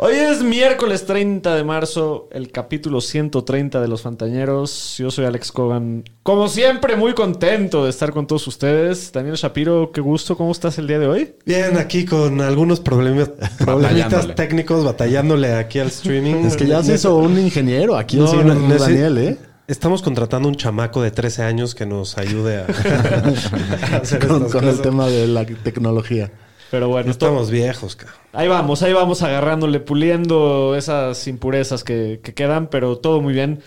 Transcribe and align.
Hoy 0.00 0.14
es 0.14 0.44
miércoles 0.44 1.06
30 1.06 1.56
de 1.56 1.64
marzo, 1.64 2.28
el 2.30 2.52
capítulo 2.52 3.00
130 3.00 3.80
de 3.80 3.88
Los 3.88 4.02
Fantañeros. 4.02 4.94
Yo 4.96 5.10
soy 5.10 5.24
Alex 5.24 5.50
Cogan. 5.50 6.04
Como 6.22 6.46
siempre, 6.46 6.94
muy 6.94 7.14
contento 7.14 7.82
de 7.82 7.90
estar 7.90 8.12
con 8.12 8.28
todos 8.28 8.46
ustedes. 8.46 9.10
Daniel 9.10 9.34
Shapiro, 9.34 9.90
qué 9.90 10.00
gusto. 10.00 10.36
¿Cómo 10.36 10.52
estás 10.52 10.78
el 10.78 10.86
día 10.86 11.00
de 11.00 11.08
hoy? 11.08 11.34
Bien, 11.44 11.76
aquí 11.78 12.04
con 12.04 12.40
algunos 12.40 12.78
problemas, 12.78 13.28
problemitas 13.58 13.88
Batallándole. 14.12 14.34
técnicos, 14.34 14.84
batallándole 14.84 15.54
aquí 15.54 15.80
al 15.80 15.88
streaming. 15.88 16.44
Es 16.46 16.56
que 16.56 16.68
ya 16.68 16.80
se 16.84 16.94
hizo 16.94 17.16
un 17.16 17.36
ingeniero 17.36 17.96
aquí 17.96 18.18
No, 18.18 18.32
no, 18.44 18.54
no, 18.54 18.74
Daniel, 18.76 19.18
¿eh? 19.18 19.36
Estamos 19.66 20.00
contratando 20.00 20.48
un 20.48 20.54
chamaco 20.54 21.02
de 21.02 21.10
13 21.10 21.42
años 21.42 21.74
que 21.74 21.86
nos 21.86 22.16
ayude 22.18 22.58
a, 22.58 22.66
a 22.66 23.96
hacer 23.96 24.24
Con, 24.24 24.36
estas 24.44 24.52
con 24.52 24.68
el 24.68 24.80
tema 24.80 25.08
de 25.08 25.26
la 25.26 25.44
tecnología. 25.44 26.30
Pero 26.70 26.88
bueno, 26.88 27.10
Estamos 27.10 27.50
viejos, 27.50 27.96
cabrón. 27.96 28.16
ahí 28.32 28.48
vamos, 28.48 28.82
ahí 28.82 28.92
vamos 28.92 29.22
agarrándole, 29.22 29.80
puliendo 29.80 30.74
esas 30.76 31.26
impurezas 31.26 31.82
que, 31.84 32.20
que 32.22 32.34
quedan, 32.34 32.68
pero 32.68 32.98
todo 32.98 33.20
muy 33.20 33.32
bien. 33.32 33.60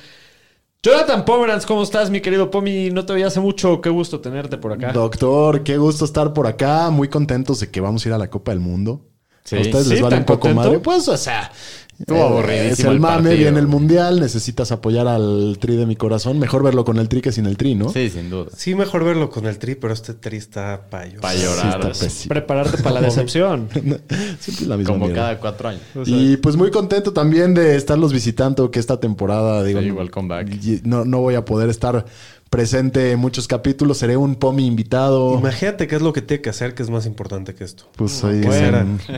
Jonathan 0.84 1.26
Pomeranz, 1.26 1.68
¿cómo 1.68 1.84
estás, 1.84 2.10
mi 2.10 2.22
querido 2.22 2.50
Pomi? 2.50 2.90
No 2.90 3.06
te 3.06 3.14
veía 3.14 3.28
hace 3.28 3.40
mucho, 3.40 3.82
qué 3.82 3.90
gusto 3.90 4.20
tenerte 4.20 4.58
por 4.58 4.74
acá. 4.74 4.92
Doctor, 4.92 5.64
qué 5.64 5.78
gusto 5.78 6.06
estar 6.06 6.34
por 6.34 6.48
acá. 6.48 6.90
Muy 6.90 7.08
contentos 7.08 7.60
de 7.60 7.70
que 7.70 7.82
vamos 7.82 8.04
a 8.06 8.10
ir 8.10 8.14
a 8.14 8.18
la 8.18 8.32
Copa 8.32 8.52
del 8.52 8.62
Mundo. 8.62 9.02
Sí. 9.44 9.58
¿A 9.58 9.62
ustedes 9.62 9.86
Sí, 9.86 9.90
les 9.94 10.02
vale 10.02 10.16
¿tan 10.16 10.20
un 10.22 10.26
poco 10.26 10.40
contento? 10.42 10.64
madre? 10.64 10.80
Pues, 10.80 11.08
o 11.08 11.18
sea... 11.18 11.52
Estuvo 12.00 12.18
eh, 12.18 12.22
aburridísimo 12.24 12.72
Es 12.72 12.80
el 12.80 12.88
el 12.94 13.00
mame, 13.00 13.16
partido. 13.16 13.38
viene 13.38 13.60
el 13.60 13.68
mundial, 13.68 14.20
necesitas 14.20 14.72
apoyar 14.72 15.08
al 15.08 15.58
tri 15.62 15.76
de 15.76 15.86
mi 15.86 15.96
corazón. 15.96 16.40
Mejor 16.40 16.64
verlo 16.64 16.84
con 16.84 16.98
el 16.98 17.08
tri 17.08 17.22
que 17.22 17.32
sin 17.32 17.46
el 17.46 17.58
tri, 17.58 17.76
¿no? 17.76 17.90
Sí, 17.90 18.10
sin 18.10 18.32
duda. 18.32 18.50
Sí, 18.58 18.74
mejor 18.74 19.04
verlo 19.06 19.30
con 19.30 19.46
el 19.46 19.60
tri, 19.60 19.76
pero 19.76 19.94
este 19.94 20.16
tri 20.16 20.38
está 20.38 20.88
payo. 20.90 21.22
Pa' 21.22 21.34
Sí, 21.34 21.44
llorar. 21.44 21.76
está 21.76 21.88
así, 21.92 22.06
pésimo. 22.06 22.30
Prepararte 22.30 22.82
para 22.82 22.96
la 22.96 23.02
decepción. 23.08 23.70
Siempre 24.40 24.66
la 24.66 24.78
misma 24.78 24.94
como 24.94 25.06
mierda. 25.06 25.22
cada 25.22 25.40
cuatro 25.40 25.70
años. 25.70 25.82
Y 26.08 26.38
pues 26.38 26.56
muy 26.56 26.72
contento 26.72 27.14
también 27.14 27.54
de 27.54 27.76
estarlos 27.76 28.12
visitando, 28.14 28.72
que 28.72 28.80
esta 28.80 29.00
temporada, 29.00 29.64
digo, 29.64 29.80
Sí, 29.80 29.92
welcome 29.92 30.28
back. 30.28 30.50
y- 30.50 30.82
no, 30.84 31.06
no 31.06 31.20
voy 31.20 31.36
a 31.36 31.46
poder 31.46 31.70
estar 31.70 32.04
presente 32.52 33.12
en 33.12 33.20
muchos 33.20 33.48
capítulos, 33.48 33.98
seré 33.98 34.18
un 34.18 34.36
POMI 34.36 34.68
invitado. 34.68 35.40
Imagínate 35.40 35.88
qué 35.88 35.96
es 35.96 36.02
lo 36.04 36.14
que 36.14 36.22
tiene 36.22 36.42
que 36.42 36.52
hacer 36.52 36.76
que 36.76 36.84
es 36.84 36.90
más 36.92 37.08
importante 37.08 37.56
que 37.56 37.64
esto. 37.64 37.86
Pues 37.96 38.24
ahí 38.24 38.44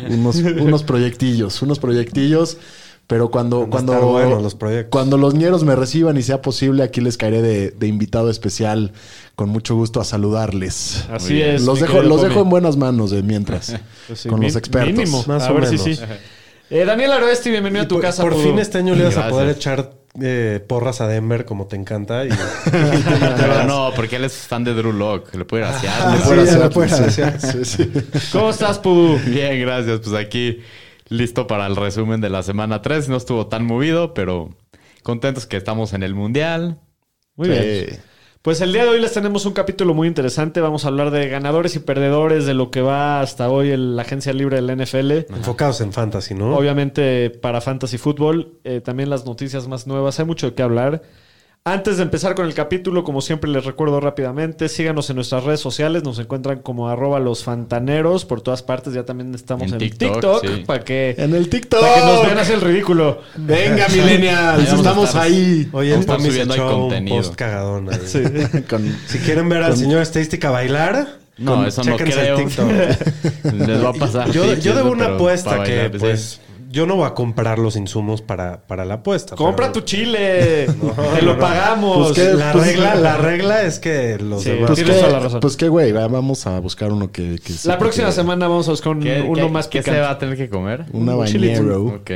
unos, 0.09 0.38
unos 0.38 0.84
proyectillos, 0.84 1.62
unos 1.62 1.80
proyectillos. 1.80 2.58
Pero 3.06 3.30
cuando, 3.31 3.67
cuando, 3.70 4.40
los 4.40 4.56
proyectos. 4.56 4.90
cuando 4.90 5.17
los 5.17 5.34
ñeros 5.34 5.66
me 5.66 5.75
reciban 5.75 6.16
y 6.16 6.22
sea 6.22 6.42
posible, 6.42 6.84
aquí 6.84 7.02
les 7.02 7.17
caeré 7.17 7.42
de, 7.42 7.72
de 7.72 7.88
invitado 7.88 8.30
especial 8.30 8.94
con 9.36 9.50
mucho 9.50 9.75
gusto 9.75 10.00
a 10.00 10.06
saludarles. 10.06 11.03
Así 11.12 11.42
es. 11.42 11.64
Los 11.64 11.81
dejo, 11.81 12.02
los 12.02 12.22
dejo 12.22 12.42
en 12.44 12.50
buenas 12.50 12.78
manos 12.78 13.12
de 13.12 13.22
mientras, 13.22 13.75
Pues 14.08 14.20
sí, 14.22 14.30
con 14.30 14.40
mi- 14.40 14.45
los 14.45 14.56
expertos. 14.56 14.94
Mínimo. 14.95 15.22
Más 15.28 15.44
a 15.44 15.52
o 15.52 15.56
ver 15.56 15.68
si 15.68 15.78
sí. 15.80 16.00
Eh, 16.70 16.86
Daniel 16.86 17.12
Aroesti, 17.12 17.50
bienvenido 17.52 17.84
Y 17.84 17.86
a 17.86 17.88
tu 17.90 17.95
por, 17.95 18.03
casa. 18.03 18.23
por 18.23 18.42
fin 18.42 18.58
este 18.58 18.78
año 18.78 18.95
le 18.95 19.03
vas 19.03 19.18
a 19.18 19.28
poder 19.28 19.50
echar 19.50 19.92
eh, 20.22 20.64
porras 20.67 21.02
a 21.02 21.08
Denver 21.08 21.45
como 21.45 21.67
te 21.67 21.75
encanta. 21.75 22.25
Y, 22.25 22.30
Pero 22.72 23.64
no, 23.66 23.92
porque 23.95 24.17
él 24.17 24.25
es 24.25 24.33
fan 24.33 24.64
de 24.64 24.73
Drew 24.73 24.94
Lock. 24.94 25.33
Le 25.36 25.45
puede 25.45 25.64
ir 25.64 25.69
hacia 25.69 25.92
Ah, 25.95 26.11
Le 26.14 26.17
sí, 26.19 26.23
puedo 26.28 26.42
hacer- 26.42 26.59
le 26.59 26.69
puedo 26.69 26.88
sí, 26.89 27.22
hacer. 27.22 27.42
sí, 27.42 27.66
sí. 27.66 27.91
¿Cómo 28.31 28.50
estás, 28.50 28.79
Pudu? 28.79 29.18
Bien, 29.25 29.59
gracias. 29.62 30.00
Pues 30.02 30.13
aquí 30.16 30.59
listo 31.09 31.47
para 31.47 31.66
el 31.68 31.75
resumen 31.75 32.22
de 32.22 32.29
la 32.29 32.44
semana 32.44 32.81
3. 32.81 33.09
No 33.09 33.18
estuvo 33.18 33.47
tan 33.47 33.66
movido, 33.66 34.13
pero 34.13 34.50
contentos 35.03 35.46
que 35.46 35.57
estamos 35.57 35.94
en 35.94 36.03
el 36.03 36.13
Mundial. 36.16 36.79
Muy 37.35 37.47
Sí. 37.47 37.53
bien. 37.53 38.00
Pues 38.44 38.59
el 38.59 38.74
día 38.74 38.84
de 38.84 38.90
hoy 38.90 39.00
les 39.00 39.14
tenemos 39.14 39.46
un 39.46 39.54
capítulo 39.54 39.94
muy 39.94 40.06
interesante. 40.06 40.59
Vamos 40.59 40.84
a 40.84 40.90
hablar 40.90 41.12
de 41.12 41.30
ganadores 41.30 41.78
y 41.78 41.80
perdedores 41.80 42.46
de 42.46 42.54
lo 42.54 42.72
que 42.72 42.81
va 42.81 43.22
hasta 43.22 43.50
hoy 43.50 43.72
en 43.72 43.96
la 43.96 44.02
agencia 44.02 44.34
libre 44.34 44.62
del 44.62 44.84
NFL. 44.84 45.34
enfocados 45.34 45.80
en 45.80 45.94
fantasy, 45.94 46.34
¿no? 46.34 46.53
Obviamente 46.53 47.30
para 47.30 47.62
Fantasy 47.62 47.98
Football. 47.98 48.58
eh, 48.66 48.82
también 48.82 49.09
las 49.09 49.26
noticias 49.26 49.70
más 49.70 49.88
nuevas. 49.88 50.20
Hay 50.20 50.26
mucho 50.26 50.48
de 50.48 50.56
qué 50.56 50.62
hablar. 50.62 51.03
Antes 51.66 51.96
de 51.96 52.03
empezar 52.03 52.35
con 52.35 52.46
el 52.46 52.53
capítulo, 52.53 53.06
como 53.06 53.22
siempre 53.22 53.50
les 53.50 53.63
recuerdo 53.63 54.01
rápidamente, 54.01 54.68
síganos 54.68 55.09
en 55.09 55.16
nuestras 55.16 55.46
redes 55.46 55.62
sociales, 55.62 56.03
nos 56.03 56.19
encuentran 56.19 56.59
como 56.59 56.90
arroba 56.90 57.22
los 57.22 57.46
fantaneros 57.46 58.25
por 58.25 58.41
todas 58.41 58.62
partes, 58.62 58.94
ya 58.94 59.06
también 59.06 59.34
estamos 59.34 59.68
en, 59.69 59.75
En 59.75 59.79
TikTok, 59.79 60.12
TikTok, 60.16 60.41
sí. 60.46 60.63
para 60.66 60.84
que, 60.84 61.16
En 61.18 61.34
el 61.34 61.47
TikTok. 61.47 61.79
para 61.79 61.94
que 61.94 62.02
nos 62.02 62.25
vean 62.25 62.38
hacer 62.38 62.56
el 62.56 62.62
ridículo. 62.62 63.22
Venga, 63.38 63.88
millennials, 63.94 64.73
estamos 64.73 65.07
estar. 65.07 65.22
ahí. 65.22 65.69
Oye, 65.72 65.96
se 66.03 66.03
subiendo 66.03 66.53
ahí 66.53 66.59
contenido. 66.59 67.16
post 67.16 67.35
cagadón. 67.35 67.90
ahí. 67.94 68.63
Con- 68.69 68.97
Si 69.07 69.19
quieren 69.19 69.47
ver 69.47 69.63
al 69.63 69.78
señor 69.78 70.02
estadística 70.02 70.52
bailar, 70.52 71.16
No, 71.38 71.56
con- 71.56 71.66
eso 71.68 71.81
no 71.85 71.96
creo. 71.96 72.40
el 72.40 72.46
TikTok. 72.46 72.72
Les 73.53 73.81
va 73.85 73.90
a 73.90 73.94
pasar. 73.94 74.31
yo, 74.31 74.53
sí, 74.53 74.59
yo 74.63 74.75
debo 74.75 74.91
una 74.91 75.06
apuesta 75.16 75.63
que, 75.63 75.90
pues, 75.97 76.41
yo 76.73 76.88
no 76.88 76.95
voy 76.95 77.06
a 77.06 77.13
comprar 77.13 77.59
los 77.59 77.75
insumos 77.75 78.22
para, 78.23 78.66
para 78.66 78.84
la 78.84 78.95
apuesta. 78.95 79.35
Compra 79.35 79.67
pero- 79.67 79.73
tu 79.73 79.81
chile, 79.81 80.66
te 81.16 81.22
lo 81.22 81.35
no. 81.35 81.39
pagamos. 81.39 82.13
Pues. 82.13 82.34
La 82.34 82.51
Pues- 82.51 82.66
regla, 82.66 82.95
la 82.95 83.17
regla 83.17 83.61
es 83.61 83.78
que 83.79 84.17
los 84.17 84.41
Sí, 84.44 84.50
demás... 84.50 84.67
Pues 84.72 84.78
Tienes 84.79 84.95
qué, 84.95 85.01
toda 85.01 85.13
la 85.13 85.19
razón. 85.19 85.39
pues 85.39 85.56
qué, 85.56 85.69
güey, 85.69 85.91
va- 85.91 86.07
vamos 86.07 86.47
a 86.47 86.59
buscar 86.59 86.91
uno 86.91 87.11
que... 87.11 87.39
que 87.44 87.53
La 87.66 87.78
próxima 87.78 88.07
que- 88.07 88.13
semana 88.13 88.47
vamos 88.47 88.67
a 88.67 88.72
buscar 88.72 88.94
un- 88.94 89.01
¿Qué, 89.03 89.22
uno 89.22 89.45
qué- 89.45 89.51
más 89.51 89.67
qué 89.67 89.79
picante. 89.79 90.00
se 90.00 90.03
va 90.03 90.09
a 90.09 90.17
tener 90.17 90.35
que 90.35 90.50
comer? 90.50 90.85
Una 90.91 91.13
un 91.13 91.19
bañero. 91.19 91.85
Ok. 91.85 92.11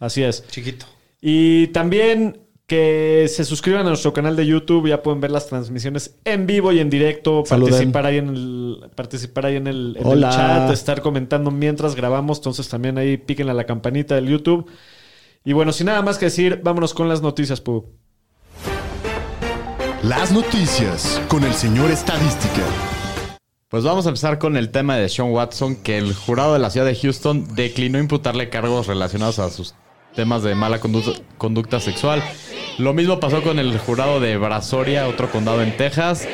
Así 0.00 0.22
es. 0.24 0.44
Chiquito. 0.48 0.84
Y 1.20 1.68
también 1.68 2.41
que 2.66 3.26
se 3.28 3.44
suscriban 3.44 3.86
a 3.86 3.88
nuestro 3.90 4.12
canal 4.12 4.36
de 4.36 4.46
YouTube, 4.46 4.88
ya 4.88 5.02
pueden 5.02 5.20
ver 5.20 5.30
las 5.30 5.46
transmisiones 5.46 6.16
en 6.24 6.46
vivo 6.46 6.72
y 6.72 6.80
en 6.80 6.88
directo, 6.88 7.42
Saluden. 7.44 7.72
participar 7.72 8.06
ahí 8.06 8.18
en 8.18 8.28
el 8.28 8.90
participar 8.94 9.46
ahí 9.46 9.56
en 9.56 9.66
el, 9.66 9.96
en 9.98 10.06
el 10.06 10.12
Hola. 10.12 10.30
chat, 10.30 10.70
estar 10.72 11.02
comentando 11.02 11.50
mientras 11.50 11.94
grabamos, 11.94 12.38
entonces 12.38 12.68
también 12.68 12.98
ahí 12.98 13.16
piquen 13.16 13.48
a 13.48 13.54
la 13.54 13.64
campanita 13.64 14.14
del 14.14 14.28
YouTube. 14.28 14.70
Y 15.44 15.52
bueno, 15.52 15.72
sin 15.72 15.86
nada 15.86 16.02
más 16.02 16.18
que 16.18 16.26
decir, 16.26 16.60
vámonos 16.62 16.94
con 16.94 17.08
las 17.08 17.20
noticias, 17.20 17.60
Pu. 17.60 17.84
Las 20.02 20.32
noticias 20.32 21.20
con 21.28 21.44
el 21.44 21.52
señor 21.52 21.90
Estadística. 21.90 22.62
Pues 23.68 23.84
vamos 23.84 24.04
a 24.06 24.10
empezar 24.10 24.38
con 24.38 24.56
el 24.56 24.70
tema 24.70 24.96
de 24.96 25.08
Sean 25.08 25.30
Watson, 25.30 25.76
que 25.76 25.96
el 25.96 26.14
jurado 26.14 26.52
de 26.52 26.58
la 26.58 26.70
ciudad 26.70 26.86
de 26.86 26.94
Houston 26.94 27.54
declinó 27.54 27.98
imputarle 27.98 28.50
cargos 28.50 28.86
relacionados 28.86 29.38
a 29.38 29.48
sus 29.48 29.74
temas 30.14 30.42
de 30.42 30.54
mala 30.54 30.78
conducta, 30.78 31.12
conducta 31.38 31.80
sexual. 31.80 32.22
Lo 32.82 32.92
mismo 32.94 33.20
pasó 33.20 33.42
con 33.42 33.58
el 33.60 33.78
jurado 33.78 34.18
de 34.18 34.36
Brazoria, 34.36 35.06
otro 35.06 35.30
condado 35.30 35.62
en 35.62 35.76
Texas. 35.76 36.26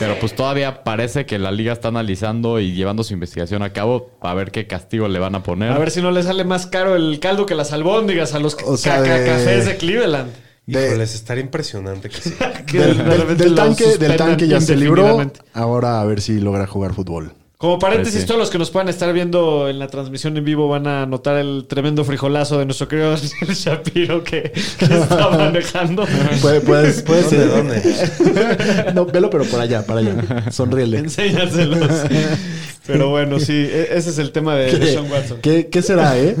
Pero 0.00 0.18
pues 0.18 0.34
todavía 0.34 0.82
parece 0.82 1.24
que 1.24 1.38
la 1.38 1.52
liga 1.52 1.72
está 1.72 1.86
analizando 1.86 2.58
y 2.58 2.72
llevando 2.72 3.04
su 3.04 3.14
investigación 3.14 3.62
a 3.62 3.72
cabo 3.72 4.08
para 4.20 4.34
ver 4.34 4.50
qué 4.50 4.66
castigo 4.66 5.06
le 5.06 5.20
van 5.20 5.36
a 5.36 5.44
poner. 5.44 5.70
A 5.70 5.78
ver 5.78 5.92
si 5.92 6.02
no 6.02 6.10
le 6.10 6.24
sale 6.24 6.42
más 6.42 6.66
caro 6.66 6.96
el 6.96 7.20
caldo 7.20 7.46
que 7.46 7.54
las 7.54 7.72
albóndigas 7.72 8.34
a 8.34 8.40
los 8.40 8.56
O 8.66 8.76
sea, 8.76 8.96
caca- 9.00 9.20
de- 9.20 9.26
cafés 9.26 9.66
de 9.66 9.76
Cleveland. 9.76 10.32
De- 10.66 10.88
Híjoles, 10.88 11.14
estaría 11.14 11.44
impresionante 11.44 12.08
que 12.08 12.16
sí. 12.16 12.34
Que 12.66 12.78
Del, 12.80 13.54
tanque, 13.54 13.96
del 13.98 14.16
tanque 14.16 14.48
ya 14.48 14.60
se 14.60 14.74
libró. 14.74 15.22
Ahora 15.52 16.00
a 16.00 16.04
ver 16.04 16.20
si 16.20 16.40
logra 16.40 16.66
jugar 16.66 16.92
fútbol. 16.92 17.32
Como 17.64 17.78
paréntesis, 17.78 18.16
Pues 18.20 18.26
todos 18.26 18.38
los 18.38 18.50
que 18.50 18.58
nos 18.58 18.70
puedan 18.70 18.90
estar 18.90 19.10
viendo 19.14 19.70
en 19.70 19.78
la 19.78 19.86
transmisión 19.88 20.36
en 20.36 20.44
vivo 20.44 20.68
van 20.68 20.86
a 20.86 21.06
notar 21.06 21.38
el 21.38 21.64
tremendo 21.66 22.04
frijolazo 22.04 22.58
de 22.58 22.66
nuestro 22.66 22.88
querido 22.88 23.16
Shapiro 23.48 24.22
que, 24.22 24.52
que 24.78 24.84
está 24.84 25.30
manejando. 25.30 26.06
Puede- 26.42 26.60
Puedes, 26.60 27.00
puedes, 27.00 27.30
¿Dónde, 27.30 27.80
dónde? 27.80 28.92
No, 28.94 29.06
velo, 29.06 29.30
pero 29.30 29.44
para 29.44 29.62
allá, 29.62 29.86
para 29.86 30.00
allá. 30.00 30.50
Sonríele. 30.50 30.98
Enséñaselos. 30.98 31.90
Pero 32.86 33.08
bueno, 33.08 33.40
sí, 33.40 33.52
e- 33.54 33.88
ese 33.96 34.10
es 34.10 34.18
el 34.18 34.30
tema 34.30 34.56
de, 34.56 34.78
de 34.78 34.92
Sean 34.92 35.10
Watson. 35.10 35.38
¿Qué, 35.40 35.68
qué 35.68 35.80
será, 35.80 36.18
eh? 36.18 36.36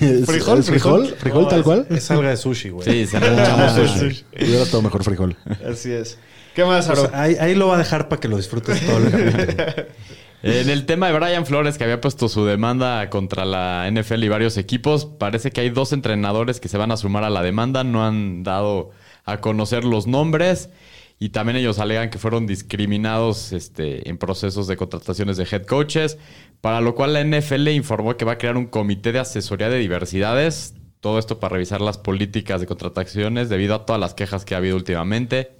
¿Es- 0.00 0.24
¿Frijol? 0.24 0.60
¿Es 0.60 0.66
frijol? 0.66 1.14
¿Frijol 1.18 1.42
No, 1.42 1.48
tal 1.48 1.58
es- 1.58 1.64
cual? 1.66 1.86
Es 1.90 2.10
algo 2.10 2.22
de 2.22 2.36
sushi, 2.38 2.70
güey. 2.70 2.88
Sí, 2.90 3.06
se 3.06 3.18
Ah, 3.18 3.76
sushi. 3.76 4.24
Hubiera 4.40 4.64
todo 4.64 4.80
mejor 4.80 5.04
frijol. 5.04 5.36
Así 5.70 5.92
es. 5.92 6.16
¿Qué 6.54 6.64
más, 6.64 6.86
Pues, 6.86 6.98
Aro? 6.98 7.10
ahí, 7.12 7.36
ahí 7.38 7.54
lo 7.54 7.68
va 7.68 7.74
a 7.76 7.78
dejar 7.78 8.08
para 8.08 8.18
que 8.18 8.28
lo 8.28 8.36
disfrutes 8.38 8.80
todo 8.84 8.96
el 8.98 9.10
capítulo. 9.10 9.84
En 10.42 10.70
el 10.70 10.86
tema 10.86 11.08
de 11.08 11.18
Brian 11.18 11.46
Flores, 11.46 11.78
que 11.78 11.84
había 11.84 12.00
puesto 12.00 12.28
su 12.28 12.44
demanda 12.44 13.10
contra 13.10 13.44
la 13.44 13.90
NFL 13.90 14.22
y 14.22 14.28
varios 14.28 14.56
equipos, 14.56 15.04
parece 15.04 15.50
que 15.50 15.62
hay 15.62 15.70
dos 15.70 15.92
entrenadores 15.92 16.60
que 16.60 16.68
se 16.68 16.78
van 16.78 16.92
a 16.92 16.96
sumar 16.96 17.24
a 17.24 17.30
la 17.30 17.42
demanda. 17.42 17.82
No 17.82 18.04
han 18.04 18.44
dado 18.44 18.90
a 19.24 19.40
conocer 19.40 19.84
los 19.84 20.06
nombres. 20.06 20.70
Y 21.18 21.30
también 21.30 21.56
ellos 21.56 21.80
alegan 21.80 22.10
que 22.10 22.18
fueron 22.18 22.46
discriminados 22.46 23.52
este, 23.52 24.08
en 24.08 24.18
procesos 24.18 24.68
de 24.68 24.76
contrataciones 24.76 25.36
de 25.36 25.48
head 25.50 25.66
coaches. 25.66 26.18
Para 26.60 26.80
lo 26.80 26.94
cual 26.94 27.14
la 27.14 27.24
NFL 27.24 27.68
informó 27.70 28.16
que 28.16 28.24
va 28.24 28.32
a 28.32 28.38
crear 28.38 28.56
un 28.56 28.66
comité 28.66 29.10
de 29.10 29.18
asesoría 29.18 29.68
de 29.68 29.78
diversidades. 29.78 30.74
todo 31.00 31.18
esto 31.18 31.40
para 31.40 31.54
revisar 31.54 31.80
las 31.80 31.98
políticas 31.98 32.60
de 32.60 32.66
contrataciones 32.66 33.48
debido 33.48 33.74
a 33.74 33.86
todas 33.86 34.00
las 34.00 34.14
quejas 34.14 34.44
que 34.44 34.54
ha 34.54 34.58
habido 34.58 34.76
últimamente. 34.76 35.57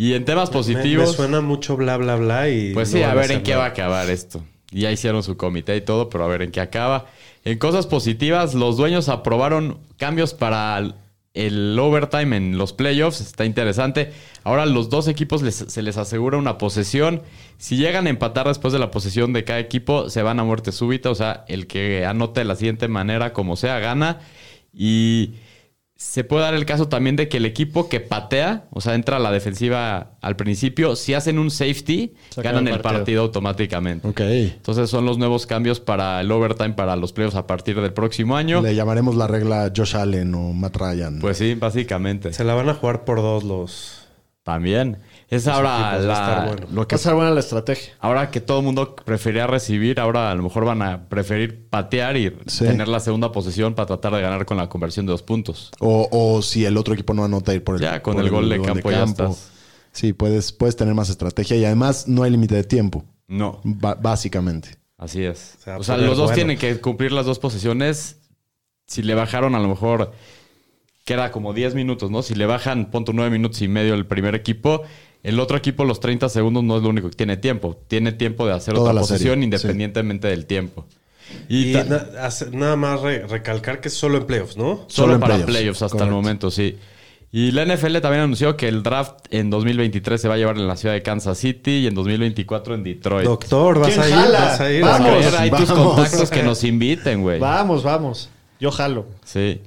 Y 0.00 0.14
en 0.14 0.24
temas 0.24 0.48
Me, 0.48 0.54
me 0.54 0.58
positivos, 0.58 1.16
suena 1.16 1.42
mucho 1.42 1.76
bla, 1.76 1.98
bla, 1.98 2.16
bla 2.16 2.48
y... 2.48 2.72
pues 2.72 2.90
no 2.90 2.96
sí, 2.98 3.02
a 3.04 3.12
ver 3.12 3.30
en 3.32 3.42
qué 3.42 3.54
va 3.54 3.64
a 3.64 3.68
acabar 3.68 4.08
esto. 4.08 4.42
Ya 4.70 4.90
hicieron 4.90 5.22
su 5.22 5.36
comité 5.36 5.76
y 5.76 5.82
todo, 5.82 6.08
pero 6.08 6.24
a 6.24 6.28
ver 6.28 6.40
en 6.40 6.52
qué 6.52 6.62
acaba. 6.62 7.04
En 7.44 7.58
cosas 7.58 7.86
positivas, 7.86 8.54
los 8.54 8.78
dueños 8.78 9.10
aprobaron 9.10 9.78
cambios 9.98 10.32
para 10.32 10.78
el- 10.78 10.94
el 11.34 11.78
overtime 11.78 12.34
en 12.34 12.56
los 12.56 12.72
playoffs. 12.72 13.20
Está 13.20 13.44
interesante. 13.44 14.10
Ahora 14.42 14.64
los 14.64 14.88
dos 14.88 15.06
equipos 15.06 15.42
les- 15.42 15.66
se 15.68 15.82
les 15.82 15.98
asegura 15.98 16.38
una 16.38 16.56
posesión. 16.56 17.20
Si 17.58 17.76
llegan 17.76 18.06
a 18.06 18.10
empatar 18.10 18.48
después 18.48 18.72
de 18.72 18.78
la 18.78 18.90
posesión 18.90 19.34
de 19.34 19.44
cada 19.44 19.58
equipo, 19.58 20.08
se 20.08 20.22
van 20.22 20.40
a 20.40 20.44
muerte 20.44 20.72
súbita. 20.72 21.10
O 21.10 21.14
sea, 21.14 21.44
el 21.46 21.66
que 21.66 22.06
anote 22.06 22.40
de 22.40 22.44
la 22.46 22.56
siguiente 22.56 22.88
manera, 22.88 23.34
como 23.34 23.54
sea, 23.56 23.78
gana. 23.80 24.20
Y 24.72 25.34
se 26.00 26.24
puede 26.24 26.44
dar 26.44 26.54
el 26.54 26.64
caso 26.64 26.88
también 26.88 27.14
de 27.14 27.28
que 27.28 27.36
el 27.36 27.44
equipo 27.44 27.90
que 27.90 28.00
patea, 28.00 28.64
o 28.70 28.80
sea, 28.80 28.94
entra 28.94 29.18
a 29.18 29.18
la 29.18 29.30
defensiva 29.30 30.12
al 30.22 30.34
principio, 30.34 30.96
si 30.96 31.12
hacen 31.12 31.38
un 31.38 31.50
safety, 31.50 32.14
Sacan 32.30 32.54
ganan 32.54 32.68
el 32.68 32.80
partido 32.80 33.20
automáticamente. 33.20 34.08
Ok. 34.08 34.20
Entonces 34.20 34.88
son 34.88 35.04
los 35.04 35.18
nuevos 35.18 35.46
cambios 35.46 35.78
para 35.78 36.22
el 36.22 36.32
overtime 36.32 36.70
para 36.70 36.96
los 36.96 37.12
playoffs 37.12 37.36
a 37.36 37.46
partir 37.46 37.78
del 37.78 37.92
próximo 37.92 38.34
año. 38.34 38.62
Le 38.62 38.74
llamaremos 38.74 39.14
la 39.14 39.26
regla 39.26 39.70
Josh 39.76 39.94
Allen 39.94 40.34
o 40.34 40.54
Matt 40.54 40.78
Ryan. 40.78 41.20
Pues 41.20 41.36
sí, 41.36 41.52
básicamente. 41.52 42.32
Se 42.32 42.44
la 42.44 42.54
van 42.54 42.70
a 42.70 42.74
jugar 42.74 43.04
por 43.04 43.18
dos 43.18 43.44
los... 43.44 44.08
También. 44.42 44.96
Es 45.30 45.46
ahora 45.46 45.70
va 45.70 45.90
a 45.92 45.98
la- 45.98 46.12
estar 46.12 46.46
bueno. 46.48 46.66
lo 46.72 46.80
Va 46.82 46.88
que 46.88 46.94
a 46.96 46.98
ser 46.98 47.14
buena 47.14 47.30
la 47.30 47.38
estrategia. 47.40 47.92
ahora 48.00 48.30
que 48.32 48.40
todo 48.40 48.58
el 48.58 48.64
mundo 48.64 48.96
prefería 48.96 49.46
recibir, 49.46 50.00
ahora 50.00 50.30
a 50.30 50.34
lo 50.34 50.42
mejor 50.42 50.64
van 50.64 50.82
a 50.82 51.08
preferir 51.08 51.68
patear 51.70 52.16
y 52.16 52.36
Sí. 52.46 52.64
tener 52.64 52.88
la 52.88 52.98
segunda 52.98 53.30
posesión 53.30 53.74
para 53.74 53.86
tratar 53.86 54.12
de 54.14 54.20
ganar 54.22 54.44
con 54.44 54.56
la 54.56 54.68
conversión 54.68 55.06
de 55.06 55.12
dos 55.12 55.22
puntos. 55.22 55.70
O, 55.78 56.08
o 56.10 56.42
si 56.42 56.64
el 56.64 56.76
otro 56.76 56.94
equipo 56.94 57.14
no 57.14 57.24
anota 57.24 57.54
ir 57.54 57.62
por 57.62 57.76
el 57.76 57.80
Ya, 57.80 58.02
con 58.02 58.18
el 58.18 58.28
gol 58.28 58.48
de 58.48 58.60
campo 58.60 58.90
ya 58.90 59.04
estás. 59.04 59.50
Sí, 59.92 60.12
puedes, 60.12 60.52
puedes 60.52 60.74
tener 60.76 60.94
más 60.94 61.08
estrategia 61.10 61.56
y 61.56 61.64
además 61.64 62.06
no 62.08 62.24
hay 62.24 62.30
límite 62.32 62.54
de 62.56 62.64
tiempo, 62.64 63.04
No, 63.28 63.60
básicamente. 63.64 64.76
así 64.98 65.22
es. 65.24 65.56
Va 65.68 65.78
O 65.78 65.84
sea, 65.84 65.96
los 65.96 66.16
dos 66.16 66.26
bueno. 66.26 66.34
tienen 66.34 66.58
que 66.58 66.80
cumplir 66.80 67.12
las 67.12 67.24
dos 67.26 67.38
posiciones. 67.38 68.16
Si 68.88 69.02
le 69.04 69.14
bajaron 69.14 69.54
a 69.54 69.60
lo 69.60 69.68
mejor 69.68 70.12
queda 71.04 71.30
como 71.30 71.52
10 71.54 71.74
minutos, 71.74 72.10
¿no? 72.10 72.22
Si 72.22 72.34
le 72.34 72.46
bajan, 72.46 72.90
punto 72.90 73.12
9 73.12 73.30
minutos 73.30 73.62
y 73.62 73.68
medio 73.68 73.94
el 73.94 74.06
primer 74.06 74.34
equipo, 74.34 74.82
el 75.22 75.38
otro 75.40 75.56
equipo 75.56 75.84
los 75.84 76.00
30 76.00 76.28
segundos 76.28 76.64
no 76.64 76.76
es 76.76 76.82
lo 76.82 76.88
único 76.88 77.10
que 77.10 77.16
tiene 77.16 77.36
tiempo. 77.36 77.76
Tiene 77.88 78.12
tiempo 78.12 78.46
de 78.46 78.54
hacer 78.54 78.74
Toda 78.74 78.92
otra 78.92 79.04
serie, 79.04 79.34
sí. 79.34 79.40
independientemente 79.42 80.28
del 80.28 80.46
tiempo. 80.46 80.86
Y, 81.48 81.70
Y 81.70 81.72
ta- 81.74 81.84
na- 81.84 82.06
hace- 82.26 82.50
nada 82.50 82.76
más 82.76 83.00
re- 83.00 83.26
recalcar 83.26 83.80
que 83.80 83.88
es 83.88 83.94
solo 83.94 84.18
en 84.18 84.26
playoffs, 84.26 84.56
¿no? 84.56 84.64
solo, 84.64 84.86
solo 84.88 85.14
en 85.14 85.20
para 85.20 85.34
playoffs, 85.34 85.52
playoffs, 85.52 85.82
hasta 85.82 86.04
el 86.04 86.10
momento, 86.10 86.50
sí. 86.50 86.76
Y 87.32 87.52
la 87.52 87.62
NFL 87.64 88.00
también 88.00 88.22
anunció 88.24 88.56
que 88.56 88.66
el 88.66 88.82
draft 88.82 89.26
en 89.30 89.50
2023 89.50 90.20
se 90.20 90.26
va 90.26 90.34
a 90.34 90.36
llevar 90.36 90.56
en 90.56 90.66
la 90.66 90.74
ciudad 90.76 90.94
de 90.96 91.02
Kansas 91.02 91.38
City 91.38 91.70
y 91.82 91.86
en 91.86 91.94
2024 91.94 92.74
en 92.74 92.82
Detroit. 92.82 93.24
Doctor, 93.28 93.78
vas 93.78 93.88
¿Quién 93.90 94.00
a 94.00 94.08
ir, 94.08 94.14
jala? 94.14 94.38
vas 94.40 94.60
a 94.60 94.72
ir. 94.72 94.82
A 94.84 94.88
Vamos, 94.88 95.10
ver, 95.24 95.34
hay 95.36 95.50
tus 95.52 95.68
vamos. 95.68 95.94
contactos 95.94 96.28
que 96.30 96.42
nos 96.42 96.64
inviten, 96.64 97.22
güey. 97.22 97.38
Vamos, 97.38 97.84
vamos. 97.84 98.28
Yo 98.58 98.72
jalo. 98.72 99.06
Sí. 99.24 99.60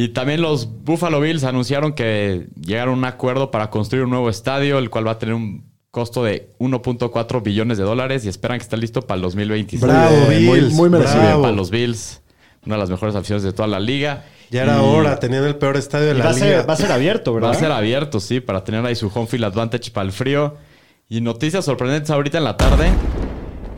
Y 0.00 0.10
también 0.10 0.40
los 0.40 0.68
Buffalo 0.84 1.20
Bills 1.20 1.42
anunciaron 1.42 1.92
que 1.92 2.46
llegaron 2.64 2.94
a 2.94 2.98
un 2.98 3.04
acuerdo 3.04 3.50
para 3.50 3.68
construir 3.68 4.04
un 4.04 4.10
nuevo 4.10 4.30
estadio, 4.30 4.78
el 4.78 4.90
cual 4.90 5.08
va 5.08 5.12
a 5.12 5.18
tener 5.18 5.34
un 5.34 5.64
costo 5.90 6.22
de 6.22 6.52
1.4 6.60 7.42
billones 7.42 7.78
de 7.78 7.84
dólares 7.84 8.24
y 8.24 8.28
esperan 8.28 8.58
que 8.58 8.62
esté 8.62 8.76
listo 8.76 9.02
para 9.02 9.16
el 9.16 9.22
2026. 9.22 9.82
Bravo, 9.82 10.16
bien, 10.28 10.44
muy- 10.46 10.60
Bills. 10.60 10.72
muy 10.74 10.88
merecido. 10.88 11.20
bravo. 11.20 11.42
Para 11.42 11.54
los 11.56 11.70
Bills, 11.70 12.22
una 12.64 12.76
de 12.76 12.80
las 12.80 12.90
mejores 12.90 13.16
aficiones 13.16 13.42
de 13.42 13.52
toda 13.52 13.66
la 13.66 13.80
liga. 13.80 14.24
Ya 14.50 14.62
era 14.62 14.76
Y 14.76 14.80
hora, 14.84 15.18
tenían 15.18 15.42
el 15.44 15.56
peor 15.56 15.76
estadio 15.76 16.06
de 16.06 16.14
la 16.14 16.24
va, 16.26 16.30
a 16.30 16.34
liga. 16.34 16.46
ser, 16.46 16.68
va 16.70 16.74
a 16.74 16.76
ser 16.76 16.92
abierto, 16.92 17.34
¿verdad? 17.34 17.48
Va 17.48 17.52
a 17.54 17.58
ser 17.58 17.72
abierto, 17.72 18.20
sí, 18.20 18.38
para 18.38 18.62
tener 18.62 18.86
ahí 18.86 18.94
su 18.94 19.10
home 19.12 19.26
field 19.26 19.46
advantage 19.46 19.90
para 19.90 20.04
el 20.06 20.12
frío. 20.12 20.54
Y 21.08 21.20
noticias 21.22 21.64
sorprendentes 21.64 22.10
ahorita 22.10 22.38
en 22.38 22.44
la 22.44 22.56
tarde. 22.56 22.88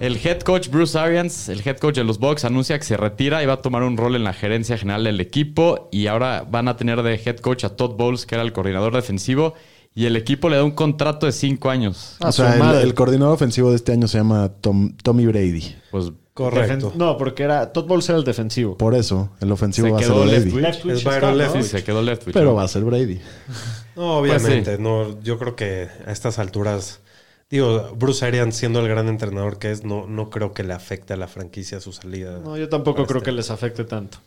El 0.01 0.17
head 0.17 0.41
coach 0.41 0.69
Bruce 0.69 0.99
Arians, 0.99 1.51
el 1.51 1.61
head 1.65 1.77
coach 1.77 1.97
de 1.97 2.05
los 2.05 2.19
Bucks, 2.19 2.47
anuncia 2.47 2.79
que 2.79 2.85
se 2.85 2.97
retira 2.97 3.43
y 3.43 3.47
va 3.47 3.55
a 3.55 3.63
tomar 3.63 3.83
un 3.83 3.99
rol 3.99 4.17
en 4.17 4.25
la 4.25 4.33
gerencia 4.33 4.79
general 4.79 5.05
del 5.05 5.21
equipo. 5.21 5.89
Y 5.93 6.07
ahora 6.07 6.47
van 6.51 6.69
a 6.69 6.77
tener 6.77 7.03
de 7.03 7.15
head 7.15 7.37
coach 7.37 7.65
a 7.65 7.77
Todd 7.77 7.97
Bowles, 7.97 8.25
que 8.25 8.35
era 8.35 8.43
el 8.43 8.53
coordinador 8.53 8.95
defensivo. 8.95 9.55
Y 9.95 10.07
el 10.07 10.17
equipo 10.17 10.49
le 10.49 10.57
da 10.57 10.65
un 10.65 10.71
contrato 10.71 11.27
de 11.27 11.33
cinco 11.33 11.69
años. 11.69 12.17
O 12.21 12.33
sea, 12.33 12.81
el, 12.81 12.95
coordinador 12.95 13.35
ofensivo 13.35 13.71
de 13.71 13.77
este 13.77 13.93
año 13.93 14.09
se 14.09 14.19
llama 14.19 14.49
Tom- 14.61 14.97
Tommy 15.03 15.27
Brady. 15.27 15.77
Pues 15.91 16.13
Correcto. 16.33 16.93
No, 16.97 17.19
porque 17.19 17.43
era. 17.43 17.71
Todd 17.71 17.87
Bowles 17.87 18.09
era 18.09 18.17
el 18.17 18.25
defensivo. 18.25 18.79
Por 18.79 18.95
eso, 18.95 19.31
el 19.41 19.53
ofensivo 19.53 19.89
Se 19.89 19.93
va 19.93 19.99
a 19.99 20.03
ser 20.03 20.17
left 20.17 20.47
Brady. 20.47 20.55
¿no? 20.55 20.61
Leftwich. 21.33 21.63
sí, 21.63 21.69
se 21.69 21.85
quedó 21.85 22.03
Leftwich. 22.03 22.33
Pero 22.33 22.55
va 22.55 22.63
a 22.63 22.69
ser 22.69 22.85
Brady. 22.85 23.21
No, 23.97 24.19
obviamente. 24.19 24.71
Pues 24.71 24.81
no, 24.81 25.21
yo 25.23 25.39
creo 25.39 25.57
que 25.57 25.89
a 26.07 26.11
estas 26.11 26.39
alturas, 26.39 27.01
digo, 27.51 27.95
Bruce 27.97 28.25
Arians 28.25 28.57
siendo 28.57 28.81
el 28.81 28.89
gran 28.89 29.09
entrenador 29.09 29.59
que 29.59 29.71
es, 29.71 29.85
no, 29.85 30.07
no 30.07 30.31
creo 30.31 30.55
que 30.55 30.63
le 30.63 30.73
afecte 30.73 31.13
a 31.13 31.17
la 31.17 31.29
franquicia 31.29 31.81
su 31.81 31.93
salida. 31.93 32.39
No, 32.39 32.57
yo 32.57 32.69
tampoco 32.69 33.07
creo 33.07 33.19
este. 33.19 33.31
que 33.31 33.37
les 33.37 33.51
afecte 33.51 33.85
tanto. 33.85 34.19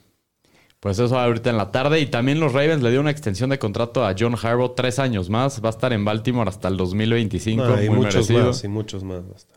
Pues 0.83 0.99
eso 0.99 1.17
ahorita 1.17 1.49
en 1.49 1.55
la 1.55 1.71
tarde. 1.71 2.01
Y 2.01 2.07
también 2.07 2.41
los 2.41 2.51
Ravens 2.51 2.83
le 2.83 2.91
dio 2.91 2.99
una 2.99 3.09
extensión 3.09 3.49
de 3.49 3.57
contrato 3.57 4.05
a 4.05 4.13
John 4.19 4.35
Harbaugh 4.35 4.75
tres 4.75 4.99
años 4.99 5.29
más. 5.29 5.63
Va 5.63 5.69
a 5.69 5.71
estar 5.71 5.93
en 5.93 6.03
Baltimore 6.03 6.49
hasta 6.49 6.67
el 6.67 6.75
2025. 6.75 7.63
No, 7.63 7.81
y 7.81 7.87
muy 7.87 7.99
muchos 7.99 8.15
merecido. 8.29 8.47
más, 8.47 8.63
y 8.65 8.67
muchos 8.67 9.03
más. 9.05 9.25
basta. 9.25 9.55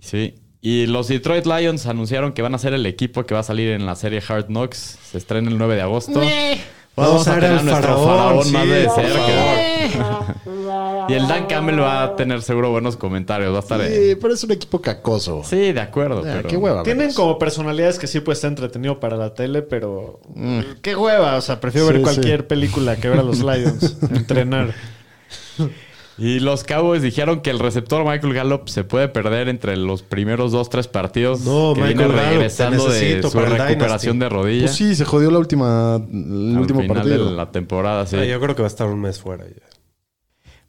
Sí. 0.00 0.34
Y 0.60 0.86
los 0.86 1.06
Detroit 1.06 1.46
Lions 1.46 1.86
anunciaron 1.86 2.32
que 2.32 2.42
van 2.42 2.52
a 2.56 2.58
ser 2.58 2.74
el 2.74 2.84
equipo 2.84 3.24
que 3.24 3.34
va 3.34 3.40
a 3.40 3.44
salir 3.44 3.70
en 3.70 3.86
la 3.86 3.94
serie 3.94 4.20
Hard 4.26 4.46
Knocks. 4.46 4.98
Se 5.04 5.18
estrena 5.18 5.48
el 5.48 5.56
9 5.56 5.76
de 5.76 5.82
agosto. 5.82 6.20
Vamos 6.96 7.28
a 7.28 7.34
ver 7.34 7.42
tener 7.42 7.58
al 7.58 7.64
nuestro 7.64 8.04
faraón, 8.04 8.52
más 8.52 8.64
sí, 8.64 8.68
de 8.68 8.84
por 8.86 8.94
cerca. 8.96 10.34
Y 11.08 11.14
el 11.14 11.26
Dan 11.28 11.46
Campbell 11.46 11.80
va 11.80 12.02
a 12.02 12.16
tener 12.16 12.42
seguro 12.42 12.70
buenos 12.70 12.96
comentarios. 12.96 13.52
Va 13.52 13.58
a 13.58 13.60
estar. 13.60 13.80
Sí, 13.86 14.16
pero 14.20 14.34
es 14.34 14.42
un 14.44 14.52
equipo 14.52 14.80
cacoso. 14.80 15.42
Sí, 15.44 15.72
de 15.72 15.80
acuerdo. 15.80 16.22
Ah, 16.26 16.32
pero... 16.38 16.48
Qué 16.48 16.56
hueva. 16.56 16.82
Tienen 16.82 17.12
como 17.12 17.38
personalidades 17.38 17.98
que 17.98 18.06
sí 18.06 18.20
puede 18.20 18.34
estar 18.34 18.48
entretenido 18.50 19.00
para 19.00 19.16
la 19.16 19.34
tele, 19.34 19.62
pero. 19.62 20.20
Qué 20.82 20.96
hueva. 20.96 21.36
O 21.36 21.40
sea, 21.40 21.60
prefiero 21.60 21.86
Sí, 21.88 21.92
ver 21.92 22.00
sí. 22.00 22.04
cualquier 22.04 22.46
película 22.46 22.96
que 22.96 23.08
ver 23.08 23.18
a 23.20 23.22
los 23.22 23.40
Lions 23.40 23.96
entrenar. 24.14 24.74
Y 26.18 26.40
los 26.40 26.64
Cowboys 26.64 27.02
dijeron 27.02 27.42
que 27.42 27.50
el 27.50 27.58
receptor 27.58 28.02
Michael 28.02 28.32
Gallup 28.32 28.68
se 28.68 28.84
puede 28.84 29.06
perder 29.08 29.50
entre 29.50 29.76
los 29.76 30.02
primeros 30.02 30.50
dos, 30.50 30.70
tres 30.70 30.88
partidos. 30.88 31.40
No, 31.42 31.74
que 31.74 31.82
Michael 31.82 31.96
viene 32.08 32.14
Gallup, 32.14 32.30
regresando 32.38 32.86
te 32.86 32.92
de 32.94 33.22
su 33.22 33.38
recuperación 33.38 34.14
Dynasty. 34.14 34.18
de 34.18 34.28
rodilla. 34.30 34.64
Pues 34.64 34.76
sí, 34.76 34.94
se 34.94 35.04
jodió 35.04 35.30
la 35.30 35.38
última, 35.38 35.96
el 36.10 36.52
al 36.54 36.58
último 36.58 36.80
final 36.80 36.96
partido. 36.96 37.26
de 37.30 37.36
la 37.36 37.52
temporada, 37.52 38.06
sí. 38.06 38.16
Ah, 38.16 38.24
yo 38.24 38.40
creo 38.40 38.56
que 38.56 38.62
va 38.62 38.66
a 38.66 38.70
estar 38.70 38.86
un 38.86 38.98
mes 39.02 39.20
fuera. 39.20 39.44
ya. 39.44 39.75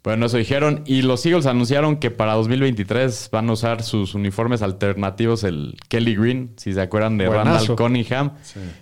Bueno, 0.04 0.26
eso 0.28 0.38
dijeron. 0.38 0.84
Y 0.86 1.02
los 1.02 1.26
Eagles 1.26 1.46
anunciaron 1.46 1.98
que 1.98 2.12
para 2.12 2.34
2023 2.34 3.30
van 3.32 3.50
a 3.50 3.54
usar 3.54 3.84
sus 3.84 4.16
uniformes 4.16 4.62
alternativos, 4.62 5.44
el 5.44 5.76
Kelly 5.90 6.16
Green, 6.16 6.54
si 6.56 6.74
se 6.74 6.82
acuerdan 6.82 7.18
de 7.18 7.28
Buenazo. 7.28 7.50
Randall 7.60 7.76
Cunningham. 7.76 8.32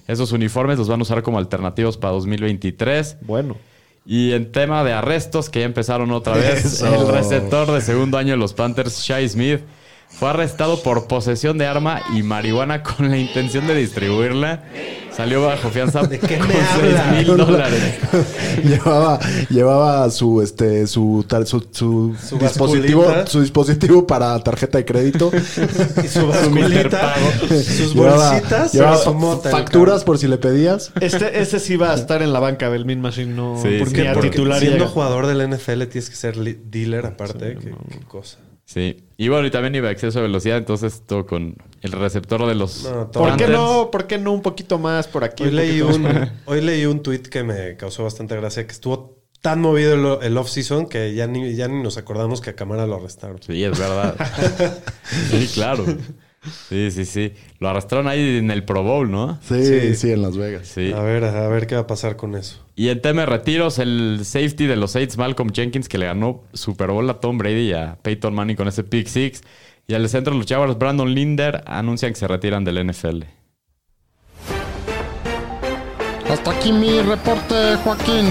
Esos 0.07 0.31
uniformes 0.31 0.77
los 0.77 0.87
van 0.87 0.99
a 0.99 1.03
usar 1.03 1.23
como 1.23 1.37
alternativos 1.39 1.97
para 1.97 2.13
2023. 2.13 3.17
Bueno. 3.21 3.57
Y 4.05 4.33
en 4.33 4.51
tema 4.51 4.83
de 4.83 4.93
arrestos, 4.93 5.49
que 5.49 5.61
ya 5.61 5.65
empezaron 5.65 6.11
otra 6.11 6.35
vez, 6.35 6.63
Eso. 6.81 7.07
el 7.07 7.11
receptor 7.11 7.71
de 7.71 7.81
segundo 7.81 8.19
año 8.19 8.31
de 8.31 8.37
los 8.37 8.53
Panthers, 8.53 9.01
Shai 9.01 9.27
Smith, 9.27 9.61
fue 10.19 10.29
arrestado 10.29 10.81
por 10.81 11.07
posesión 11.07 11.57
de 11.57 11.67
arma 11.67 12.01
y 12.15 12.23
marihuana 12.23 12.83
con 12.83 13.09
la 13.09 13.17
intención 13.17 13.67
de 13.67 13.75
distribuirla. 13.75 14.63
Salió 15.15 15.41
bajo 15.45 15.69
fianza 15.69 16.03
¿De 16.03 16.19
qué 16.19 16.37
con 16.37 16.47
me 16.49 16.53
6 16.55 16.65
habla? 16.99 17.11
mil 17.13 17.25
dólares. 17.37 17.95
llevaba, 18.65 19.17
llevaba 19.49 20.09
su 20.09 20.41
este 20.41 20.87
su 20.87 21.23
tar- 21.25 21.45
su, 21.45 21.65
su 21.71 22.13
Su 22.21 22.37
dispositivo 22.37 23.03
basculita. 23.03 23.27
su 23.31 23.39
dispositivo 23.41 24.05
para 24.07 24.37
tarjeta 24.43 24.77
de 24.77 24.83
crédito. 24.83 25.31
Y 26.03 26.07
su 26.09 26.27
basculita, 26.27 27.15
sus 27.49 27.93
Llevaba- 27.95 28.31
bolsitas, 28.33 28.73
llevaba 28.73 28.97
su 28.97 29.13
mota, 29.13 29.51
facturas 29.51 30.03
por 30.03 30.17
si 30.17 30.27
le 30.27 30.37
pedías. 30.37 30.91
Este, 30.99 31.39
este 31.41 31.59
sí 31.59 31.77
va 31.77 31.91
a 31.91 31.95
estar 31.95 32.21
en 32.21 32.33
la 32.33 32.39
banca 32.41 32.69
del 32.69 32.83
Min 32.85 32.99
Machine, 32.99 33.33
no 33.33 33.57
Sí, 33.61 33.77
porque 33.79 34.01
sí, 34.01 34.07
Porque 34.13 34.29
titular 34.31 34.59
siendo 34.59 34.79
llega. 34.79 34.89
jugador 34.89 35.27
del 35.27 35.49
NFL 35.49 35.83
tienes 35.87 36.09
que 36.09 36.15
ser 36.17 36.35
dealer 36.35 37.05
aparte. 37.05 37.57
qué, 37.61 37.71
qué 37.89 38.05
cosa. 38.05 38.37
Sí. 38.65 38.97
Y 39.17 39.29
bueno, 39.29 39.47
y 39.47 39.51
también 39.51 39.75
iba 39.75 39.89
a 39.89 39.91
exceso 39.91 40.19
de 40.19 40.23
velocidad, 40.23 40.57
entonces 40.57 41.03
todo 41.05 41.25
con 41.25 41.55
el 41.81 41.91
receptor 41.91 42.45
de 42.47 42.55
los 42.55 42.83
No. 42.83 43.11
¿Por 43.11 43.37
qué 43.37 43.47
no? 43.47 43.89
¿Por 43.91 44.07
qué 44.07 44.17
no 44.17 44.33
un 44.33 44.41
poquito 44.41 44.79
más 44.79 45.07
por 45.07 45.23
aquí? 45.23 45.43
Hoy 45.43 45.49
un 45.49 45.55
leí, 45.55 45.81
más 45.81 45.95
un, 45.95 46.31
hoy 46.45 46.61
leí 46.61 46.85
un 46.85 47.01
tweet 47.01 47.21
que 47.23 47.43
me 47.43 47.77
causó 47.77 48.03
bastante 48.03 48.35
gracia, 48.35 48.65
que 48.65 48.73
estuvo 48.73 49.21
tan 49.41 49.61
movido 49.61 49.93
el, 49.93 50.25
el 50.25 50.37
off-season 50.37 50.87
que 50.87 51.13
ya 51.13 51.27
ni, 51.27 51.53
ya 51.55 51.67
ni 51.67 51.81
nos 51.83 51.97
acordamos 51.97 52.41
que 52.41 52.49
a 52.49 52.55
Camara 52.55 52.87
lo 52.87 52.95
arrestaron. 52.95 53.39
Sí, 53.43 53.63
es 53.63 53.77
verdad. 53.77 54.15
sí, 55.29 55.47
claro. 55.53 55.85
Sí, 56.69 56.91
sí, 56.91 57.05
sí. 57.05 57.33
Lo 57.59 57.69
arrastraron 57.69 58.07
ahí 58.07 58.37
en 58.37 58.51
el 58.51 58.63
Pro 58.63 58.83
Bowl, 58.83 59.09
¿no? 59.09 59.39
Sí, 59.47 59.63
Sí. 59.65 59.95
sí, 59.95 60.11
en 60.11 60.21
Las 60.21 60.37
Vegas. 60.37 60.67
Sí. 60.67 60.91
A 60.93 61.01
ver, 61.01 61.23
a 61.23 61.47
ver 61.47 61.67
qué 61.67 61.75
va 61.75 61.81
a 61.81 61.87
pasar 61.87 62.15
con 62.15 62.35
eso. 62.35 62.59
Y 62.75 62.89
en 62.89 63.01
tema 63.01 63.21
de 63.21 63.25
retiros, 63.27 63.79
el 63.79 64.19
safety 64.23 64.65
de 64.67 64.75
los 64.75 64.91
Saints, 64.91 65.17
Malcolm 65.17 65.49
Jenkins, 65.53 65.87
que 65.89 65.97
le 65.97 66.05
ganó 66.05 66.43
Super 66.53 66.91
Bowl 66.91 67.09
a 67.09 67.19
Tom 67.19 67.37
Brady 67.37 67.69
y 67.69 67.73
a 67.73 67.97
Peyton 68.01 68.33
Manning 68.33 68.55
con 68.55 68.67
ese 68.67 68.83
pick 68.83 69.07
six. 69.07 69.41
Y 69.87 69.93
al 69.93 70.07
centro 70.09 70.33
de 70.33 70.39
los 70.39 70.47
Jaguars, 70.47 70.77
Brandon 70.77 71.13
Linder, 71.13 71.63
anuncian 71.67 72.11
que 72.13 72.19
se 72.19 72.27
retiran 72.27 72.63
del 72.65 72.77
NFL. 72.91 73.23
hasta 76.29 76.51
aquí 76.51 76.71
mi 76.73 76.99
reporte, 77.01 77.75
Joaquín. 77.83 78.25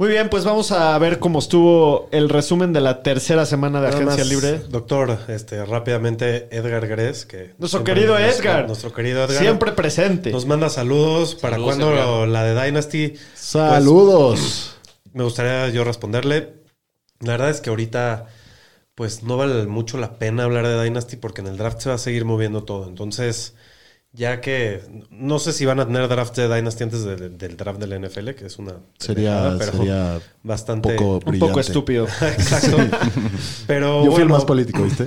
Muy 0.00 0.10
bien, 0.10 0.28
pues 0.30 0.44
vamos 0.44 0.70
a 0.70 0.96
ver 0.98 1.18
cómo 1.18 1.40
estuvo 1.40 2.08
el 2.12 2.28
resumen 2.28 2.72
de 2.72 2.80
la 2.80 3.02
tercera 3.02 3.44
semana 3.46 3.80
de 3.80 3.88
Nada 3.88 3.96
Agencia 3.98 4.22
más, 4.24 4.28
Libre. 4.32 4.60
Doctor, 4.70 5.18
este, 5.26 5.64
rápidamente, 5.64 6.46
Edgar 6.56 6.86
Gres, 6.86 7.26
que... 7.26 7.54
Nuestro 7.58 7.82
querido 7.82 8.16
nos- 8.16 8.38
Edgar. 8.38 8.68
Nuestro 8.68 8.92
querido 8.92 9.24
Edgar. 9.24 9.42
Siempre 9.42 9.72
presente. 9.72 10.30
Nos 10.30 10.46
manda 10.46 10.68
saludos. 10.68 11.34
¿Para 11.34 11.56
Saludos, 11.56 11.76
cuándo 11.76 11.92
Edgar. 11.94 12.28
la 12.28 12.44
de 12.44 12.64
Dynasty? 12.66 13.14
Saludos. 13.34 14.76
Me 15.14 15.24
gustaría 15.24 15.68
yo 15.70 15.82
responderle. 15.82 16.54
La 17.18 17.32
verdad 17.32 17.50
es 17.50 17.60
que 17.60 17.70
ahorita, 17.70 18.26
pues 18.94 19.24
no 19.24 19.36
vale 19.36 19.66
mucho 19.66 19.98
la 19.98 20.16
pena 20.20 20.44
hablar 20.44 20.64
de 20.68 20.80
Dynasty 20.80 21.16
porque 21.16 21.40
en 21.40 21.48
el 21.48 21.56
draft 21.56 21.80
se 21.80 21.88
va 21.88 21.96
a 21.96 21.98
seguir 21.98 22.24
moviendo 22.24 22.62
todo. 22.62 22.86
Entonces, 22.86 23.56
ya 24.18 24.40
que 24.40 24.82
no 25.10 25.38
sé 25.38 25.52
si 25.52 25.64
van 25.64 25.78
a 25.80 25.86
tener 25.86 26.08
draft 26.08 26.36
de 26.36 26.54
Dynasty 26.54 26.82
antes 26.84 27.04
de- 27.04 27.28
del 27.30 27.56
draft 27.56 27.78
del 27.80 27.92
NFL, 28.04 28.30
que 28.34 28.46
es 28.46 28.58
una 28.58 28.74
Sería, 28.98 29.54
pero 29.58 29.72
sería 29.72 30.20
bastante 30.42 30.94
poco 30.96 31.20
Un 31.24 31.38
poco 31.38 31.60
estúpido. 31.60 32.04
Exacto. 32.20 32.76
Pero 33.66 34.04
Yo 34.04 34.12
fui 34.12 34.22
el 34.22 34.28
más 34.28 34.44
político, 34.44 34.82
¿viste? 34.82 35.06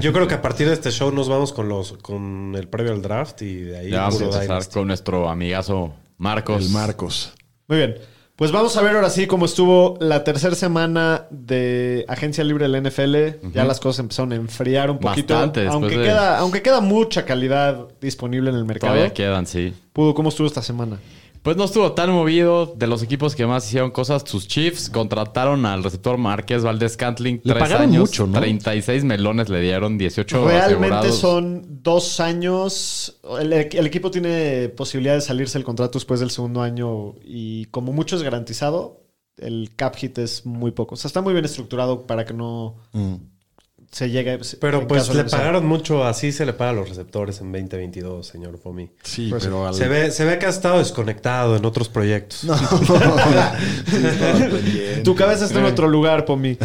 yo 0.00 0.12
creo 0.12 0.26
que 0.26 0.34
a 0.34 0.42
partir 0.42 0.66
de 0.66 0.74
este 0.74 0.90
show 0.90 1.12
nos 1.12 1.28
vamos 1.28 1.52
con 1.52 1.68
los 1.68 1.92
con 1.94 2.54
el 2.56 2.68
previo 2.68 2.92
al 2.92 3.00
draft 3.02 3.42
y 3.42 3.54
de 3.62 3.78
ahí 3.78 3.90
Ya 3.90 4.02
vamos 4.02 4.20
a 4.20 4.24
empezar 4.24 4.42
Dynasty. 4.42 4.74
con 4.74 4.86
nuestro 4.88 5.28
amigazo 5.28 5.94
Marcos. 6.18 6.64
El 6.64 6.70
Marcos. 6.70 7.32
Muy 7.68 7.78
bien. 7.78 7.94
Pues 8.42 8.50
vamos 8.50 8.76
a 8.76 8.82
ver 8.82 8.96
ahora 8.96 9.08
sí 9.08 9.28
cómo 9.28 9.44
estuvo 9.44 9.96
la 10.00 10.24
tercera 10.24 10.56
semana 10.56 11.26
de 11.30 12.04
Agencia 12.08 12.42
Libre 12.42 12.68
del 12.68 12.82
NFL. 12.82 13.46
Ya 13.54 13.64
las 13.64 13.78
cosas 13.78 14.00
empezaron 14.00 14.32
a 14.32 14.34
enfriar 14.34 14.90
un 14.90 14.98
poquito. 14.98 15.34
Bastante, 15.34 15.68
aunque, 15.68 15.96
de- 15.96 16.02
queda, 16.06 16.38
aunque 16.40 16.60
queda 16.60 16.80
mucha 16.80 17.24
calidad 17.24 17.86
disponible 18.00 18.50
en 18.50 18.56
el 18.56 18.64
mercado. 18.64 18.94
Todavía 18.94 19.14
quedan, 19.14 19.46
sí. 19.46 19.72
Pudo, 19.92 20.12
¿cómo 20.12 20.30
estuvo 20.30 20.48
esta 20.48 20.60
semana? 20.60 20.98
Pues 21.42 21.56
no 21.56 21.64
estuvo 21.64 21.92
tan 21.92 22.10
movido. 22.10 22.72
De 22.76 22.86
los 22.86 23.02
equipos 23.02 23.34
que 23.34 23.46
más 23.46 23.66
hicieron 23.66 23.90
cosas, 23.90 24.22
sus 24.26 24.46
Chiefs 24.46 24.88
contrataron 24.88 25.66
al 25.66 25.82
receptor 25.82 26.16
Márquez 26.18 26.62
Valdés 26.62 26.96
Cantling. 26.96 27.40
Le 27.42 27.52
tres 27.54 27.58
pagaron 27.62 27.88
años, 27.88 28.00
mucho, 28.10 28.26
¿no? 28.28 28.38
36 28.38 29.02
melones 29.04 29.48
le 29.48 29.60
dieron, 29.60 29.98
18 29.98 30.46
Realmente 30.46 30.94
asegurados. 30.94 31.18
son 31.18 31.82
dos 31.82 32.20
años. 32.20 33.18
El, 33.40 33.52
el 33.52 33.86
equipo 33.86 34.10
tiene 34.10 34.68
posibilidad 34.68 35.14
de 35.14 35.20
salirse 35.20 35.58
el 35.58 35.64
contrato 35.64 35.98
después 35.98 36.20
del 36.20 36.30
segundo 36.30 36.62
año 36.62 37.14
y 37.24 37.64
como 37.66 37.92
mucho 37.92 38.14
es 38.16 38.22
garantizado, 38.22 39.00
el 39.36 39.72
cap 39.74 39.96
hit 39.96 40.18
es 40.18 40.46
muy 40.46 40.70
poco. 40.70 40.94
O 40.94 40.96
sea, 40.96 41.08
está 41.08 41.22
muy 41.22 41.32
bien 41.32 41.44
estructurado 41.44 42.06
para 42.06 42.24
que 42.24 42.34
no 42.34 42.76
Mm. 42.92 43.14
Se 43.92 44.10
llegue. 44.10 44.40
Pero 44.58 44.88
pues 44.88 45.14
le 45.14 45.24
pagaron 45.24 45.66
mucho, 45.66 46.04
así 46.04 46.32
se 46.32 46.46
le 46.46 46.54
paga 46.54 46.70
a 46.70 46.74
los 46.74 46.88
receptores 46.88 47.40
en 47.42 47.52
2022, 47.52 48.26
señor 48.26 48.58
Fomi. 48.58 48.90
Sí, 49.02 49.28
Pues 49.30 49.44
pero 49.44 49.66
al... 49.68 49.74
Se 49.74 49.86
ve, 49.86 50.10
se 50.10 50.24
ve 50.24 50.38
que 50.38 50.46
ha 50.46 50.48
estado 50.48 50.78
desconectado 50.78 51.56
en 51.56 51.64
otros 51.64 51.88
proyectos. 51.90 52.44
No. 52.44 52.56
Sí. 53.86 55.02
Tu 55.04 55.14
cabeza 55.14 55.44
está 55.44 55.58
en 55.60 55.66
otro 55.66 55.88
lugar, 55.88 56.24
Pomi. 56.24 56.56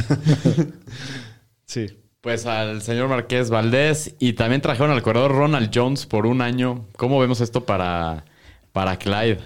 sí. 1.65 1.87
Pues 2.21 2.45
al 2.45 2.81
señor 2.81 3.07
Marqués 3.09 3.49
Valdés 3.49 4.15
y 4.19 4.33
también 4.33 4.61
trajeron 4.61 4.91
al 4.91 5.01
corredor 5.01 5.31
Ronald 5.31 5.69
Jones 5.73 6.05
por 6.05 6.25
un 6.25 6.41
año. 6.41 6.85
¿Cómo 6.97 7.19
vemos 7.19 7.41
esto 7.41 7.65
para, 7.65 8.25
para 8.71 8.97
Clyde? 8.97 9.39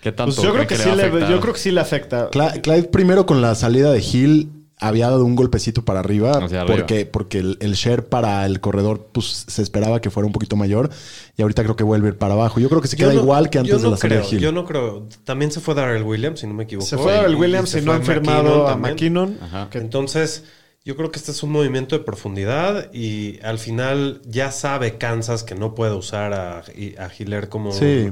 ¿Qué 0.00 0.12
tanto 0.12 0.34
Pues 0.34 0.46
yo 0.46 0.52
creo 0.54 0.66
que, 0.66 0.78
le 0.78 0.84
sí 0.84 0.90
le, 0.90 1.10
yo 1.30 1.40
creo 1.40 1.52
que 1.54 1.58
sí 1.60 1.70
le 1.70 1.80
afecta. 1.80 2.30
Cla- 2.30 2.60
Clyde 2.62 2.84
primero 2.84 3.26
con 3.26 3.40
la 3.42 3.54
salida 3.54 3.90
de 3.92 4.00
Hill 4.00 4.50
había 4.86 5.08
dado 5.10 5.24
un 5.24 5.34
golpecito 5.36 5.84
para 5.84 6.00
arriba, 6.00 6.46
porque, 6.66 7.06
porque 7.06 7.38
el, 7.38 7.56
el 7.60 7.74
share 7.74 8.04
para 8.06 8.44
el 8.46 8.60
corredor 8.60 9.08
pues, 9.12 9.44
se 9.48 9.62
esperaba 9.62 10.00
que 10.00 10.10
fuera 10.10 10.26
un 10.26 10.32
poquito 10.32 10.56
mayor 10.56 10.90
y 11.36 11.42
ahorita 11.42 11.62
creo 11.62 11.76
que 11.76 11.84
vuelve 11.84 12.08
a 12.08 12.10
ir 12.12 12.18
para 12.18 12.34
abajo. 12.34 12.60
Yo 12.60 12.68
creo 12.68 12.80
que 12.80 12.88
se 12.88 12.96
queda 12.96 13.12
no- 13.12 13.20
igual 13.20 13.50
que 13.50 13.58
antes 13.58 13.74
no 13.74 13.78
de 13.82 13.90
la 13.90 13.96
salida 13.96 14.18
creo, 14.20 14.30
de 14.30 14.36
Hill. 14.36 14.42
Yo 14.42 14.52
no 14.52 14.64
creo. 14.64 15.08
También 15.24 15.50
se 15.50 15.60
fue 15.60 15.74
Darrell 15.74 16.02
Williams, 16.02 16.40
si 16.40 16.46
no 16.46 16.54
me 16.54 16.64
equivoco. 16.64 16.86
Se 16.86 16.96
fue 16.98 17.18
el 17.24 17.34
Williams 17.36 17.74
y 17.74 17.80
no 17.80 17.92
McKinnon 17.94 18.04
firmado 18.14 18.68
a. 18.68 18.76
McKinnon. 18.76 19.38
Ajá. 19.42 19.68
Entonces, 19.72 20.44
yo 20.84 20.96
creo 20.96 21.10
que 21.10 21.18
este 21.18 21.30
es 21.30 21.42
un 21.42 21.50
movimiento 21.50 21.96
de 21.98 22.04
profundidad 22.04 22.92
y 22.92 23.38
al 23.42 23.58
final 23.58 24.20
ya 24.26 24.52
sabe 24.52 24.98
Kansas 24.98 25.42
que 25.42 25.54
no 25.54 25.74
puede 25.74 25.94
usar 25.94 26.34
a, 26.34 26.58
a 26.58 27.10
Hiller 27.18 27.48
como, 27.48 27.72
Sí. 27.72 28.10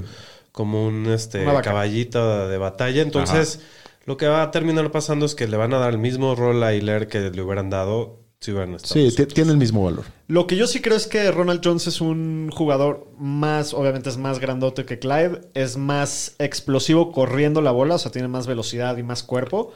como 0.52 0.86
un 0.86 1.06
este, 1.06 1.44
caballito 1.62 2.48
de 2.48 2.56
batalla. 2.58 3.02
Entonces, 3.02 3.60
lo 4.04 4.16
que 4.16 4.26
va 4.26 4.42
a 4.42 4.50
terminar 4.50 4.90
pasando 4.90 5.26
es 5.26 5.34
que 5.34 5.46
le 5.46 5.56
van 5.56 5.72
a 5.74 5.78
dar 5.78 5.90
el 5.92 5.98
mismo 5.98 6.34
rol 6.34 6.62
a 6.62 6.74
Hiller 6.74 7.08
que 7.08 7.30
le 7.30 7.42
hubieran 7.42 7.70
dado 7.70 8.20
si 8.40 8.50
hubieran 8.50 8.74
estado. 8.74 8.94
Sí, 8.94 9.14
ti- 9.14 9.26
tiene 9.26 9.52
el 9.52 9.56
mismo 9.56 9.84
valor. 9.84 10.04
Lo 10.26 10.48
que 10.48 10.56
yo 10.56 10.66
sí 10.66 10.80
creo 10.80 10.96
es 10.96 11.06
que 11.06 11.30
Ronald 11.30 11.60
Jones 11.62 11.86
es 11.86 12.00
un 12.00 12.50
jugador 12.52 13.06
más, 13.16 13.72
obviamente 13.72 14.08
es 14.08 14.16
más 14.16 14.40
grandote 14.40 14.84
que 14.84 14.98
Clyde, 14.98 15.42
es 15.54 15.76
más 15.76 16.34
explosivo 16.40 17.12
corriendo 17.12 17.60
la 17.60 17.70
bola, 17.70 17.94
o 17.94 17.98
sea, 17.98 18.10
tiene 18.10 18.26
más 18.26 18.48
velocidad 18.48 18.96
y 18.96 19.04
más 19.04 19.22
cuerpo. 19.22 19.72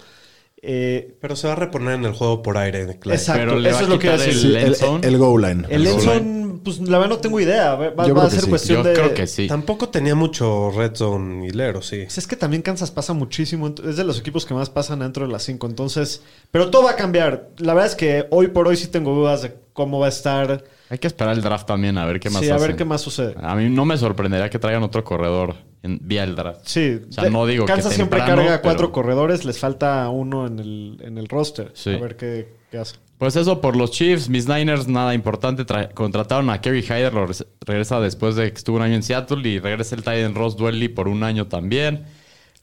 Eh, 0.62 1.16
Pero 1.20 1.36
se 1.36 1.46
va 1.46 1.52
a 1.52 1.56
reponer 1.56 1.94
en 1.94 2.06
el 2.06 2.12
juego 2.12 2.42
por 2.42 2.56
aire. 2.58 2.98
Clay. 2.98 3.16
Exacto, 3.18 3.40
Pero 3.44 3.58
le 3.60 3.68
eso 3.68 3.78
va 3.78 3.82
es 3.84 3.88
lo 3.88 3.98
que 3.98 4.06
iba 4.06 4.14
a 4.14 4.18
quitar 4.18 4.32
decir. 4.34 4.50
el- 4.56 4.64
el, 4.64 4.74
zone. 4.74 5.06
el 5.06 5.18
goal 5.18 5.42
line. 5.42 5.64
El 5.68 5.84
goal 5.84 5.94
Enson, 5.96 6.45
pues 6.66 6.80
la 6.80 6.98
verdad 6.98 7.14
no 7.14 7.20
tengo 7.20 7.38
idea. 7.38 7.76
Va, 7.76 8.24
a 8.24 8.30
ser 8.30 8.40
sí. 8.40 8.50
cuestión 8.50 8.82
Yo 8.82 8.88
de. 8.88 8.94
creo 8.94 9.14
que 9.14 9.28
sí. 9.28 9.46
Tampoco 9.46 9.88
tenía 9.88 10.16
mucho 10.16 10.72
red 10.72 10.96
zone 10.96 11.46
hilero, 11.46 11.80
sí. 11.80 12.00
Pues 12.02 12.18
es 12.18 12.26
que 12.26 12.34
también 12.34 12.60
Kansas 12.62 12.90
pasa 12.90 13.12
muchísimo. 13.12 13.72
Es 13.88 13.96
de 13.96 14.02
los 14.02 14.18
equipos 14.18 14.44
que 14.44 14.52
más 14.52 14.68
pasan 14.68 14.98
dentro 14.98 15.24
de 15.24 15.32
las 15.32 15.44
5. 15.44 15.64
Entonces, 15.68 16.22
pero 16.50 16.68
todo 16.68 16.82
va 16.82 16.90
a 16.90 16.96
cambiar. 16.96 17.50
La 17.58 17.72
verdad 17.72 17.88
es 17.88 17.94
que 17.94 18.26
hoy 18.30 18.48
por 18.48 18.66
hoy 18.66 18.76
sí 18.76 18.88
tengo 18.88 19.14
dudas 19.14 19.42
de 19.42 19.54
cómo 19.74 20.00
va 20.00 20.06
a 20.06 20.08
estar. 20.08 20.64
Hay 20.90 20.98
que 20.98 21.06
esperar 21.06 21.36
el 21.36 21.42
draft 21.42 21.68
también 21.68 21.98
a 21.98 22.04
ver 22.04 22.18
qué 22.18 22.30
más 22.30 22.42
sí, 22.42 22.50
a 22.50 22.56
ver 22.56 22.74
qué 22.74 22.84
más 22.84 23.00
sucede. 23.00 23.36
A 23.40 23.54
mí 23.54 23.68
no 23.68 23.84
me 23.84 23.96
sorprendería 23.96 24.50
que 24.50 24.58
traigan 24.58 24.82
otro 24.82 25.04
corredor 25.04 25.54
en, 25.84 26.00
vía 26.02 26.24
el 26.24 26.34
draft. 26.34 26.62
Sí, 26.64 27.00
O 27.08 27.12
sea, 27.12 27.30
no 27.30 27.46
digo 27.46 27.64
que 27.64 27.72
Kansas 27.74 27.94
siempre 27.94 28.18
temprano, 28.18 28.42
carga 28.42 28.60
cuatro 28.60 28.88
pero- 28.88 28.92
corredores, 28.92 29.44
les 29.44 29.60
falta 29.60 30.08
uno 30.08 30.48
en 30.48 30.58
el, 30.58 30.98
en 31.04 31.16
el 31.16 31.28
roster. 31.28 31.70
Sí. 31.74 31.90
A 31.90 31.98
ver 31.98 32.16
qué, 32.16 32.54
qué 32.72 32.78
hace. 32.78 32.96
Pues 33.18 33.34
eso 33.36 33.60
por 33.62 33.76
los 33.76 33.92
Chiefs, 33.92 34.28
mis 34.28 34.46
Niners, 34.46 34.88
nada 34.88 35.14
importante. 35.14 35.64
Tra- 35.64 35.92
contrataron 35.94 36.50
a 36.50 36.60
Kerry 36.60 36.82
Hyder, 36.82 37.14
lo 37.14 37.26
res- 37.26 37.46
regresa 37.64 37.98
después 38.00 38.36
de 38.36 38.50
que 38.52 38.58
estuvo 38.58 38.76
un 38.76 38.82
año 38.82 38.94
en 38.94 39.02
Seattle 39.02 39.48
y 39.48 39.58
regresa 39.58 39.94
el 39.94 40.02
Titan 40.02 40.34
Ross 40.34 40.56
Dwelly 40.56 40.88
por 40.88 41.08
un 41.08 41.22
año 41.22 41.46
también. 41.46 42.04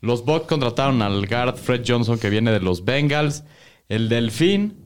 Los 0.01 0.25
Bucks 0.25 0.47
contrataron 0.47 1.01
al 1.01 1.25
guard 1.27 1.55
Fred 1.55 1.83
Johnson 1.87 2.19
que 2.19 2.29
viene 2.29 2.51
de 2.51 2.59
los 2.59 2.85
Bengals. 2.85 3.43
El 3.89 4.09
Delfín 4.09 4.77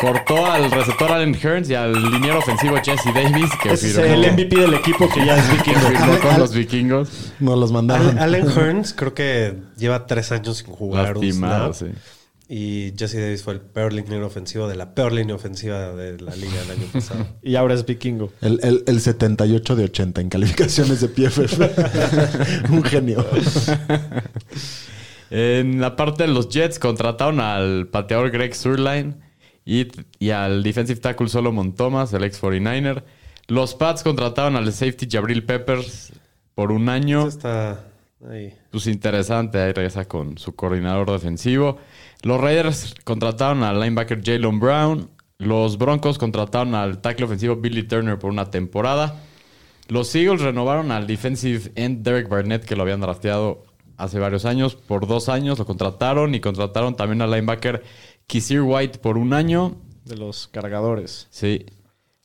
cortó 0.00 0.46
al 0.50 0.70
receptor 0.70 1.12
Allen 1.12 1.34
Hearns 1.34 1.68
y 1.70 1.74
al 1.74 1.92
liniero 1.92 2.38
ofensivo 2.38 2.76
Jesse 2.82 3.12
Davis 3.14 3.50
que 3.62 3.72
es 3.72 3.80
firmó, 3.80 4.04
el 4.14 4.32
MVP 4.32 4.56
del 4.56 4.74
equipo 4.74 5.08
que 5.08 5.24
ya 5.26 5.36
es 5.38 5.50
vikingo. 5.56 5.78
firmó 5.80 6.18
con 6.20 6.38
los 6.40 6.54
vikingos. 6.54 7.32
Nos 7.38 7.58
los 7.58 7.70
mandaron. 7.72 8.18
Allen 8.18 8.48
Hearns 8.50 8.92
creo 8.94 9.14
que 9.14 9.56
lleva 9.76 10.06
tres 10.06 10.32
años 10.32 10.58
sin 10.58 10.68
jugar 10.74 11.16
un 11.16 11.32
snap. 11.32 11.74
sí. 11.74 11.86
Y 12.52 12.94
Jesse 12.98 13.14
Davis 13.14 13.44
fue 13.44 13.52
el 13.52 13.60
peor 13.60 13.92
línea 13.92 14.24
ofensivo 14.26 14.66
de 14.66 14.74
la 14.74 14.92
peor 14.92 15.12
línea 15.12 15.36
ofensiva 15.36 15.92
de 15.92 16.20
la 16.20 16.34
liga 16.34 16.60
el 16.64 16.70
año 16.72 16.86
pasado. 16.92 17.24
Y 17.42 17.54
ahora 17.54 17.74
es 17.74 17.86
vikingo. 17.86 18.32
El, 18.40 18.58
el- 18.64 18.82
el 18.88 19.00
78 19.00 19.76
de 19.76 19.84
80 19.84 20.20
en 20.20 20.28
calificaciones 20.30 21.00
de 21.00 21.08
PFF. 21.08 21.60
un 22.72 22.82
genio. 22.82 23.24
En 25.30 25.80
la 25.80 25.94
parte 25.94 26.24
de 26.24 26.28
los 26.30 26.48
Jets 26.48 26.78
contrataron 26.80 27.38
al 27.40 27.86
pateador 27.88 28.30
Greg 28.30 28.54
Surline 28.54 29.14
y, 29.64 29.86
y 30.18 30.30
al 30.30 30.62
defensive 30.64 30.98
tackle 31.00 31.28
Solomon 31.28 31.74
Thomas, 31.76 32.12
el 32.12 32.24
ex 32.24 32.42
49er. 32.42 33.04
Los 33.46 33.74
Pats 33.76 34.02
contrataron 34.02 34.56
al 34.56 34.72
safety 34.72 35.06
Jabril 35.10 35.44
Peppers 35.44 36.12
por 36.54 36.72
un 36.72 36.88
año. 36.88 37.20
Eso 37.20 37.28
está 37.38 37.84
ahí. 38.28 38.54
Pues 38.70 38.86
interesante, 38.86 39.58
ahí 39.58 39.72
regresa 39.72 40.06
con 40.06 40.38
su 40.38 40.54
coordinador 40.54 41.10
defensivo. 41.10 41.78
Los 42.22 42.40
Raiders 42.40 42.94
contrataron 43.04 43.62
al 43.62 43.80
linebacker 43.80 44.22
Jalen 44.24 44.60
Brown. 44.60 45.10
Los 45.38 45.78
Broncos 45.78 46.18
contrataron 46.18 46.74
al 46.74 47.00
tackle 47.00 47.24
ofensivo 47.24 47.56
Billy 47.56 47.84
Turner 47.84 48.18
por 48.18 48.30
una 48.30 48.50
temporada. 48.50 49.22
Los 49.88 50.14
Eagles 50.14 50.42
renovaron 50.42 50.92
al 50.92 51.06
defensive 51.06 51.72
end 51.74 52.04
Derek 52.04 52.28
Barnett, 52.28 52.64
que 52.64 52.76
lo 52.76 52.82
habían 52.82 53.00
drafteado 53.00 53.64
hace 53.96 54.18
varios 54.18 54.44
años, 54.44 54.76
por 54.76 55.06
dos 55.06 55.28
años. 55.28 55.58
Lo 55.58 55.66
contrataron 55.66 56.34
y 56.34 56.40
contrataron 56.40 56.94
también 56.94 57.22
al 57.22 57.30
linebacker 57.30 57.82
Kisir 58.26 58.62
White 58.62 58.98
por 58.98 59.18
un 59.18 59.32
año. 59.32 59.76
De 60.04 60.16
los 60.16 60.46
cargadores. 60.48 61.26
Sí. 61.30 61.66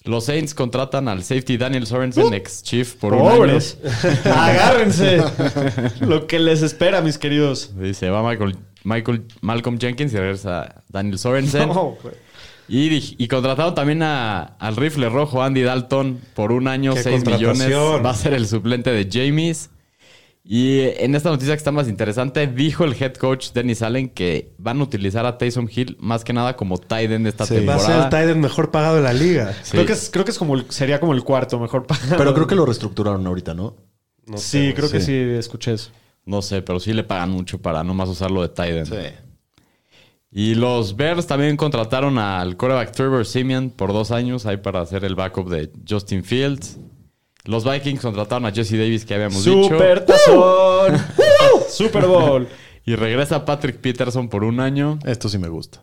Los 0.05 0.25
Saints 0.25 0.53
contratan 0.53 1.07
al 1.07 1.23
safety 1.23 1.57
Daniel 1.57 1.85
Sorensen, 1.87 2.33
ex 2.33 2.61
chief, 2.63 2.93
por 2.95 3.13
un 3.13 3.19
año. 3.21 3.27
Uh. 3.27 3.37
¡Pobres! 3.37 3.77
¡Agárrense! 4.25 5.23
Lo 6.01 6.27
que 6.27 6.39
les 6.39 6.61
espera, 6.61 7.01
mis 7.01 7.17
queridos. 7.17 7.71
Dice, 7.77 8.09
va 8.09 8.27
Michael, 8.27 8.55
Michael, 8.83 9.23
Malcolm 9.41 9.79
Jenkins 9.79 10.13
y 10.13 10.17
regresa 10.17 10.83
Daniel 10.89 11.17
Sorensen. 11.19 11.69
No. 11.69 11.97
Y, 12.67 13.15
y 13.23 13.27
contrataron 13.27 13.75
también 13.75 14.01
a- 14.03 14.41
al 14.59 14.75
rifle 14.75 15.09
rojo 15.09 15.43
Andy 15.43 15.61
Dalton 15.61 16.19
por 16.33 16.51
un 16.51 16.67
año, 16.67 16.93
¡Qué 16.95 17.03
6 17.03 17.25
millones. 17.25 17.71
Va 17.71 18.09
a 18.09 18.15
ser 18.15 18.33
el 18.33 18.47
suplente 18.47 18.91
de 18.91 19.07
James. 19.11 19.69
Y 20.47 20.81
en 20.81 21.15
esta 21.15 21.29
noticia 21.31 21.55
que 21.55 21.57
está 21.57 21.71
más 21.71 21.87
interesante, 21.87 22.45
dijo 22.45 22.83
el 22.83 22.93
head 23.01 23.15
coach 23.15 23.51
Dennis 23.51 23.81
Allen 23.81 24.09
que 24.09 24.53
van 24.59 24.79
a 24.79 24.83
utilizar 24.83 25.25
a 25.25 25.39
Taysom 25.39 25.67
Hill 25.75 25.97
más 25.99 26.23
que 26.23 26.33
nada 26.33 26.55
como 26.55 26.77
tight 26.77 27.09
end 27.09 27.25
esta 27.25 27.47
Sí. 27.47 27.65
Va 27.65 27.73
a 27.75 27.79
ser 27.79 27.87
temporada. 27.93 28.23
el 28.23 28.29
end 28.29 28.41
mejor 28.43 28.69
pagado 28.69 28.97
de 28.97 29.01
la 29.01 29.13
liga. 29.13 29.53
Sí. 29.63 29.71
Creo 29.71 29.85
que, 29.87 29.93
es, 29.93 30.09
creo 30.11 30.23
que 30.23 30.29
es 30.29 30.37
como 30.37 30.53
el- 30.53 30.65
sería 30.69 30.99
como 30.99 31.13
el 31.13 31.23
cuarto 31.23 31.59
mejor 31.59 31.87
pagado. 31.87 32.15
Pero 32.17 32.33
creo 32.35 32.45
que 32.45 32.53
lo 32.53 32.63
reestructuraron 32.65 33.25
ahorita, 33.25 33.55
¿no? 33.55 33.75
No 34.27 34.37
sí, 34.37 34.67
sé, 34.67 34.73
creo 34.75 34.89
que 34.91 34.99
sí. 34.99 35.05
sí 35.07 35.13
escuché 35.13 35.73
eso. 35.73 35.89
No 36.25 36.43
sé, 36.43 36.61
pero 36.61 36.79
sí 36.79 36.93
le 36.93 37.03
pagan 37.03 37.31
mucho 37.31 37.59
para 37.59 37.83
nomás 37.83 38.07
usarlo 38.09 38.43
de 38.43 38.49
tight 38.49 38.75
end. 38.75 39.13
Y 40.31 40.53
los 40.55 40.95
Bears 40.95 41.25
también 41.27 41.55
contrataron 41.57 42.19
al 42.19 42.57
quarterback 42.57 42.91
Trevor 42.91 43.25
Simeon 43.25 43.69
por 43.71 43.93
dos 43.93 44.11
años 44.11 44.45
ahí 44.45 44.57
para 44.57 44.81
hacer 44.81 45.05
el 45.05 45.15
backup 45.15 45.49
de 45.49 45.71
Justin 45.89 46.23
Fields. 46.23 46.77
Los 47.45 47.63
Vikings 47.63 48.01
contrataron 48.01 48.45
a 48.45 48.51
Jesse 48.51 48.71
Davis 48.73 49.05
que 49.05 49.13
habíamos 49.15 49.43
Super 49.43 50.01
dicho. 50.01 50.13
tazón. 50.13 50.97
Super 51.69 52.05
Bowl. 52.07 52.47
Y 52.85 52.95
regresa 52.95 53.45
Patrick 53.45 53.77
Peterson 53.77 54.29
por 54.29 54.43
un 54.43 54.59
año. 54.59 54.99
Esto 55.05 55.29
sí 55.29 55.37
me 55.37 55.47
gusta. 55.47 55.81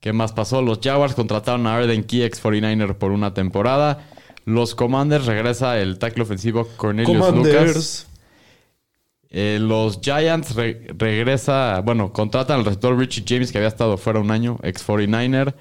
¿Qué 0.00 0.12
más 0.12 0.32
pasó? 0.32 0.62
Los 0.62 0.80
Jaguars 0.82 1.14
contrataron 1.14 1.66
a 1.66 1.76
Arden 1.76 2.04
Key, 2.04 2.22
ex 2.24 2.42
49er, 2.42 2.94
por 2.96 3.12
una 3.12 3.34
temporada. 3.34 4.06
Los 4.44 4.74
Commanders 4.74 5.26
regresa 5.26 5.78
el 5.78 5.98
tackle 5.98 6.24
ofensivo 6.24 6.66
Cornelius 6.76 7.14
Lucas. 7.16 7.30
Commanders. 7.30 8.06
Eh, 9.30 9.58
los 9.60 10.00
Giants 10.02 10.54
re- 10.56 10.88
regresa, 10.98 11.80
bueno, 11.84 12.12
contratan 12.12 12.58
al 12.58 12.64
receptor 12.64 12.98
Richie 12.98 13.24
James 13.26 13.50
que 13.52 13.58
había 13.58 13.68
estado 13.68 13.96
fuera 13.96 14.18
un 14.20 14.30
año, 14.30 14.58
ex 14.62 14.86
49er. 14.86 15.54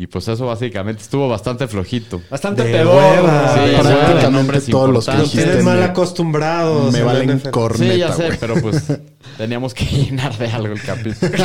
Y 0.00 0.06
pues 0.06 0.28
eso 0.28 0.46
básicamente 0.46 1.02
estuvo 1.02 1.28
bastante 1.28 1.66
flojito. 1.66 2.22
Bastante 2.30 2.62
De 2.62 2.70
pedor. 2.72 2.94
hueva. 2.94 3.52
Sí, 3.54 3.60
prácticamente 3.82 4.60
todos 4.70 4.90
los 4.90 5.06
que 5.06 5.16
dijiste 5.16 5.62
mal 5.64 5.78
me- 5.80 5.84
acostumbrados. 5.86 6.92
Me 6.92 7.02
valen 7.02 7.40
corneta, 7.50 7.92
sí, 7.94 7.98
ya 7.98 8.12
sé, 8.12 8.26
güey. 8.26 8.38
pero 8.38 8.54
pues 8.62 8.84
teníamos 9.36 9.74
que 9.74 9.84
llenar 10.04 10.38
de 10.38 10.46
algo 10.46 10.72
el 10.74 10.80
capítulo. 10.82 11.32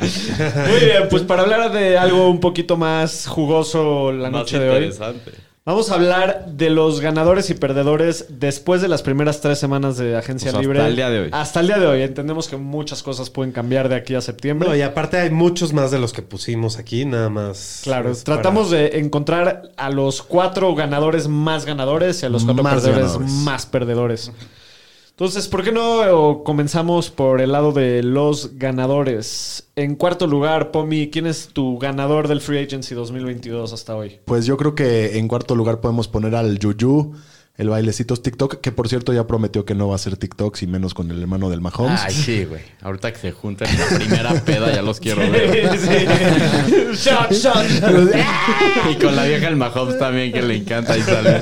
Muy 0.00 0.80
bien, 0.80 1.08
pues 1.10 1.24
para 1.24 1.42
hablar 1.42 1.70
de 1.72 1.98
algo 1.98 2.30
un 2.30 2.40
poquito 2.40 2.78
más 2.78 3.26
jugoso 3.26 4.12
la 4.12 4.30
Más 4.30 4.40
noche 4.40 4.58
de 4.58 4.70
hoy. 4.70 4.76
interesante. 4.86 5.32
Vamos 5.64 5.92
a 5.92 5.94
hablar 5.94 6.46
de 6.56 6.70
los 6.70 7.00
ganadores 7.00 7.48
y 7.48 7.54
perdedores 7.54 8.26
después 8.40 8.82
de 8.82 8.88
las 8.88 9.02
primeras 9.02 9.40
tres 9.40 9.60
semanas 9.60 9.96
de 9.96 10.16
agencia 10.16 10.50
Pues 10.50 10.56
hasta 10.66 10.72
libre. 10.74 10.84
el 10.88 10.96
día 10.96 11.08
de 11.08 11.20
hoy. 11.20 11.28
Hasta 11.30 11.60
el 11.60 11.68
día 11.68 11.78
de 11.78 11.86
hoy. 11.86 12.02
Entendemos 12.02 12.48
que 12.48 12.56
muchas 12.56 13.04
cosas 13.04 13.30
pueden 13.30 13.52
cambiar 13.52 13.88
de 13.88 13.94
aquí 13.94 14.16
a 14.16 14.20
septiembre. 14.20 14.68
No, 14.68 14.74
y 14.74 14.82
aparte 14.82 15.18
hay 15.18 15.30
muchos 15.30 15.72
más 15.72 15.92
de 15.92 16.00
los 16.00 16.12
que 16.12 16.20
pusimos 16.22 16.78
aquí, 16.78 17.04
nada 17.04 17.28
más. 17.28 17.82
Claro, 17.84 18.10
es 18.10 18.24
tratamos 18.24 18.70
para- 18.70 18.80
de 18.80 18.98
encontrar 18.98 19.70
a 19.76 19.88
los 19.90 20.22
cuatro 20.22 20.74
ganadores 20.74 21.28
más 21.28 21.64
ganadores 21.64 22.20
y 22.24 22.26
a 22.26 22.28
los 22.28 22.44
cuatro 22.44 22.64
Más 22.64 22.74
perdedores 22.74 23.12
ganadores. 23.12 23.30
más 23.30 23.66
perdedores. 23.66 24.32
Entonces, 25.12 25.46
¿por 25.46 25.62
qué 25.62 25.72
no 25.72 26.42
comenzamos 26.42 27.10
por 27.10 27.42
el 27.42 27.52
lado 27.52 27.72
de 27.72 28.02
los 28.02 28.56
ganadores? 28.58 29.68
En 29.76 29.94
cuarto 29.94 30.26
lugar, 30.26 30.70
Pomi, 30.70 31.10
¿quién 31.10 31.26
es 31.26 31.48
tu 31.48 31.78
ganador 31.78 32.28
del 32.28 32.40
Free 32.40 32.64
Agency 32.64 32.94
2022 32.94 33.74
hasta 33.74 33.94
hoy? 33.94 34.20
Pues 34.24 34.46
yo 34.46 34.56
creo 34.56 34.74
que 34.74 35.18
en 35.18 35.28
cuarto 35.28 35.54
lugar 35.54 35.82
podemos 35.82 36.08
poner 36.08 36.34
al 36.34 36.58
Juju, 36.60 37.12
el 37.58 37.68
bailecitos 37.68 38.22
TikTok, 38.22 38.60
que 38.60 38.72
por 38.72 38.88
cierto 38.88 39.12
ya 39.12 39.26
prometió 39.26 39.66
que 39.66 39.74
no 39.74 39.88
va 39.88 39.96
a 39.96 39.98
ser 39.98 40.16
TikTok, 40.16 40.56
y 40.62 40.66
menos 40.66 40.94
con 40.94 41.10
el 41.10 41.20
hermano 41.20 41.50
del 41.50 41.60
Mahomes. 41.60 42.00
Ay, 42.02 42.14
sí, 42.14 42.44
güey. 42.46 42.62
Ahorita 42.80 43.12
que 43.12 43.18
se 43.18 43.32
junten 43.32 43.68
en 43.68 43.78
la 43.78 43.86
primera 43.98 44.32
peda 44.40 44.72
ya 44.74 44.80
los 44.80 45.00
quiero 45.00 45.20
ver. 45.30 45.78
Sí. 45.78 46.06
shot, 47.08 47.30
shot. 47.32 47.66
Y 48.90 48.94
con 48.96 49.14
la 49.14 49.24
vieja 49.24 49.48
el 49.48 49.56
Mahomes 49.56 49.98
también 49.98 50.32
que 50.32 50.42
le 50.42 50.56
encanta 50.56 50.96
y 50.96 51.02
sale. 51.02 51.40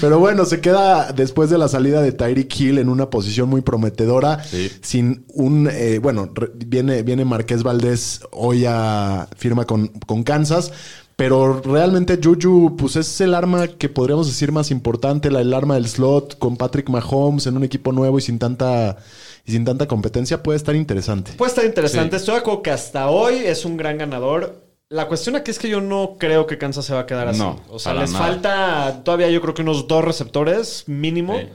Pero 0.00 0.20
bueno, 0.20 0.44
se 0.44 0.60
queda 0.60 1.12
después 1.12 1.50
de 1.50 1.58
la 1.58 1.68
salida 1.68 2.00
de 2.00 2.12
Tyreek 2.12 2.60
Hill 2.60 2.78
en 2.78 2.88
una 2.88 3.10
posición 3.10 3.48
muy 3.48 3.62
prometedora. 3.62 4.42
Sí. 4.44 4.70
Sin 4.82 5.24
un. 5.34 5.68
eh, 5.70 5.98
bueno, 6.00 6.32
viene, 6.54 7.02
viene 7.02 7.24
Marqués 7.24 7.62
Valdés 7.64 8.20
hoy 8.30 8.64
a 8.66 9.28
firma 9.36 9.64
con, 9.64 9.88
con 9.88 10.22
Kansas. 10.22 10.72
Pero 11.16 11.62
realmente 11.62 12.20
Juju, 12.22 12.76
pues 12.76 12.96
es 12.96 13.20
el 13.22 13.34
arma 13.34 13.68
que 13.68 13.88
podríamos 13.88 14.26
decir 14.26 14.52
más 14.52 14.70
importante, 14.70 15.30
la, 15.30 15.40
el 15.40 15.54
arma 15.54 15.74
del 15.74 15.88
slot 15.88 16.38
con 16.38 16.58
Patrick 16.58 16.90
Mahomes 16.90 17.46
en 17.46 17.56
un 17.56 17.64
equipo 17.64 17.90
nuevo 17.90 18.18
y 18.18 18.20
sin 18.20 18.38
tanta, 18.38 18.98
y 19.46 19.52
sin 19.52 19.64
tanta 19.64 19.88
competencia 19.88 20.42
puede 20.42 20.58
estar 20.58 20.76
interesante. 20.76 21.32
Puede 21.32 21.48
estar 21.48 21.64
interesante. 21.64 22.10
Sí. 22.10 22.16
Estoy 22.16 22.34
de 22.34 22.40
acuerdo 22.40 22.62
que 22.62 22.70
hasta 22.70 23.08
hoy 23.08 23.36
es 23.36 23.64
un 23.64 23.78
gran 23.78 23.96
ganador. 23.96 24.62
La 24.90 25.08
cuestión 25.08 25.36
aquí 25.36 25.50
es 25.50 25.58
que 25.58 25.70
yo 25.70 25.80
no 25.80 26.16
creo 26.18 26.46
que 26.46 26.58
Kansas 26.58 26.84
se 26.84 26.92
va 26.92 27.00
a 27.00 27.06
quedar 27.06 27.28
así. 27.28 27.40
No, 27.40 27.60
o 27.70 27.78
sea, 27.78 27.94
les 27.94 28.12
nada. 28.12 28.24
falta 28.26 29.00
todavía 29.02 29.30
yo 29.30 29.40
creo 29.40 29.54
que 29.54 29.62
unos 29.62 29.88
dos 29.88 30.04
receptores 30.04 30.84
mínimo. 30.86 31.38
Sí. 31.38 31.48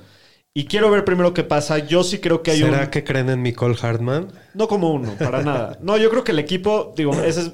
Y 0.53 0.65
quiero 0.65 0.89
ver 0.89 1.05
primero 1.05 1.33
qué 1.33 1.43
pasa. 1.43 1.77
Yo 1.77 2.03
sí 2.03 2.17
creo 2.17 2.41
que 2.41 2.51
hay 2.51 2.59
¿Será 2.59 2.81
un... 2.81 2.87
que 2.87 3.03
creen 3.03 3.29
en 3.29 3.43
Nicole 3.43 3.77
Hartman? 3.79 4.29
No 4.53 4.67
como 4.67 4.91
uno, 4.91 5.13
para 5.19 5.43
nada. 5.43 5.77
No, 5.81 5.97
yo 5.97 6.09
creo 6.09 6.23
que 6.23 6.31
el 6.33 6.39
equipo, 6.39 6.93
digo, 6.97 7.13
ese 7.13 7.41
es 7.41 7.51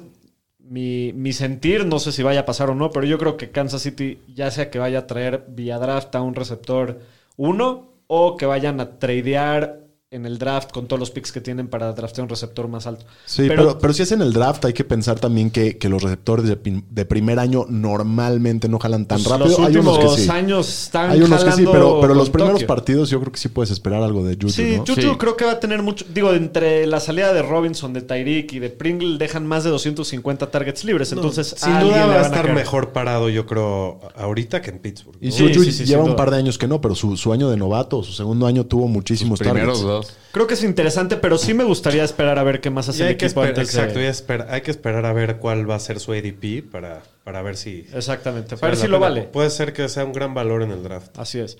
mi, 0.68 1.12
mi 1.12 1.32
sentir, 1.32 1.86
no 1.86 1.98
sé 1.98 2.12
si 2.12 2.22
vaya 2.22 2.40
a 2.40 2.46
pasar 2.46 2.70
o 2.70 2.74
no, 2.74 2.90
pero 2.90 3.06
yo 3.06 3.18
creo 3.18 3.36
que 3.36 3.50
Kansas 3.50 3.82
City, 3.82 4.20
ya 4.34 4.50
sea 4.50 4.70
que 4.70 4.78
vaya 4.78 5.00
a 5.00 5.06
traer 5.06 5.44
vía 5.48 5.78
draft 5.78 6.14
a 6.14 6.22
un 6.22 6.34
receptor 6.34 7.00
uno 7.36 7.92
o 8.06 8.36
que 8.36 8.46
vayan 8.46 8.80
a 8.80 8.98
tradear 8.98 9.87
en 10.10 10.24
el 10.24 10.38
draft 10.38 10.70
con 10.72 10.86
todos 10.86 10.98
los 10.98 11.10
picks 11.10 11.32
que 11.32 11.42
tienen 11.42 11.68
para 11.68 11.92
draftear 11.92 12.22
un 12.22 12.30
receptor 12.30 12.66
más 12.66 12.86
alto. 12.86 13.04
Sí, 13.26 13.44
pero, 13.46 13.78
pero, 13.78 13.92
si 13.92 14.02
es 14.04 14.12
en 14.12 14.22
el 14.22 14.32
draft, 14.32 14.64
hay 14.64 14.72
que 14.72 14.82
pensar 14.84 15.20
también 15.20 15.50
que, 15.50 15.76
que 15.76 15.90
los 15.90 16.02
receptores 16.02 16.48
de, 16.48 16.56
pin- 16.62 16.82
de 16.88 17.04
primer 17.04 17.38
año 17.38 17.66
normalmente 17.68 18.70
no 18.70 18.78
jalan 18.78 19.04
tan 19.04 19.18
pues, 19.22 19.28
rápido. 19.28 19.48
Los 19.50 19.58
hay 19.58 19.66
últimos 19.76 19.98
unos 19.98 20.16
que 20.16 20.22
sí. 20.22 20.30
años 20.30 20.66
están 20.84 21.10
Hay 21.10 21.20
unos 21.20 21.44
que 21.44 21.52
sí, 21.52 21.64
pero, 21.70 22.00
pero 22.00 22.14
los 22.14 22.30
primeros 22.30 22.54
Tokio. 22.54 22.66
partidos 22.66 23.10
yo 23.10 23.20
creo 23.20 23.32
que 23.32 23.38
sí 23.38 23.50
puedes 23.50 23.70
esperar 23.70 24.02
algo 24.02 24.24
de 24.24 24.36
Juju, 24.36 24.48
Sí, 24.48 24.76
¿no? 24.78 24.84
Juju 24.86 24.94
Sí. 24.98 25.16
creo 25.18 25.36
que 25.36 25.44
va 25.44 25.52
a 25.52 25.60
tener 25.60 25.82
mucho. 25.82 26.06
Digo, 26.08 26.32
entre 26.32 26.86
la 26.86 27.00
salida 27.00 27.34
de 27.34 27.42
Robinson, 27.42 27.92
de 27.92 28.00
Tyreek 28.00 28.50
y 28.54 28.60
de 28.60 28.70
Pringle 28.70 29.18
dejan 29.18 29.46
más 29.46 29.62
de 29.64 29.68
250 29.70 30.50
targets 30.50 30.84
libres. 30.84 31.12
Entonces, 31.12 31.54
Sin 31.58 31.78
duda 31.80 32.06
va 32.06 32.14
a 32.20 32.22
estar 32.22 32.44
caer. 32.44 32.54
mejor 32.54 32.94
parado, 32.94 33.28
yo 33.28 33.44
creo, 33.44 34.00
ahorita 34.16 34.62
que 34.62 34.70
en 34.70 34.78
Pittsburgh. 34.78 35.18
Y 35.20 35.26
¿no? 35.26 35.32
Sí, 35.32 35.48
Juju 35.52 35.64
sí, 35.64 35.72
sí, 35.72 35.84
lleva 35.84 36.00
un 36.02 36.08
duda. 36.12 36.16
par 36.16 36.30
de 36.30 36.38
años 36.38 36.56
que 36.56 36.66
no, 36.66 36.80
pero 36.80 36.94
su, 36.94 37.14
su 37.18 37.30
año 37.30 37.50
de 37.50 37.58
novato, 37.58 38.02
su 38.02 38.14
segundo 38.14 38.46
año 38.46 38.64
tuvo 38.64 38.88
muchísimos 38.88 39.38
Primeros 39.38 39.80
targets. 39.80 39.82
dos. 39.86 39.97
Creo 40.32 40.46
que 40.46 40.54
es 40.54 40.62
interesante, 40.64 41.16
pero 41.16 41.38
sí 41.38 41.54
me 41.54 41.64
gustaría 41.64 42.04
esperar 42.04 42.38
a 42.38 42.42
ver 42.42 42.60
qué 42.60 42.70
más 42.70 42.88
hace 42.88 42.98
Y 42.98 43.02
el 43.02 43.08
hay 43.08 43.16
que, 43.16 43.26
equipo 43.26 43.42
antes 43.42 43.56
de- 43.56 43.62
exacto, 43.80 44.00
y 44.00 44.04
esper- 44.04 44.46
hay 44.48 44.60
que 44.60 44.70
esperar 44.70 45.06
a 45.06 45.12
ver 45.12 45.36
cuál 45.38 45.68
va 45.68 45.74
a 45.76 45.80
ser 45.80 46.00
su 46.00 46.12
ADP 46.12 46.62
para, 46.70 47.02
para 47.24 47.42
ver 47.42 47.56
si... 47.56 47.86
Exactamente, 47.92 48.56
si 48.56 48.60
para 48.60 48.70
ver 48.72 48.78
si 48.80 48.86
lo 48.88 48.98
pena. 48.98 49.08
vale. 49.08 49.22
Puede 49.24 49.50
ser 49.50 49.72
que 49.72 49.88
sea 49.88 50.04
un 50.04 50.12
gran 50.12 50.34
valor 50.34 50.62
en 50.62 50.70
el 50.70 50.82
draft. 50.82 51.18
Así 51.18 51.38
es. 51.38 51.58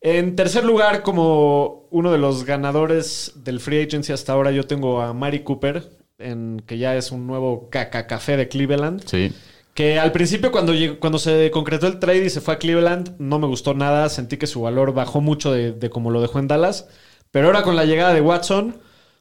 En 0.00 0.36
tercer 0.36 0.64
lugar, 0.64 1.02
como 1.02 1.86
uno 1.90 2.12
de 2.12 2.18
los 2.18 2.44
ganadores 2.44 3.32
del 3.36 3.60
Free 3.60 3.82
Agency 3.82 4.12
hasta 4.12 4.32
ahora, 4.32 4.50
yo 4.52 4.64
tengo 4.66 5.00
a 5.00 5.12
Mari 5.12 5.40
Cooper, 5.40 5.88
en, 6.18 6.62
que 6.66 6.78
ya 6.78 6.96
es 6.96 7.10
un 7.12 7.26
nuevo 7.26 7.68
caca 7.70 8.06
café 8.06 8.36
de 8.36 8.48
Cleveland. 8.48 9.02
Sí. 9.06 9.32
Que 9.74 9.98
al 10.00 10.10
principio, 10.12 10.50
cuando, 10.50 10.74
llegó- 10.74 10.98
cuando 10.98 11.18
se 11.18 11.50
concretó 11.52 11.86
el 11.86 11.98
trade 12.00 12.24
y 12.24 12.30
se 12.30 12.40
fue 12.40 12.54
a 12.54 12.58
Cleveland, 12.58 13.14
no 13.18 13.38
me 13.38 13.46
gustó 13.46 13.74
nada. 13.74 14.08
Sentí 14.08 14.36
que 14.36 14.46
su 14.48 14.60
valor 14.62 14.92
bajó 14.92 15.20
mucho 15.20 15.52
de, 15.52 15.72
de 15.72 15.90
como 15.90 16.10
lo 16.10 16.20
dejó 16.20 16.38
en 16.40 16.48
Dallas. 16.48 16.88
Pero 17.30 17.46
ahora 17.46 17.62
con 17.62 17.76
la 17.76 17.84
llegada 17.84 18.14
de 18.14 18.20
Watson, 18.20 18.76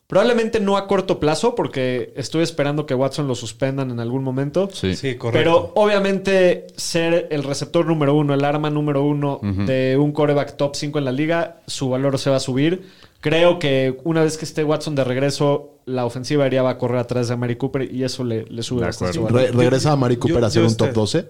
probablemente 0.08 0.60
no 0.62 0.78
a 0.78 0.88
corto 0.88 1.20
plazo, 1.20 1.54
porque 1.56 2.13
estoy 2.15 2.41
esperando 2.43 2.86
que 2.86 2.96
Watson 2.96 3.28
lo 3.28 3.36
suspendan 3.36 3.91
en 3.91 4.00
algún 4.00 4.24
momento. 4.24 4.70
Sí. 4.72 4.96
Sí, 4.96 5.15
correcto. 5.15 5.38
Pero 5.38 5.72
obviamente 5.76 6.67
ser 6.78 7.28
el 7.32 7.43
receptor 7.43 7.86
número 7.86 8.13
uno, 8.13 8.34
el 8.34 8.43
arma 8.46 8.70
número 8.70 9.04
uno 9.04 9.39
de 9.43 9.98
un 10.00 10.12
coreback 10.13 10.56
top 10.56 10.76
5 10.76 11.00
en 11.00 11.06
la 11.06 11.12
liga, 11.12 11.58
su 11.67 11.89
valor 11.89 12.17
se 12.20 12.30
va 12.30 12.38
a 12.38 12.39
subir. 12.39 12.84
Creo 13.20 13.60
que 13.60 13.98
una 14.04 14.24
vez 14.24 14.38
que 14.38 14.46
esté 14.46 14.63
Watson 14.63 14.96
de 14.96 15.04
regreso, 15.04 15.72
la 15.86 16.06
ofensiva 16.06 16.43
aérea 16.43 16.62
va 16.62 16.70
a 16.72 16.78
correr 16.78 17.00
atrás 17.00 17.28
de 17.28 17.36
Mari 17.36 17.56
Cooper 17.56 17.91
y 17.93 18.04
eso 18.04 18.24
le, 18.24 18.46
le 18.46 18.62
sube 18.63 18.82
bastante 18.82 19.13
su 19.13 19.20
acuerdo. 19.22 19.39
valor. 19.39 19.56
Re- 19.56 19.63
regresa 19.63 19.91
a 19.91 19.96
Mari 19.96 20.17
Cooper 20.17 20.39
yo- 20.41 20.46
a 20.46 20.50
ser 20.50 20.63
un 20.63 20.78
top 20.78 20.88
este- 20.88 21.00
12. 21.00 21.28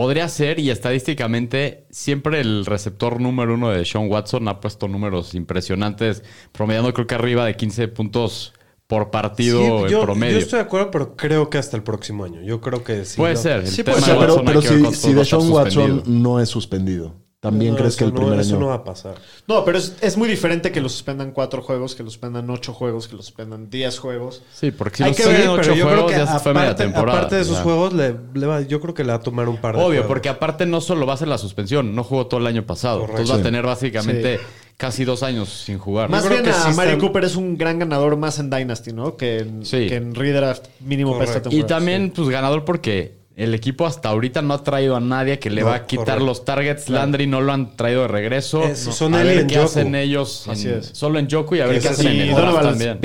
Podría 0.00 0.26
ser, 0.30 0.58
y 0.58 0.70
estadísticamente, 0.70 1.84
siempre 1.90 2.40
el 2.40 2.64
receptor 2.64 3.20
número 3.20 3.52
uno 3.52 3.68
de 3.68 3.84
Sean 3.84 4.08
Watson 4.10 4.48
ha 4.48 4.58
puesto 4.58 4.88
números 4.88 5.34
impresionantes, 5.34 6.22
promediando 6.52 6.94
creo 6.94 7.06
que 7.06 7.14
arriba 7.16 7.44
de 7.44 7.54
15 7.54 7.88
puntos 7.88 8.54
por 8.86 9.10
partido 9.10 9.60
Sí, 9.60 9.66
en 9.84 9.88
yo, 9.90 10.00
promedio. 10.00 10.38
yo 10.38 10.38
estoy 10.38 10.56
de 10.56 10.62
acuerdo, 10.64 10.90
pero 10.90 11.16
creo 11.16 11.50
que 11.50 11.58
hasta 11.58 11.76
el 11.76 11.82
próximo 11.82 12.24
año. 12.24 12.40
Yo 12.40 12.62
creo 12.62 12.82
que 12.82 13.04
sí. 13.04 13.18
Puede 13.18 13.34
¿no? 13.34 13.40
ser. 13.40 13.58
El 13.58 13.66
Sí, 13.66 13.84
tema 13.84 13.98
puede 13.98 14.06
sea, 14.06 14.42
pero, 14.42 14.62
si, 14.62 14.94
si 14.94 15.12
de 15.12 15.22
Sean 15.22 15.50
Watson 15.50 16.02
no 16.06 16.40
es 16.40 16.48
suspendido, 16.48 17.16
¿también 17.40 17.72
No, 17.72 17.78
crees 17.78 17.96
que 17.96 18.04
eso 18.04 18.08
el 18.08 18.14
no- 18.14 18.20
primer 18.20 18.40
Eso 18.40 18.50
año... 18.50 18.60
no 18.60 18.66
va 18.68 18.74
a 18.74 18.84
pasar. 18.84 19.14
No, 19.48 19.64
pero 19.64 19.78
es, 19.78 19.96
es 20.02 20.16
muy 20.18 20.28
diferente 20.28 20.70
que 20.72 20.80
lo 20.82 20.88
suspendan 20.90 21.32
cuatro 21.32 21.62
juegos, 21.62 21.94
que 21.94 22.02
lo 22.02 22.10
suspendan 22.10 22.48
ocho 22.50 22.74
juegos, 22.74 23.08
que 23.08 23.16
lo 23.16 23.22
suspendan 23.22 23.70
diez 23.70 23.98
juegos. 23.98 24.42
Sí, 24.52 24.70
porque 24.70 24.98
si 24.98 25.02
Hay 25.04 25.10
lo 25.12 25.16
que 25.16 25.26
ver, 25.26 25.48
ocho 25.48 25.60
pero 25.62 25.74
yo 25.74 25.84
creo 25.86 25.88
juegos, 25.96 26.12
que 26.12 26.18
ya 26.18 26.26
se 26.26 26.38
fue 26.38 26.52
media 26.52 26.66
aparte, 26.70 26.84
temporada. 26.84 27.18
aparte 27.18 27.36
de 27.36 27.42
esos 27.42 27.56
Ya. 27.56 27.62
juegos, 27.62 27.92
le, 27.94 28.14
le 28.34 28.46
va- 28.46 28.60
yo 28.60 28.80
creo 28.80 28.92
que 28.94 29.04
le 29.04 29.08
va 29.10 29.14
a 29.16 29.20
tomar 29.20 29.48
un 29.48 29.56
par 29.56 29.74
de 29.74 29.80
Obvio, 29.80 29.88
juegos. 29.88 30.06
porque 30.08 30.28
aparte 30.28 30.66
no 30.66 30.80
solo 30.82 31.06
va 31.06 31.14
a 31.14 31.16
ser 31.16 31.28
la 31.28 31.38
suspensión, 31.38 31.94
no 31.94 32.04
jugó 32.04 32.26
todo 32.26 32.40
el 32.40 32.46
año 32.46 32.66
pasado. 32.66 33.00
Correcto. 33.00 33.22
Entonces 33.22 33.36
va 33.36 33.40
a 33.40 33.42
tener 33.42 33.64
básicamente 33.64 34.38
casi 34.76 35.04
dos 35.04 35.22
años 35.22 35.48
sin 35.48 35.78
jugar. 35.78 36.10
Más 36.10 36.28
bien 36.28 36.42
que 36.42 36.50
a 36.50 36.54
sí 36.54 36.76
Mari 36.76 36.90
están- 36.90 37.00
Cooper 37.00 37.24
es 37.24 37.36
un 37.36 37.56
gran 37.56 37.78
ganador 37.78 38.16
más 38.16 38.38
en 38.38 38.50
Dynasty, 38.50 38.92
¿no? 38.92 39.16
Que 39.16 39.38
en, 39.40 39.64
Sí. 39.64 39.86
que 39.88 39.96
en 39.96 40.14
Redraft 40.14 40.66
mínimo 40.80 41.12
para 41.12 41.24
esta 41.24 41.42
temporada. 41.42 41.60
Y 41.60 41.66
también, 41.66 42.10
pues, 42.14 42.28
ganador 42.28 42.64
porque 42.66 43.19
el 43.36 43.54
equipo 43.54 43.86
hasta 43.86 44.08
ahorita 44.10 44.42
no 44.42 44.54
ha 44.54 44.62
traído 44.64 44.96
a 44.96 45.00
nadie 45.00 45.38
que 45.38 45.50
le 45.50 45.62
No, 45.62 45.68
va 45.68 45.74
a 45.76 45.86
quitar 45.86 46.04
correcto. 46.06 46.24
los 46.26 46.44
targets. 46.44 46.88
Landry 46.88 47.26
no 47.26 47.40
lo 47.40 47.52
han 47.52 47.76
traído 47.76 48.02
de 48.02 48.08
regreso. 48.08 48.64
Es- 48.64 48.78
son 48.80 49.14
a 49.14 49.22
ver 49.22 49.38
en 49.38 49.46
qué 49.46 49.58
hacen 49.58 49.94
ellos. 49.94 50.44
en- 50.46 50.52
Así 50.52 50.68
es. 50.68 50.90
Solo 50.92 51.18
en 51.18 51.30
Joku 51.30 51.54
y 51.56 51.60
a 51.60 51.66
ver 51.66 51.80
qué 51.80 51.88
hacen 51.88 52.08
en 52.08 52.20
el 52.30 52.34
también. 52.34 53.00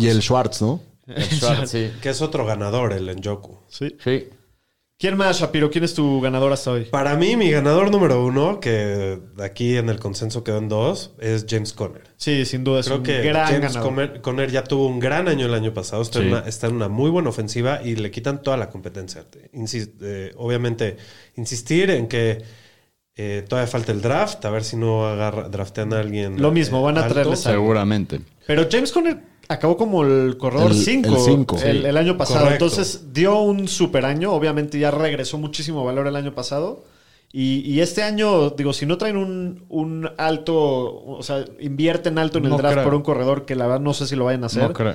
Y 0.00 0.08
el 0.08 0.22
Schwartz, 0.22 0.62
¿no? 0.62 0.80
El 1.06 1.22
Schwartz, 1.22 1.70
sí. 1.70 1.90
Que 2.00 2.08
es 2.10 2.20
otro 2.22 2.44
ganador, 2.46 2.92
el 2.92 3.14
Njoku. 3.16 3.58
Sí. 3.68 3.96
Sí. 4.02 4.28
¿Quién 4.98 5.14
más, 5.18 5.38
Shapiro? 5.40 5.70
¿Quién 5.70 5.84
es 5.84 5.92
tu 5.92 6.22
ganador 6.22 6.54
hasta 6.54 6.70
hoy? 6.70 6.84
Para 6.86 7.16
mí, 7.16 7.36
mi 7.36 7.50
ganador 7.50 7.90
número 7.90 8.24
uno, 8.24 8.60
que 8.60 9.18
aquí 9.42 9.76
en 9.76 9.90
el 9.90 9.98
consenso 9.98 10.42
quedó 10.42 10.56
en 10.56 10.70
dos, 10.70 11.12
es 11.20 11.44
James 11.46 11.74
Conner. 11.74 12.04
Sí, 12.16 12.46
sin 12.46 12.64
duda 12.64 12.80
es 12.80 12.86
Creo 12.86 12.98
un 12.98 13.02
que 13.04 13.20
gran 13.20 13.44
James 13.46 13.60
ganador. 13.74 13.82
Conner, 13.82 14.20
Conner 14.22 14.50
ya 14.50 14.64
tuvo 14.64 14.86
un 14.86 14.98
gran 14.98 15.28
año 15.28 15.44
el 15.44 15.52
año 15.52 15.74
pasado. 15.74 16.00
Está, 16.00 16.20
en 16.20 16.28
una, 16.28 16.38
está 16.40 16.68
en 16.68 16.76
una 16.76 16.88
muy 16.88 17.10
buena 17.10 17.28
ofensiva 17.28 17.82
y 17.84 17.96
le 17.96 18.10
quitan 18.10 18.40
toda 18.42 18.56
la 18.56 18.70
competencia. 18.70 19.26
Eh, 19.52 20.32
obviamente, 20.38 20.96
insistir 21.36 21.90
en 21.90 22.08
que 22.08 22.42
eh, 23.16 23.44
todavía 23.46 23.70
falta 23.70 23.92
el 23.92 24.00
draft, 24.00 24.42
a 24.46 24.50
ver 24.50 24.64
si 24.64 24.76
no 24.78 25.06
agarra, 25.06 25.50
draftean 25.50 25.92
a 25.92 26.00
alguien. 26.00 26.40
Lo 26.40 26.52
mismo, 26.52 26.80
eh, 26.80 26.82
van 26.84 26.96
a 26.96 27.00
alto. 27.02 27.12
traerles 27.12 27.46
a- 27.46 27.50
Seguramente. 27.50 28.20
Pero 28.46 28.66
James 28.70 28.92
Conner 28.92 29.18
acabó 29.48 29.76
como 29.76 30.02
el 30.04 30.36
corredor 30.38 30.70
El- 30.72 30.76
5 30.76 31.08
el 31.10 31.18
cinco. 31.20 31.56
el, 31.62 31.80
Sí. 31.82 31.86
el 31.86 31.96
año 31.96 32.16
pasado. 32.16 32.44
Correcto. 32.44 32.64
Entonces 32.66 33.12
dio 33.12 33.40
un 33.40 33.68
super 33.68 34.04
año. 34.04 34.32
Obviamente 34.32 34.78
ya 34.78 34.90
regresó 34.90 35.38
muchísimo 35.38 35.84
valor 35.84 36.06
el 36.06 36.16
año 36.16 36.34
pasado. 36.34 36.84
Y, 37.32 37.60
y 37.70 37.80
este 37.80 38.02
año, 38.02 38.50
digo, 38.50 38.72
si 38.72 38.86
no 38.86 38.96
traen 38.98 39.16
un, 39.16 39.64
un 39.68 40.08
alto, 40.16 40.54
o 41.04 41.22
sea, 41.22 41.44
invierten 41.60 42.18
alto 42.18 42.38
en 42.38 42.44
el 42.44 42.50
No 42.50 42.56
draft 42.56 42.74
creo. 42.74 42.84
por 42.84 42.94
un 42.94 43.02
corredor 43.02 43.44
que 43.44 43.56
la 43.56 43.66
verdad 43.66 43.80
no 43.80 43.92
sé 43.94 44.06
si 44.06 44.16
lo 44.16 44.24
vayan 44.24 44.44
a 44.44 44.46
hacer. 44.46 44.62
No 44.62 44.72
creo. 44.72 44.94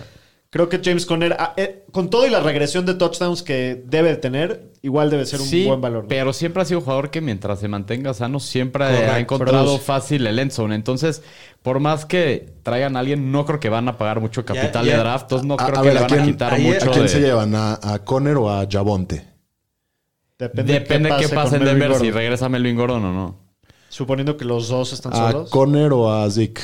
Creo 0.54 0.68
que 0.68 0.82
James 0.84 1.06
Conner, 1.06 1.34
ah, 1.40 1.54
eh, 1.56 1.86
con 1.94 2.10
todo 2.10 2.28
y 2.28 2.30
la 2.30 2.42
regresión 2.42 2.86
de 2.86 2.94
touchdowns 2.96 3.42
que 3.42 3.82
debe 3.88 4.10
de 4.10 4.18
tener, 4.18 4.74
igual 4.82 5.10
debe 5.10 5.26
ser 5.26 5.40
un 5.40 5.48
Sí, 5.48 5.66
buen 5.66 5.80
valor. 5.80 6.04
¿no? 6.04 6.10
pero 6.10 6.34
siempre 6.34 6.62
ha 6.62 6.66
sido 6.66 6.80
un 6.80 6.84
jugador 6.84 7.10
que 7.10 7.22
mientras 7.22 7.62
se 7.62 7.70
mantenga 7.70 8.14
sano 8.14 8.42
siempre 8.42 8.84
Correcto. 8.84 9.12
ha 9.14 9.20
encontrado 9.20 9.64
Produce. 9.64 9.84
fácil 9.86 10.28
el 10.28 10.38
endzone. 10.38 10.76
Entonces, 10.76 11.24
por 11.62 11.80
más 11.80 12.06
que 12.06 12.54
traigan 12.64 12.98
a 12.98 13.00
alguien, 13.00 13.32
no 13.32 13.46
creo 13.46 13.62
que 13.62 13.70
van 13.70 13.88
a 13.88 13.98
pagar 13.98 14.20
mucho 14.20 14.44
capital 14.44 14.84
de 14.86 14.94
draft. 14.98 15.24
Entonces, 15.24 15.48
no 15.48 15.54
A- 15.54 15.66
creo 15.68 15.80
a 15.80 15.82
que 15.84 15.88
ver, 15.88 15.94
le 15.94 16.00
¿a 16.00 16.02
van 16.04 16.12
a 16.12 16.16
quién- 16.16 16.26
quitar 16.34 16.54
ahí- 16.54 16.64
mucho 16.66 16.90
¿A 16.90 16.92
quién 16.92 17.04
de- 17.04 17.10
se 17.10 17.20
llevan? 17.22 17.56
¿A, 17.56 17.80
a 17.82 18.00
Conner 18.04 18.36
o 18.36 18.50
a 18.52 18.68
Javonte? 18.70 19.26
Depende 20.38 20.74
de 20.74 20.84
qué 21.18 21.30
pase 21.30 21.60
con 21.60 21.66
en 21.68 21.80
Denver, 21.80 21.96
si 21.98 22.12
regresa 22.12 22.50
Melvin 22.50 22.76
Gordon 22.76 23.06
o 23.06 23.14
no. 23.14 23.40
Suponiendo 23.88 24.36
que 24.36 24.44
los 24.44 24.68
dos 24.68 24.92
están 24.92 25.14
¿A 25.14 25.32
solos. 25.32 25.50
Conner 25.50 25.94
o 25.94 26.12
a 26.12 26.30
Zeke? 26.30 26.62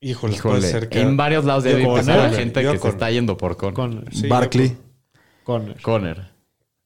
Híjole, 0.00 0.34
Híjole, 0.36 0.58
puede 0.60 0.70
ser 0.70 0.88
que. 0.88 1.00
en 1.00 1.16
varios 1.16 1.44
lados 1.44 1.64
debe 1.64 1.82
con 1.82 1.92
empezar 1.92 2.16
la 2.18 2.22
Conner. 2.26 2.38
gente 2.38 2.62
Yo 2.62 2.72
que 2.72 2.78
con- 2.78 2.90
se 2.90 2.96
está 2.96 3.10
yendo 3.10 3.36
por 3.36 3.56
Con. 3.56 3.74
Con, 3.74 4.04
Sí, 4.12 4.28
Barkley. 4.28 4.76
con- 5.44 5.74
Conner. 5.82 6.28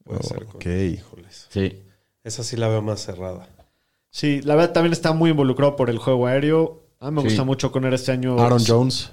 Puede 0.05 0.22
ser 0.22 0.44
Ok. 0.44 0.53
con- 0.62 0.72
Híjoles. 0.81 1.46
Sí. 1.51 1.83
Esa 2.25 2.42
sí 2.42 2.57
la 2.57 2.68
veo 2.68 2.81
más 2.83 3.01
cerrada. 3.01 3.48
Sí, 4.11 4.40
la 4.42 4.55
verdad 4.55 4.72
también 4.72 4.92
está 4.92 5.12
muy 5.12 5.31
involucrado 5.31 5.77
por 5.77 5.90
el 5.90 5.98
juego 5.98 6.27
aéreo. 6.27 6.83
A 7.01 7.11
mí 7.11 7.16
me 7.16 7.22
Sí. 7.22 7.29
gusta 7.29 7.44
mucho 7.44 7.70
Conner 7.72 7.92
este 7.94 8.12
año. 8.12 8.38
Aaron 8.38 8.62
Jones. 8.64 9.11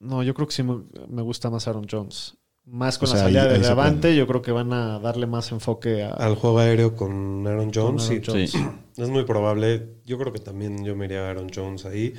No, 0.00 0.22
yo 0.22 0.34
creo 0.34 0.46
que 0.48 0.54
sí 0.54 0.62
me, 0.62 1.22
gusta 1.22 1.48
más 1.50 1.66
Aaron 1.68 1.86
Jones. 1.90 2.36
Más 2.66 2.98
con 2.98 3.08
O 3.08 3.12
la 3.12 3.16
sea, 3.18 3.24
salida 3.26 3.42
ahí- 3.44 3.48
de 3.50 3.58
Levante, 3.58 4.14
yo 4.16 4.26
creo 4.26 4.42
que 4.42 4.52
van 4.52 4.72
a 4.72 4.98
darle 4.98 5.26
más 5.26 5.50
enfoque 5.52 6.02
a, 6.04 6.10
Al 6.10 6.34
juego 6.36 6.58
aéreo 6.58 6.94
con 6.94 7.46
Aaron 7.46 7.70
con 7.70 7.82
Jones. 7.98 8.04
Aaron 8.04 8.22
sí. 8.22 8.22
Jones. 8.26 8.50
Sí. 8.52 8.58
Es 9.00 9.08
muy 9.08 9.24
probable. 9.24 9.88
Yo 10.04 10.18
creo 10.18 10.30
que 10.32 10.40
también 10.40 10.84
yo 10.84 10.94
me 10.94 11.06
iría 11.06 11.26
a 11.26 11.30
Aaron 11.30 11.48
Jones 11.54 11.86
ahí. 11.86 12.12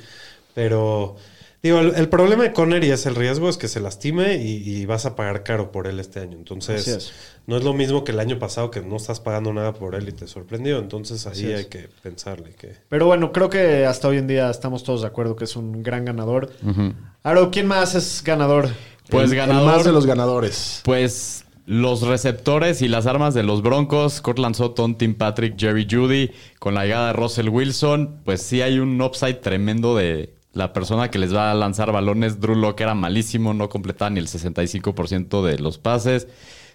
Pero, 0.54 1.16
digo, 1.62 1.78
el, 1.78 1.94
el 1.94 2.08
problema 2.08 2.42
de 2.44 2.52
Conner 2.52 2.82
y 2.84 2.90
es 2.90 3.06
el 3.06 3.14
riesgo 3.14 3.48
es 3.48 3.56
que 3.56 3.68
se 3.68 3.80
lastime 3.80 4.36
y, 4.36 4.56
y 4.80 4.86
vas 4.86 5.06
a 5.06 5.16
pagar 5.16 5.42
caro 5.44 5.72
por 5.72 5.86
él 5.86 5.98
este 6.00 6.20
año. 6.20 6.36
Entonces, 6.36 6.86
es. 6.88 7.12
no 7.46 7.56
es 7.56 7.64
lo 7.64 7.72
mismo 7.72 8.04
que 8.04 8.12
el 8.12 8.20
año 8.20 8.38
pasado 8.38 8.70
que 8.70 8.80
no 8.80 8.96
estás 8.96 9.20
pagando 9.20 9.52
nada 9.52 9.72
por 9.72 9.94
él 9.94 10.08
y 10.08 10.12
te 10.12 10.26
sorprendió. 10.26 10.78
Entonces, 10.78 11.26
Así 11.26 11.46
hay 11.52 11.66
que 11.66 11.88
pensarle 12.02 12.50
que... 12.54 12.72
Pero 12.88 13.06
bueno, 13.06 13.32
creo 13.32 13.48
que 13.48 13.86
hasta 13.86 14.08
hoy 14.08 14.18
en 14.18 14.26
día 14.26 14.50
estamos 14.50 14.82
todos 14.84 15.00
de 15.02 15.06
acuerdo 15.06 15.36
que 15.36 15.44
es 15.44 15.56
un 15.56 15.82
gran 15.82 16.04
ganador. 16.04 16.50
Ujú. 16.62 16.92
Aro, 17.22 17.50
¿quién 17.50 17.66
más 17.66 17.94
es 17.94 18.22
ganador? 18.24 18.68
Pues 19.08 19.24
El- 19.24 19.30
el 19.32 19.36
ganador. 19.36 19.66
más 19.72 19.84
de 19.84 19.92
los 19.92 20.06
ganadores. 20.06 20.80
Pues 20.84 21.44
los 21.64 22.02
receptores 22.02 22.82
y 22.82 22.88
las 22.88 23.06
armas 23.06 23.34
de 23.34 23.44
los 23.44 23.62
Broncos, 23.62 24.20
Cortland 24.20 24.56
Sutton, 24.56 24.98
Tim 24.98 25.14
Patrick, 25.14 25.54
Jerry 25.56 25.86
Judy, 25.88 26.32
con 26.58 26.74
la 26.74 26.82
llegada 26.84 27.06
de 27.08 27.12
Russell 27.12 27.48
Wilson, 27.48 28.20
pues 28.24 28.42
sí 28.42 28.62
hay 28.62 28.80
un 28.80 29.00
upside 29.00 29.34
tremendo 29.34 29.96
de 29.96 30.34
la 30.52 30.72
persona 30.72 31.10
que 31.10 31.18
les 31.18 31.34
va 31.34 31.50
a 31.50 31.54
lanzar 31.54 31.92
balones. 31.92 32.40
Drew 32.40 32.54
Locke 32.54 32.82
era 32.82 32.94
malísimo, 32.94 33.54
no 33.54 33.68
completaba 33.68 34.10
ni 34.10 34.20
el 34.20 34.28
65% 34.28 35.42
de 35.42 35.58
los 35.58 35.78
pases. 35.78 36.28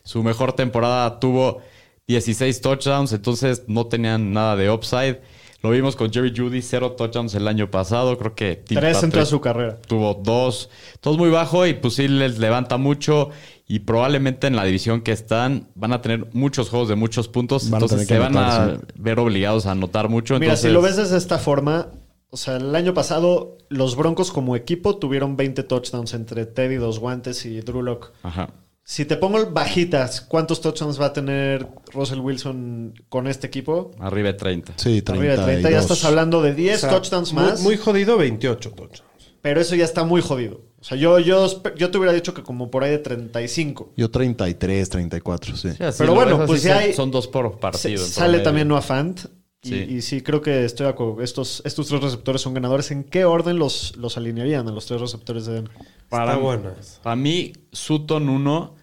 Su 0.03 0.23
mejor 0.23 0.53
temporada 0.53 1.19
tuvo 1.19 1.61
16 2.07 2.61
touchdowns, 2.61 3.11
entonces 3.13 3.63
no 3.67 3.87
tenían 3.87 4.31
nada 4.33 4.55
de 4.55 4.71
upside. 4.71 5.21
Lo 5.63 5.71
vimos 5.71 5.95
con 5.95 6.13
Jerry 6.13 6.33
Judy, 6.35 6.61
cero 6.61 6.91
touchdowns 6.91 7.33
el 7.33 7.47
año 7.47 7.69
pasado. 7.71 8.17
Creo 8.17 8.35
que 8.35 8.55
Tim 8.55 8.79
Tres 8.79 9.01
en 9.01 9.11
toda 9.11 9.25
su 9.25 9.41
carrera. 9.41 9.75
tuvo 9.87 10.13
dos. 10.13 10.69
Todos 11.01 11.17
muy 11.17 11.29
bajo 11.29 11.65
y 11.65 11.73
pues 11.73 11.95
sí 11.95 12.07
les 12.07 12.37
levanta 12.37 12.77
mucho. 12.77 13.31
Y 13.67 13.79
probablemente 13.79 14.47
en 14.47 14.55
la 14.55 14.63
división 14.63 15.01
que 15.01 15.11
están 15.11 15.67
van 15.75 15.93
a 15.93 16.01
tener 16.01 16.27
muchos 16.33 16.69
juegos 16.69 16.87
de 16.87 16.95
muchos 16.95 17.27
puntos. 17.27 17.69
Van 17.69 17.81
entonces 17.81 18.07
se 18.07 18.17
van 18.19 18.37
a 18.37 18.77
ver 18.95 19.19
obligados 19.19 19.65
a 19.65 19.71
anotar 19.71 20.09
mucho. 20.09 20.35
Mira, 20.35 20.45
entonces, 20.45 20.69
si 20.69 20.73
lo 20.73 20.81
ves 20.81 20.95
desde 20.95 21.17
esta 21.17 21.39
forma, 21.39 21.87
o 22.29 22.37
sea, 22.37 22.57
el 22.57 22.75
año 22.75 22.93
pasado 22.93 23.57
los 23.69 23.95
Broncos 23.95 24.31
como 24.31 24.55
equipo 24.55 24.97
tuvieron 24.97 25.37
20 25.37 25.63
touchdowns 25.63 26.13
entre 26.13 26.45
Teddy 26.45 26.75
Dos 26.75 26.99
Guantes 26.99 27.45
y 27.45 27.59
Drew 27.61 27.81
Lock. 27.81 28.11
Ajá. 28.23 28.49
Si 28.83 29.03
te 29.03 29.17
pongo 29.17 29.45
bajitas, 29.51 30.21
¿cuántos 30.21 30.61
touchdowns 30.61 30.99
va 31.01 31.07
a 31.07 31.13
tener 31.13 31.67
Russell 31.93 32.19
Wilson 32.19 32.93
con 33.09 33.27
este 33.27 33.47
equipo? 33.47 33.91
Arriba 33.99 34.27
de 34.29 34.35
30. 34.35 34.73
Sí, 34.77 35.01
30. 35.01 35.11
Arriba 35.11 35.35
de 35.35 35.43
30, 35.53 35.71
ya 35.71 35.79
estás 35.79 36.05
hablando 36.05 36.41
de 36.41 36.53
10 36.53 36.77
O 36.77 36.79
sea, 36.79 36.89
touchdowns 36.91 37.33
más. 37.33 37.61
Muy, 37.63 37.75
jodido, 37.75 38.17
28 38.17 38.71
touchdowns. 38.71 39.03
Pero 39.41 39.59
eso 39.59 39.75
ya 39.75 39.83
está 39.83 40.05
muy 40.05 40.21
jodido. 40.21 40.61
O 40.79 40.83
sea, 40.83 40.97
yo, 40.97 41.19
yo, 41.19 41.47
yo 41.75 41.91
te 41.91 41.97
hubiera 41.97 42.13
dicho 42.13 42.33
que 42.33 42.43
como 42.43 42.71
por 42.71 42.83
ahí 42.85 42.91
de 42.91 42.99
35. 42.99 43.91
Yo 43.97 44.09
33, 44.09 44.89
34, 44.89 45.57
sí. 45.57 45.69
Sí, 45.71 45.77
Pero 45.97 46.13
bueno, 46.15 46.37
pues 46.45 46.61
son- 46.61 46.69
ya 46.69 46.77
hay- 46.79 46.93
Son 46.93 47.11
dos 47.11 47.27
por 47.27 47.59
partido. 47.59 48.05
sale 48.05 48.39
también 48.39 48.67
Noah 48.69 48.81
Fant. 48.81 49.19
Y, 49.67 49.69
Sí. 49.69 49.75
y 49.97 50.01
sí, 50.01 50.21
creo 50.21 50.41
que 50.41 50.63
estoy 50.65 50.85
de 50.85 50.91
acuerdo. 50.91 51.21
Estos, 51.21 51.61
estos 51.65 51.87
tres 51.87 52.01
receptores 52.01 52.41
son 52.41 52.53
ganadores. 52.53 52.91
¿En 52.91 53.03
qué 53.03 53.25
orden 53.25 53.57
los, 53.59 53.95
los 53.97 54.17
alinearían 54.17 54.67
a 54.67 54.71
los 54.71 54.85
tres 54.85 55.01
receptores 55.01 55.45
de 55.45 55.53
Denver? 55.55 55.73
Para, 56.09 56.33
para 57.03 57.15
mí, 57.15 57.53
Sutton 57.71 58.29
1. 58.29 58.75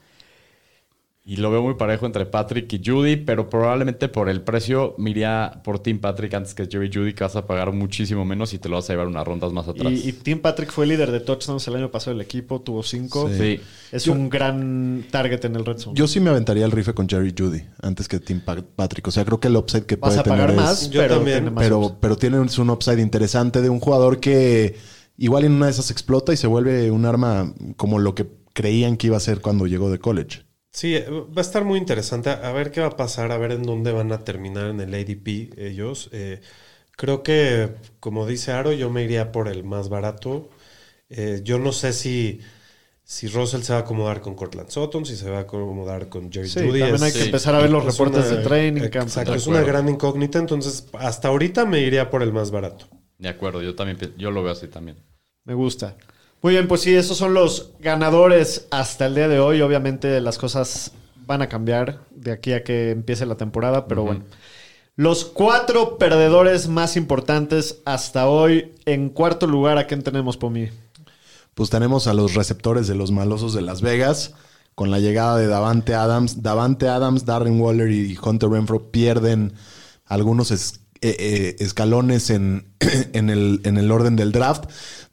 Y 1.26 1.36
lo 1.36 1.50
veo 1.50 1.62
muy 1.62 1.72
parejo 1.74 2.04
entre 2.04 2.26
Patrick 2.26 2.70
y 2.74 2.82
Judy, 2.84 3.16
pero 3.16 3.48
probablemente 3.48 4.08
por 4.10 4.28
el 4.28 4.42
precio 4.42 4.94
me 4.98 5.08
iría 5.08 5.62
por 5.64 5.78
Tim 5.78 5.98
Patrick 5.98 6.34
antes 6.34 6.52
que 6.52 6.66
Jerry 6.66 6.90
Judy, 6.92 7.14
que 7.14 7.24
vas 7.24 7.34
a 7.34 7.46
pagar 7.46 7.72
muchísimo 7.72 8.26
menos 8.26 8.52
y 8.52 8.58
te 8.58 8.68
lo 8.68 8.76
vas 8.76 8.90
a 8.90 8.92
llevar 8.92 9.06
unas 9.06 9.26
rondas 9.26 9.50
más 9.50 9.66
atrás. 9.66 9.90
Y, 9.90 10.10
y 10.10 10.12
Tim 10.12 10.40
Patrick 10.40 10.70
fue 10.70 10.86
líder 10.86 11.10
de 11.10 11.20
touchdowns 11.20 11.66
el 11.66 11.76
año 11.76 11.90
pasado 11.90 12.14
del 12.14 12.20
equipo, 12.26 12.60
tuvo 12.60 12.82
cinco. 12.82 13.30
Sí. 13.30 13.58
Es 13.90 14.04
Yo- 14.04 14.12
un 14.12 14.28
gran 14.28 15.06
target 15.10 15.42
en 15.46 15.56
el 15.56 15.64
red 15.64 15.78
zone. 15.78 15.96
Yo 15.96 16.06
sí 16.06 16.20
me 16.20 16.28
aventaría 16.28 16.66
el 16.66 16.72
rife 16.72 16.92
con 16.92 17.08
Jerry 17.08 17.34
Judy 17.36 17.62
antes 17.80 18.06
que 18.06 18.20
Tim 18.20 18.40
Pa- 18.40 18.62
Patrick. 18.76 19.06
O 19.08 19.10
sea, 19.10 19.24
creo 19.24 19.40
que 19.40 19.48
el 19.48 19.56
upside 19.56 19.86
que 19.86 19.96
Vas 19.96 20.10
puede 20.10 20.20
a 20.20 20.24
pagar 20.24 20.50
tener 20.50 20.62
más, 20.62 20.82
es... 20.82 20.90
Yo 20.90 21.00
pero 21.00 21.14
también, 21.16 21.38
tiene 21.38 21.50
más 21.52 21.64
Pero, 21.64 21.96
pero 22.02 22.16
tiene 22.16 22.38
un 22.38 22.70
upside 22.70 23.00
interesante 23.00 23.62
de 23.62 23.70
un 23.70 23.80
jugador 23.80 24.20
que 24.20 24.76
igual 25.16 25.44
en 25.44 25.52
una 25.52 25.66
de 25.66 25.72
esas 25.72 25.90
explota 25.90 26.34
y 26.34 26.36
se 26.36 26.48
vuelve 26.48 26.90
un 26.90 27.06
arma 27.06 27.54
como 27.78 27.98
lo 27.98 28.14
que 28.14 28.26
creían 28.52 28.98
que 28.98 29.06
iba 29.06 29.16
a 29.16 29.20
ser 29.20 29.40
cuando 29.40 29.66
llegó 29.66 29.90
de 29.90 29.98
college. 29.98 30.42
Sí, 30.74 30.96
eh, 30.96 31.08
va 31.08 31.38
a 31.38 31.40
estar 31.40 31.64
muy 31.64 31.78
interesante. 31.78 32.30
A 32.30 32.52
ver 32.52 32.70
qué 32.72 32.80
va 32.82 32.88
a 32.88 32.96
pasar, 32.96 33.30
a 33.32 33.38
ver 33.38 33.52
en 33.52 33.62
dónde 33.62 33.92
van 33.92 34.12
a 34.12 34.24
terminar 34.24 34.66
en 34.70 34.80
el 34.80 34.92
ADP 34.94 35.50
ellos. 35.56 36.10
Eh, 36.12 36.40
creo 36.96 37.22
que, 37.22 37.70
como 38.00 38.26
dice 38.26 38.52
Aro, 38.52 38.72
yo 38.72 38.90
me 38.90 39.04
iría 39.04 39.32
por 39.32 39.48
el 39.48 39.64
más 39.64 39.88
barato. 39.88 40.50
Eh, 41.10 41.42
yo 41.44 41.58
no 41.60 41.72
sé 41.72 41.92
si, 41.92 42.40
si 43.04 43.28
Russell 43.28 43.62
se 43.62 43.72
va 43.74 43.80
a 43.80 43.82
acomodar 43.82 44.20
con 44.22 44.34
Cortland 44.36 44.70
Sutton, 44.70 45.06
si 45.06 45.16
se 45.16 45.30
va 45.30 45.38
a 45.38 45.42
acomodar 45.42 46.08
con 46.10 46.32
Jerry 46.32 46.48
Sí, 46.48 46.60
Judy. 46.60 46.80
también 46.80 46.94
Es- 46.96 47.02
hay 47.02 47.12
que 47.12 47.18
sí. 47.20 47.26
empezar 47.26 47.54
a 47.56 47.60
ver 47.60 47.70
los 47.70 47.84
es 47.86 47.92
reportes 47.92 48.30
una- 48.30 48.36
de 48.36 48.44
training 48.44 48.90
camp. 48.90 49.08
Exacto, 49.08 49.34
es 49.34 49.46
una 49.48 49.62
gran 49.62 49.88
incógnita. 49.88 50.38
Entonces, 50.40 50.86
hasta 50.94 51.28
ahorita 51.28 51.66
me 51.66 51.80
iría 51.80 52.10
por 52.10 52.22
el 52.22 52.32
más 52.32 52.50
barato. 52.50 52.88
De 53.18 53.28
acuerdo, 53.28 53.62
yo 53.62 53.74
también 53.74 53.98
yo 54.18 54.30
lo 54.30 54.42
veo 54.42 54.52
así 54.52 54.68
también. 54.68 54.98
Me 55.44 55.54
gusta. 55.54 55.96
Muy 56.44 56.52
bien, 56.52 56.68
pues 56.68 56.82
sí, 56.82 56.94
esos 56.94 57.16
son 57.16 57.32
los 57.32 57.70
ganadores 57.80 58.66
hasta 58.70 59.06
el 59.06 59.14
día 59.14 59.28
de 59.28 59.38
hoy. 59.40 59.62
Obviamente 59.62 60.20
las 60.20 60.36
cosas 60.36 60.92
van 61.26 61.40
a 61.40 61.48
cambiar 61.48 62.00
de 62.14 62.32
aquí 62.32 62.52
a 62.52 62.62
que 62.62 62.90
empiece 62.90 63.24
la 63.24 63.38
temporada, 63.38 63.88
pero 63.88 64.02
bueno. 64.02 64.24
Los 64.94 65.24
cuatro 65.24 65.96
perdedores 65.96 66.68
más 66.68 66.98
importantes 66.98 67.78
hasta 67.86 68.28
hoy. 68.28 68.74
En 68.84 69.08
cuarto 69.08 69.46
lugar, 69.46 69.78
¿a 69.78 69.86
quién 69.86 70.02
tenemos, 70.02 70.36
Pomi? 70.36 70.68
Pues 71.54 71.70
tenemos 71.70 72.08
a 72.08 72.12
los 72.12 72.34
receptores 72.34 72.88
de 72.88 72.94
los 72.94 73.10
malosos 73.10 73.54
de 73.54 73.62
Las 73.62 73.80
Vegas. 73.80 74.34
Con 74.74 74.90
la 74.90 74.98
llegada 74.98 75.38
de 75.38 75.46
Davante 75.46 75.94
Adams. 75.94 76.42
Davante 76.42 76.88
Adams, 76.88 77.24
Darren 77.24 77.58
Waller 77.58 77.90
y 77.90 78.18
Hunter 78.22 78.50
Renfro 78.50 78.90
pierden 78.90 79.54
algunos 80.04 80.50
es- 80.50 80.80
eh, 81.00 81.16
eh, 81.18 81.56
escalones 81.58 82.30
en, 82.30 82.66
en 83.14 83.30
el, 83.30 83.60
en 83.64 83.78
el 83.78 83.90
orden 83.90 84.16
del 84.16 84.32
draft. 84.32 84.64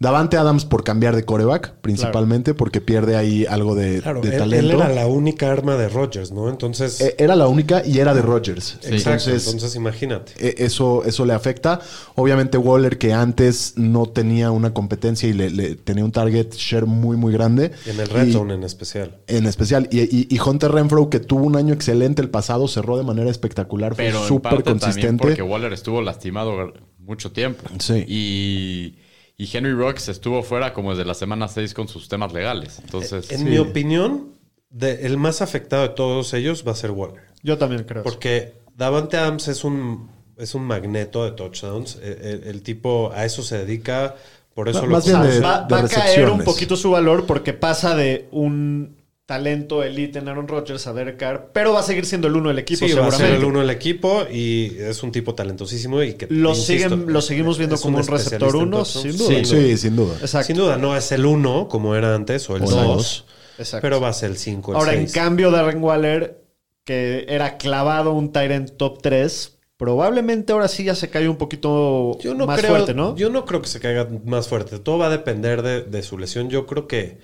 Davante 0.01 0.35
Adams 0.35 0.65
por 0.65 0.83
cambiar 0.83 1.15
de 1.15 1.23
coreback, 1.25 1.75
principalmente, 1.81 2.55
porque 2.55 2.81
pierde 2.81 3.15
ahí 3.15 3.45
algo 3.45 3.75
de, 3.75 4.01
Claro, 4.01 4.19
de 4.21 4.29
él, 4.31 4.37
talento. 4.39 4.65
él 4.65 4.81
era 4.81 4.89
la 4.89 5.05
única 5.05 5.51
arma 5.51 5.77
de 5.77 5.89
Rodgers, 5.89 6.31
¿no? 6.31 6.49
Entonces, 6.49 6.99
Eh, 7.01 7.15
Era 7.19 7.35
la 7.35 7.47
única 7.47 7.83
y 7.85 7.99
era 7.99 8.15
de 8.15 8.23
Rodgers. 8.23 8.79
exacto, 8.81 8.95
Entonces, 8.95 9.45
entonces 9.45 9.75
imagínate. 9.75 10.33
eh, 10.39 10.55
eso, 10.57 11.03
eso 11.05 11.23
le 11.23 11.33
afecta. 11.33 11.79
Obviamente, 12.15 12.57
Waller, 12.57 12.97
que 12.97 13.13
antes 13.13 13.73
no 13.77 14.07
tenía 14.07 14.49
una 14.49 14.73
competencia 14.73 15.29
y 15.29 15.33
le, 15.33 15.51
le- 15.51 15.75
tenía 15.75 16.03
un 16.03 16.11
target 16.11 16.51
share 16.55 16.87
muy, 16.87 17.15
muy 17.15 17.31
grande. 17.31 17.69
En 17.85 17.99
el 17.99 18.07
red 18.09 18.25
Y- 18.25 18.33
zone 18.33 18.55
en 18.55 18.63
especial. 18.63 19.19
En 19.27 19.45
especial. 19.45 19.87
Y, 19.91 19.99
y- 20.01 20.27
y 20.31 20.39
Hunter 20.39 20.71
Renfro, 20.71 21.11
que 21.11 21.19
tuvo 21.19 21.45
un 21.45 21.55
año 21.55 21.75
excelente 21.75 22.23
el 22.23 22.29
pasado, 22.31 22.67
cerró 22.67 22.97
de 22.97 23.03
manera 23.03 23.29
espectacular. 23.29 23.93
Fue 23.93 24.05
Pero 24.05 24.21
en 24.23 24.27
súper 24.27 24.63
consistente. 24.63 25.21
porque 25.21 25.43
Waller 25.43 25.73
estuvo 25.73 26.01
lastimado 26.01 26.73
mucho 26.97 27.31
tiempo. 27.31 27.63
Sí. 27.77 28.03
Y, 28.07 28.95
y 29.43 29.49
Henry 29.58 29.73
Rocks 29.73 30.08
estuvo 30.10 30.43
fuera 30.43 30.73
como 30.73 30.91
desde 30.91 31.06
la 31.06 31.13
semana 31.13 31.47
6 31.47 31.73
con 31.73 31.88
sus 31.88 32.08
temas 32.10 32.32
legales. 32.34 32.80
Entonces, 32.84 33.32
En 33.32 33.39
Sí. 33.39 33.45
mi 33.45 33.58
opinión, 33.58 34.30
de- 34.69 35.06
el 35.06 35.17
más 35.17 35.41
afectado 35.41 35.84
de 35.84 35.89
todos 35.89 36.34
ellos 36.34 36.63
va 36.67 36.71
a 36.73 36.75
ser 36.75 36.91
Waller. 36.91 37.23
Yo 37.43 37.58
también 37.58 37.84
creo. 37.84 38.04
Porque 38.04 38.54
Davante 38.77 39.17
Adams 39.17 39.47
es 39.47 39.63
un, 39.63 40.10
es 40.38 40.56
un 40.56 40.63
magneto 40.63 41.25
de 41.25 41.32
touchdowns. 41.32 41.97
El, 42.01 42.13
el- 42.21 42.43
el 42.45 42.62
tipo 42.62 43.12
a 43.13 43.25
eso 43.25 43.41
se 43.43 43.58
dedica, 43.58 44.15
por 44.54 44.69
eso 44.69 44.86
lo 44.86 44.91
más 44.91 45.06
bien 45.06 45.21
de- 45.23 45.39
va, 45.39 45.67
va 45.67 45.80
a 45.80 45.88
caer 45.88 46.30
un 46.30 46.43
poquito 46.43 46.75
su 46.75 46.91
valor 46.91 47.25
porque 47.25 47.54
pasa 47.54 47.95
de 47.95 48.27
un 48.32 48.95
talento 49.31 49.81
elite 49.81 50.19
en 50.19 50.27
Aaron 50.27 50.45
Rodgers 50.45 50.85
a 50.87 50.93
Derek 50.93 51.15
Carr, 51.15 51.51
pero 51.53 51.71
va 51.71 51.79
a 51.79 51.83
seguir 51.83 52.05
siendo 52.05 52.27
el 52.27 52.35
uno 52.35 52.49
del 52.49 52.59
equipo 52.59 52.85
Sí, 52.85 52.91
va 52.91 53.07
a 53.07 53.11
ser 53.11 53.31
el 53.31 53.45
uno 53.45 53.59
del 53.59 53.69
equipo 53.69 54.23
y 54.29 54.75
es 54.77 55.03
un 55.03 55.13
tipo 55.13 55.33
talentosísimo 55.33 56.03
y 56.03 56.15
que 56.15 56.27
Lo, 56.29 56.49
insisto, 56.49 56.89
siguen, 56.89 57.13
lo 57.13 57.21
seguimos 57.21 57.57
viendo 57.57 57.77
como 57.77 57.99
un 57.99 58.07
receptor 58.07 58.53
uno, 58.57 58.83
sin 58.83 59.15
duda. 59.15 59.29
Sí, 59.29 59.45
sí, 59.45 59.77
sin 59.77 59.95
duda. 59.95 60.15
Exacto. 60.19 60.47
Sin 60.47 60.57
duda, 60.57 60.75
no 60.75 60.97
es 60.97 61.13
el 61.13 61.25
uno 61.25 61.69
como 61.69 61.95
era 61.95 62.13
antes 62.13 62.49
o 62.49 62.57
el 62.57 62.63
O 62.63 62.69
dos. 62.69 63.23
Exacto. 63.57 63.81
pero 63.83 64.01
va 64.01 64.09
a 64.09 64.13
ser 64.13 64.31
el 64.31 64.37
cinco, 64.37 64.71
el 64.71 64.77
Ahora, 64.77 64.95
en 64.95 65.07
cambio, 65.07 65.49
Darren 65.49 65.81
Waller, 65.81 66.43
que 66.83 67.25
era 67.29 67.57
clavado 67.57 68.11
un 68.11 68.33
Tyrant 68.33 68.75
top 68.75 69.01
3, 69.01 69.59
probablemente 69.77 70.51
ahora 70.51 70.67
sí 70.67 70.83
ya 70.83 70.95
se 70.95 71.09
cae 71.09 71.29
un 71.29 71.37
poquito 71.37 72.17
Yo 72.19 72.33
no 72.33 72.47
más 72.47 72.59
creo, 72.59 72.71
fuerte, 72.71 72.93
¿no? 72.93 73.15
Yo 73.15 73.29
no 73.29 73.45
creo 73.45 73.61
que 73.61 73.69
se 73.69 73.79
caiga 73.79 74.09
más 74.25 74.49
fuerte. 74.49 74.77
Todo 74.79 74.97
va 74.97 75.05
a 75.05 75.09
depender 75.09 75.61
de, 75.61 75.83
de 75.83 76.03
su 76.03 76.17
lesión. 76.17 76.49
Yo 76.49 76.65
creo 76.65 76.85
que 76.85 77.19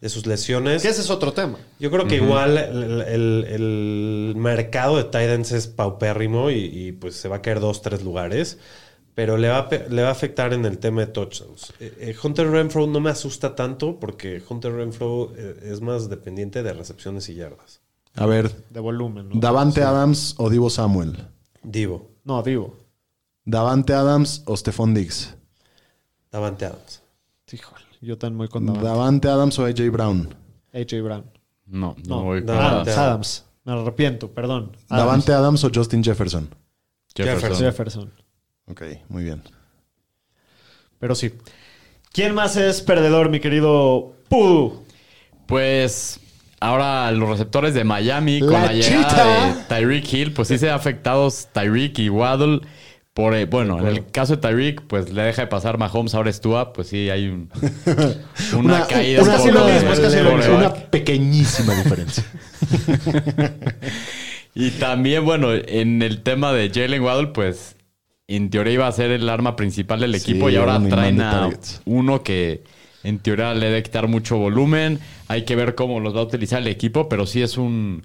de 0.00 0.08
sus 0.08 0.26
lesiones. 0.26 0.82
Que 0.82 0.88
ese 0.88 1.00
es 1.02 1.10
otro 1.10 1.32
tema. 1.32 1.58
Yo 1.78 1.90
creo 1.90 2.06
que 2.06 2.16
igual 2.16 2.56
el, 2.56 3.02
el- 3.02 3.44
el 3.48 4.34
mercado 4.36 4.96
de 4.96 5.04
Titans 5.04 5.52
es 5.52 5.66
paupérrimo 5.66 6.50
y, 6.50 6.54
y, 6.64 6.92
pues 6.92 7.16
se 7.16 7.28
va 7.28 7.36
a 7.36 7.42
caer 7.42 7.60
dos, 7.60 7.82
tres 7.82 8.02
lugares. 8.02 8.58
Pero 9.14 9.36
le 9.36 9.48
va, 9.48 9.68
le 9.90 10.02
va 10.02 10.08
a 10.08 10.12
afectar 10.12 10.52
en 10.54 10.64
el 10.64 10.78
tema 10.78 11.02
de 11.02 11.08
touchdowns. 11.08 11.74
Eh, 11.80 11.92
eh, 11.98 12.16
Hunter 12.22 12.48
Renfro 12.48 12.86
no 12.86 13.00
me 13.00 13.10
asusta 13.10 13.54
tanto 13.54 13.98
porque 14.00 14.40
Hunter 14.48 14.72
Renfro 14.72 15.32
eh, 15.36 15.60
es 15.64 15.80
más 15.82 16.08
dependiente 16.08 16.62
de 16.62 16.72
recepciones 16.72 17.28
y 17.28 17.34
yardas. 17.34 17.80
A 18.14 18.24
ver, 18.26 18.50
De 18.70 18.80
volumen, 18.80 19.28
¿no? 19.28 19.34
Davante 19.38 19.82
Adams 19.82 20.34
o 20.38 20.48
Divo 20.48 20.70
Samuel. 20.70 21.26
Divo, 21.62 22.10
No, 22.24 22.42
digo. 22.42 22.78
Davante 23.44 23.92
Adams 23.94 24.42
o 24.46 24.56
Stephon 24.56 24.94
Diggs. 24.94 25.34
Davante 26.30 26.64
Adams. 26.66 27.02
Híjole, 27.52 27.84
yo 28.00 28.18
tan 28.18 28.34
muy 28.34 28.48
con 28.48 28.66
Davante. 28.66 28.86
Davante 28.86 29.28
Adams 29.28 29.58
o 29.58 29.64
AJ 29.66 29.90
Brown. 29.90 30.34
AJ 30.72 31.02
Brown. 31.02 31.24
no, 31.66 31.96
no, 32.06 32.16
No, 32.16 32.22
voy 32.24 32.38
con 32.40 32.46
Davante 32.46 32.90
Adams, 32.92 32.98
Adams. 32.98 33.44
Me 33.64 33.72
arrepiento, 33.72 34.30
perdón. 34.30 34.72
Adams. 34.88 34.88
Davante 34.88 35.32
Adams 35.32 35.64
o 35.64 35.70
Justin 35.74 36.02
Jefferson. 36.02 36.48
Jefferson. 37.14 37.56
Jefferson. 37.66 38.12
Ok, 38.66 38.82
muy 39.08 39.24
bien. 39.24 39.42
Pero 40.98 41.14
sí. 41.14 41.32
¿Quién 42.12 42.34
más 42.34 42.56
es 42.56 42.82
perdedor, 42.82 43.30
mi 43.30 43.40
querido 43.40 44.14
Pudu? 44.28 44.84
Pues 45.46 46.20
ahora 46.60 47.10
los 47.12 47.28
receptores 47.28 47.74
de 47.74 47.84
Miami 47.84 48.40
con 48.40 48.52
La 48.52 48.66
la, 48.66 48.72
llegada 48.72 49.08
chita. 49.08 49.46
de 49.56 49.64
Tyreek 49.64 50.12
Hill, 50.12 50.32
pues 50.32 50.48
sí 50.48 50.58
se 50.58 50.70
han 50.70 50.76
afectados 50.76 51.48
Tyreek 51.52 51.98
y 51.98 52.08
Waddle. 52.08 52.60
Por, 53.12 53.34
eh, 53.34 53.44
bueno, 53.44 53.80
en 53.80 53.86
el 53.88 54.06
caso 54.06 54.36
de 54.36 54.40
Tyreek, 54.42 54.82
pues 54.82 55.12
le 55.12 55.22
deja 55.22 55.42
de 55.42 55.48
pasar 55.48 55.78
Mahomes, 55.78 56.14
ahora 56.14 56.30
es 56.30 56.40
Tua, 56.40 56.72
pues 56.72 56.88
sí 56.88 57.10
hay 57.10 57.26
un, 57.26 57.50
una, 58.56 58.86
caída. 58.86 59.22
una- 59.22 59.42
un 59.42 59.50
una- 59.50 60.48
una 60.56 60.74
pequeñísima 60.74 61.74
diferencia. 61.74 62.24
Y 64.54 64.70
también, 64.72 65.24
bueno, 65.24 65.52
en 65.54 66.02
el 66.02 66.22
tema 66.22 66.52
de 66.52 66.70
Jalen 66.74 67.02
Waddle, 67.02 67.28
pues 67.28 67.76
en 68.26 68.50
teoría 68.50 68.72
iba 68.74 68.86
a 68.88 68.92
ser 68.92 69.12
el 69.12 69.28
arma 69.28 69.54
principal 69.54 70.00
del 70.00 70.18
Sí, 70.18 70.32
equipo 70.32 70.50
y 70.50 70.56
ahora 70.56 70.80
traen 70.88 71.20
a 71.20 71.30
targets. 71.42 71.80
uno 71.84 72.22
que 72.24 72.64
en 73.04 73.20
teoría 73.20 73.54
le 73.54 73.66
debe 73.66 73.82
quitar 73.84 74.08
mucho 74.08 74.38
volumen. 74.38 74.98
Hay 75.28 75.44
que 75.44 75.54
ver 75.54 75.76
cómo 75.76 76.00
los 76.00 76.14
va 76.16 76.20
a 76.20 76.24
utilizar 76.24 76.60
el 76.62 76.66
equipo, 76.68 77.08
pero 77.08 77.26
sí 77.26 77.42
es 77.42 77.56
un... 77.58 78.04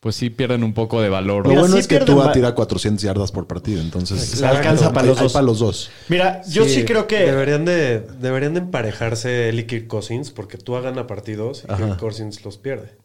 Pues 0.00 0.16
sí 0.16 0.30
pierden 0.30 0.64
un 0.64 0.72
poco 0.72 1.02
de 1.02 1.10
valor. 1.10 1.42
Lo 1.44 1.50
Mira, 1.50 1.60
bueno 1.60 1.74
sí 1.74 1.80
es 1.80 1.86
que 1.86 1.96
pierden 1.98 2.14
Tua 2.16 2.26
va- 2.28 2.32
tira 2.32 2.54
400 2.54 3.02
yardas 3.02 3.32
por 3.32 3.46
partido, 3.46 3.82
entonces 3.82 4.40
Le 4.40 4.46
alcanza 4.46 4.92
para 4.94 5.06
los 5.08 5.18
hay 5.18 5.24
dos. 5.24 5.32
para 5.34 5.42
los 5.44 5.58
dos. 5.58 5.90
Mira, 6.08 6.40
yo 6.48 6.64
sí, 6.64 6.84
creo 6.86 7.06
que. 7.06 7.18
Deberían 7.18 7.66
de, 7.66 8.00
deberían 8.00 8.54
de 8.54 8.60
emparejarse 8.60 9.50
él 9.50 9.58
y 9.60 9.66
Kirk 9.66 9.88
Cousins 9.88 10.30
porque 10.30 10.56
Tua 10.56 10.80
gana 10.80 11.06
partidos 11.06 11.64
y 11.68 11.72
Ajá. 11.72 11.84
Kirk 11.84 11.98
Cousins 11.98 12.42
los 12.46 12.56
pierde. 12.56 12.96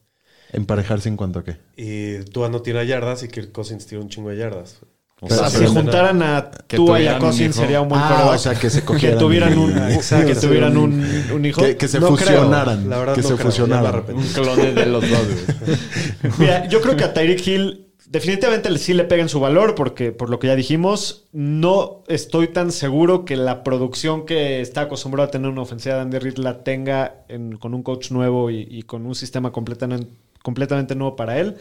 Emparejarse 0.54 1.10
en 1.10 1.18
cuanto 1.18 1.40
a 1.40 1.44
qué. 1.44 1.58
Y 1.76 2.24
Tua 2.32 2.48
no 2.48 2.62
tira 2.62 2.84
yardas 2.86 3.24
y 3.24 3.28
Kirk 3.28 3.52
Cousins 3.52 3.86
tira 3.88 4.00
un 4.00 4.08
chingo 4.08 4.30
de 4.30 4.38
yardas. 4.38 4.80
O 5.28 5.34
O 5.34 5.38
sea, 5.38 5.50
si 5.50 5.66
juntaran 5.66 6.22
a 6.22 6.52
Que 6.68 6.78
Tua 6.78 7.00
y 7.02 7.08
a 7.08 7.18
tuvieran 7.20 7.42
hijo. 7.42 7.54
sería 7.54 7.82
un 7.82 7.90
buen 7.90 8.02
Ah, 8.02 8.08
quarterback. 8.08 8.36
o 8.36 8.38
sea, 8.40 8.54
que 8.56 8.70
se 8.70 8.80
que 8.82 8.86
cogieran 8.86 9.20
tuvieran 9.20 9.54
y- 9.54 9.58
un, 9.58 9.78
Exacto. 9.92 10.28
que 10.28 10.36
tuvieran 10.36 10.78
un, 10.78 11.24
un 11.34 11.46
hijo. 11.46 11.62
Que, 11.62 11.78
que 11.78 11.88
se 11.88 12.00
No 12.00 12.16
creo. 12.16 12.18
fusionaran. 12.18 12.90
La 12.90 12.98
verdad 13.00 13.16
que 13.16 13.22
no 13.22 13.28
se 13.30 13.34
creo, 13.36 13.46
fusionaran. 13.48 14.04
Un 14.14 14.24
clone 14.28 14.72
de 14.74 14.86
los 14.86 15.10
dos. 15.10 15.20
Mira, 16.40 16.68
yo 16.68 16.82
creo 16.82 16.96
que 16.96 17.04
a 17.04 17.14
Tyreek 17.14 17.46
Hill 17.48 17.82
definitivamente 18.08 18.70
le- 18.70 18.78
sí 18.80 18.94
le 18.94 19.04
pega 19.04 19.24
en 19.24 19.30
su 19.30 19.40
valor 19.40 19.76
porque 19.76 20.12
por 20.12 20.30
lo 20.30 20.40
que 20.40 20.48
ya 20.48 20.56
dijimos, 20.56 21.26
no 21.34 22.04
estoy 22.08 22.48
tan 22.50 22.72
seguro 22.72 23.26
que 23.26 23.36
la 23.36 23.64
producción 23.64 24.26
que 24.26 24.62
está 24.62 24.82
acostumbrado 24.82 25.28
a 25.28 25.32
tener 25.32 25.50
una 25.50 25.62
ofensiva 25.64 25.96
de 25.96 26.02
Andy 26.02 26.20
Reid 26.20 26.38
la 26.38 26.64
tenga 26.64 27.16
en- 27.30 27.58
con 27.58 27.74
un 27.74 27.84
coach 27.84 28.12
nuevo 28.12 28.50
y, 28.52 28.68
y 28.70 28.84
con 28.84 29.06
un 29.06 29.16
sistema 29.16 29.52
completamente, 29.52 30.08
completamente 30.44 30.96
nuevo 30.96 31.16
para 31.16 31.40
él. 31.40 31.56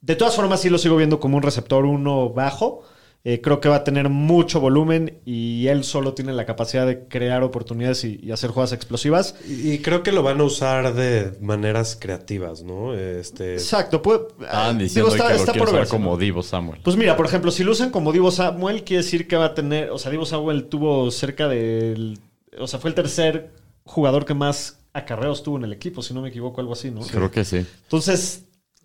De 0.00 0.14
todas 0.16 0.36
formas, 0.36 0.60
sí 0.60 0.70
lo 0.70 0.78
sigo 0.78 0.96
viendo 0.96 1.18
como 1.20 1.36
un 1.36 1.42
receptor 1.42 1.84
uno 1.84 2.30
bajo. 2.30 2.82
Eh, 3.24 3.40
creo 3.40 3.60
que 3.60 3.68
va 3.68 3.76
a 3.76 3.84
tener 3.84 4.08
mucho 4.08 4.60
volumen 4.60 5.18
y 5.26 5.66
él 5.66 5.82
solo 5.82 6.14
tiene 6.14 6.32
la 6.32 6.46
capacidad 6.46 6.86
de 6.86 7.08
crear 7.08 7.42
oportunidades 7.42 8.04
y, 8.04 8.20
y 8.22 8.30
hacer 8.30 8.50
jugadas 8.50 8.72
explosivas. 8.72 9.34
Y, 9.46 9.72
y 9.72 9.78
creo 9.80 10.04
que 10.04 10.12
lo 10.12 10.22
van 10.22 10.40
a 10.40 10.44
usar 10.44 10.94
de 10.94 11.32
maneras 11.40 11.98
creativas, 12.00 12.62
¿no? 12.62 12.94
Este, 12.94 13.54
Exacto. 13.54 14.00
puede- 14.02 14.20
Estaban 14.40 14.78
digo, 14.78 15.08
está- 15.08 15.26
que 15.26 15.32
lo 15.34 15.40
está 15.40 15.52
quiere 15.52 15.58
por 15.58 15.68
usar 15.68 15.78
verse, 15.80 15.90
como. 15.90 16.16
Divo 16.16 16.42
Samuel. 16.44 16.80
Pues 16.84 16.96
mira, 16.96 17.16
por 17.16 17.26
ejemplo, 17.26 17.50
si 17.50 17.64
lo 17.64 17.72
usan 17.72 17.90
como 17.90 18.12
Divo 18.12 18.30
Samuel, 18.30 18.84
quiere 18.84 19.02
decir 19.02 19.26
que 19.26 19.36
va 19.36 19.46
a 19.46 19.54
tener. 19.54 19.90
O 19.90 19.98
sea, 19.98 20.12
Divo 20.12 20.24
Samuel 20.24 20.66
tuvo 20.66 21.10
cerca 21.10 21.48
del. 21.48 22.20
O 22.58 22.68
sea, 22.68 22.78
fue 22.78 22.88
el 22.90 22.94
tercer 22.94 23.50
jugador 23.84 24.24
que 24.26 24.34
más 24.34 24.78
acarreos 24.92 25.42
tuvo 25.42 25.56
en 25.58 25.64
el 25.64 25.72
equipo, 25.72 26.02
si 26.02 26.14
no 26.14 26.22
me 26.22 26.28
equivoco, 26.28 26.60
algo 26.60 26.72
así, 26.72 26.90
¿no? 26.92 27.00
Creo 27.00 27.30
que 27.32 27.44
sí. 27.44 27.66
Entonces, 27.82 28.44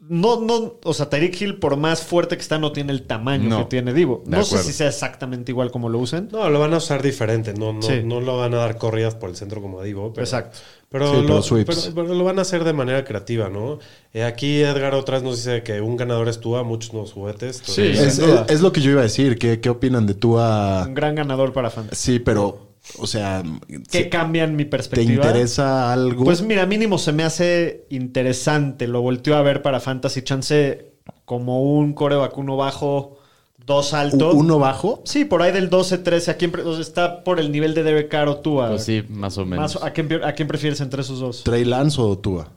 no, 0.10 0.42
no. 0.42 0.76
O 0.84 0.94
sea, 0.94 1.10
Tyreek 1.10 1.39
Hill, 1.42 1.60
por 1.60 1.78
más 1.78 2.04
fuerte 2.04 2.36
que 2.36 2.42
está, 2.42 2.58
no 2.60 2.72
tiene 2.72 2.92
el 2.92 3.04
tamaño 3.04 3.50
No. 3.50 3.58
que 3.60 3.66
tiene 3.66 3.94
Divo. 3.94 4.24
No 4.26 4.44
sé 4.44 4.58
si 4.63 4.74
sea 4.74 4.88
exactamente 4.89 5.52
igual 5.52 5.72
como 5.72 5.89
lo 5.89 6.00
usen. 6.00 6.30
no, 6.32 6.50
lo 6.50 6.60
van 6.60 6.74
a 6.74 6.78
usar 6.78 7.02
diferente. 7.02 7.54
No, 7.54 7.74
no, 7.74 7.82
Sí. 7.82 8.02
no 8.04 8.20
lo 8.22 8.38
van 8.38 8.54
a 8.54 8.58
dar 8.58 8.78
corridas 8.78 9.16
por 9.16 9.30
el 9.30 9.36
centro 9.36 9.62
como 9.62 9.80
a 9.80 9.84
Divo. 9.84 10.12
Pero, 10.13 10.26
Exacto. 10.26 10.58
Pero, 10.89 11.10
Sí, 11.10 11.22
lo, 11.22 11.28
pero 11.28 11.42
sweeps. 11.42 11.82
pero- 11.94 11.96
pero 12.04 12.13
lo 12.16 12.24
van 12.24 12.38
a 12.38 12.44
hacer 12.44 12.63
de 12.63 12.74
manera 12.74 13.04
creativa, 13.04 13.50
¿no? 13.50 13.80
Eh, 14.13 14.24
aquí 14.24 14.62
Edgar 14.62 14.94
otra 14.94 15.16
vez 15.18 15.24
nos 15.24 15.38
dice 15.38 15.63
que 15.63 15.82
un 15.82 15.98
ganador 15.98 16.28
es 16.30 16.39
Tua, 16.39 16.63
muchos 16.63 16.94
nuevos 16.94 17.13
juguetes. 17.13 17.62
Sí. 17.66 17.82
Es 18.50 18.62
lo 18.62 18.72
que 18.72 18.82
yo 18.82 18.92
iba 18.92 19.00
a 19.00 19.04
decir. 19.04 19.39
¿Qué, 19.39 19.60
qué 19.60 19.70
opinan 19.70 20.06
de 20.06 20.13
Tua? 20.13 20.84
Un 20.86 20.94
gran 20.94 21.16
ganador 21.16 21.52
para 21.54 21.70
Fantasy. 21.72 22.13
Sí, 22.13 22.20
pero, 22.20 22.72
o 23.00 23.08
sea, 23.08 23.43
Que 23.91 24.04
si 24.04 24.10
cambian 24.10 24.56
mi 24.56 24.65
¿te 24.65 24.69
perspectiva. 24.72 25.26
interesa 25.26 25.91
algo? 25.93 26.24
Pues 26.26 26.41
mira, 26.41 26.65
mínimo 26.65 26.98
se 26.98 27.12
me 27.13 27.24
hace 27.24 27.86
interesante. 27.89 28.88
Lo 28.88 29.02
volteo 29.02 29.36
a 29.36 29.41
ver 29.41 29.62
para 29.62 29.80
Fantasy 29.80 30.22
Chance 30.22 30.93
como 31.26 31.63
un 31.63 31.93
core 31.93 32.15
vacuno 32.15 32.58
bajo, 32.58 33.17
dos 33.65 33.93
alto. 33.93 34.32
¿U- 34.34 34.39
¿Uno 34.39 34.60
bajo? 34.60 35.02
Sí, 35.06 35.26
por 35.26 35.41
ahí 35.41 35.52
del 35.52 35.69
12-13. 35.69 36.30
¿A 36.32 36.34
quién 36.38 36.52
pre- 36.52 36.63
o 36.63 36.74
sea, 36.74 36.82
está 36.82 37.24
por 37.24 37.39
el 37.39 37.52
nivel 37.52 37.74
de 37.74 37.84
Derek 37.84 38.10
Carr 38.10 38.28
o 38.28 38.38
tú? 38.38 38.62
a- 38.62 38.69
Pues 38.69 38.84
sí, 38.84 39.04
más 39.10 39.38
o 39.38 39.46
menos. 39.46 39.76
más- 39.76 39.84
¿a, 39.84 39.91
quién, 39.91 40.08
pre- 40.08 40.26
¿A 40.26 40.34
quién 40.34 40.48
prefieres 40.48 40.82
entre 40.82 41.02
esos 41.02 41.19
dos? 41.19 41.43
¿Trey 41.43 41.63
Lance 41.65 42.00
o 42.02 42.17
Tua? 42.17 42.52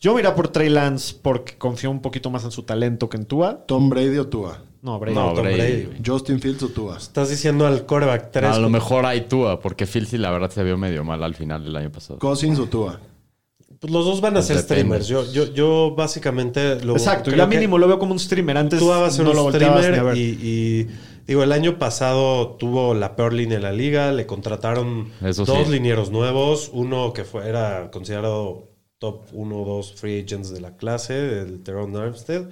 Yo 0.00 0.12
me 0.14 0.20
iría 0.20 0.34
por 0.34 0.48
Trey 0.48 0.68
Lance 0.68 1.14
porque 1.22 1.56
confío 1.56 1.90
un 1.90 2.00
poquito 2.02 2.30
más 2.30 2.44
en 2.44 2.50
su 2.50 2.62
talento 2.64 3.08
que 3.08 3.16
en 3.16 3.24
Tua. 3.24 3.64
¿Tom 3.66 3.88
Brady 3.88 4.18
o 4.18 4.26
Tua? 4.28 4.62
No, 4.84 4.98
Brady. 4.98 5.14
No, 5.14 5.34
Brady. 5.34 5.88
¿Justin 6.04 6.38
Fields 6.40 6.62
o 6.62 6.68
Tua? 6.68 6.98
Estás 6.98 7.30
diciendo 7.30 7.66
al 7.66 7.86
coreback 7.86 8.30
3. 8.30 8.50
A 8.50 8.58
lo 8.58 8.68
mejor 8.68 9.06
hay 9.06 9.22
Tua, 9.22 9.58
porque 9.58 9.86
sí 9.86 10.00
la 10.18 10.30
verdad 10.30 10.50
se 10.50 10.62
vio 10.62 10.76
medio 10.76 11.02
mal 11.04 11.22
al 11.24 11.34
final 11.34 11.64
del 11.64 11.74
año 11.74 11.90
pasado. 11.90 12.18
¿Cousins 12.18 12.58
o 12.58 12.66
Tua? 12.66 13.00
Pues 13.80 13.90
los 13.90 14.04
dos 14.04 14.20
van 14.20 14.36
a 14.36 14.42
ser 14.42 14.56
Depende. 14.56 14.82
streamers. 14.82 15.08
Yo, 15.08 15.32
yo, 15.32 15.52
yo 15.54 15.94
básicamente 15.96 16.84
lo. 16.84 16.92
Exacto, 16.92 17.30
ya 17.30 17.46
mínimo 17.46 17.78
lo 17.78 17.88
veo 17.88 17.98
como 17.98 18.12
un 18.12 18.18
streamer. 18.18 18.58
Antes 18.58 18.78
Tua 18.78 18.98
va 18.98 19.06
a 19.06 19.10
ser 19.10 19.24
no 19.24 19.30
un 19.44 19.52
streamer 19.52 20.16
y, 20.16 20.20
y 20.20 20.88
Digo, 21.26 21.42
el 21.42 21.52
año 21.52 21.78
pasado 21.78 22.56
tuvo 22.58 22.92
la 22.92 23.16
peor 23.16 23.32
línea 23.32 23.56
de 23.56 23.62
la 23.62 23.72
liga, 23.72 24.12
le 24.12 24.26
contrataron 24.26 25.10
Eso 25.22 25.46
dos 25.46 25.66
sí. 25.66 25.72
linieros 25.72 26.10
nuevos, 26.10 26.70
uno 26.74 27.14
que 27.14 27.24
fue, 27.24 27.48
era 27.48 27.90
considerado 27.90 28.73
top 29.04 29.22
1 29.32 29.56
o 29.62 29.64
2 29.76 29.94
free 29.96 30.20
agents 30.24 30.50
de 30.50 30.60
la 30.60 30.76
clase, 30.76 31.40
el 31.42 31.62
Teron 31.62 31.94
Armstead. 31.96 32.48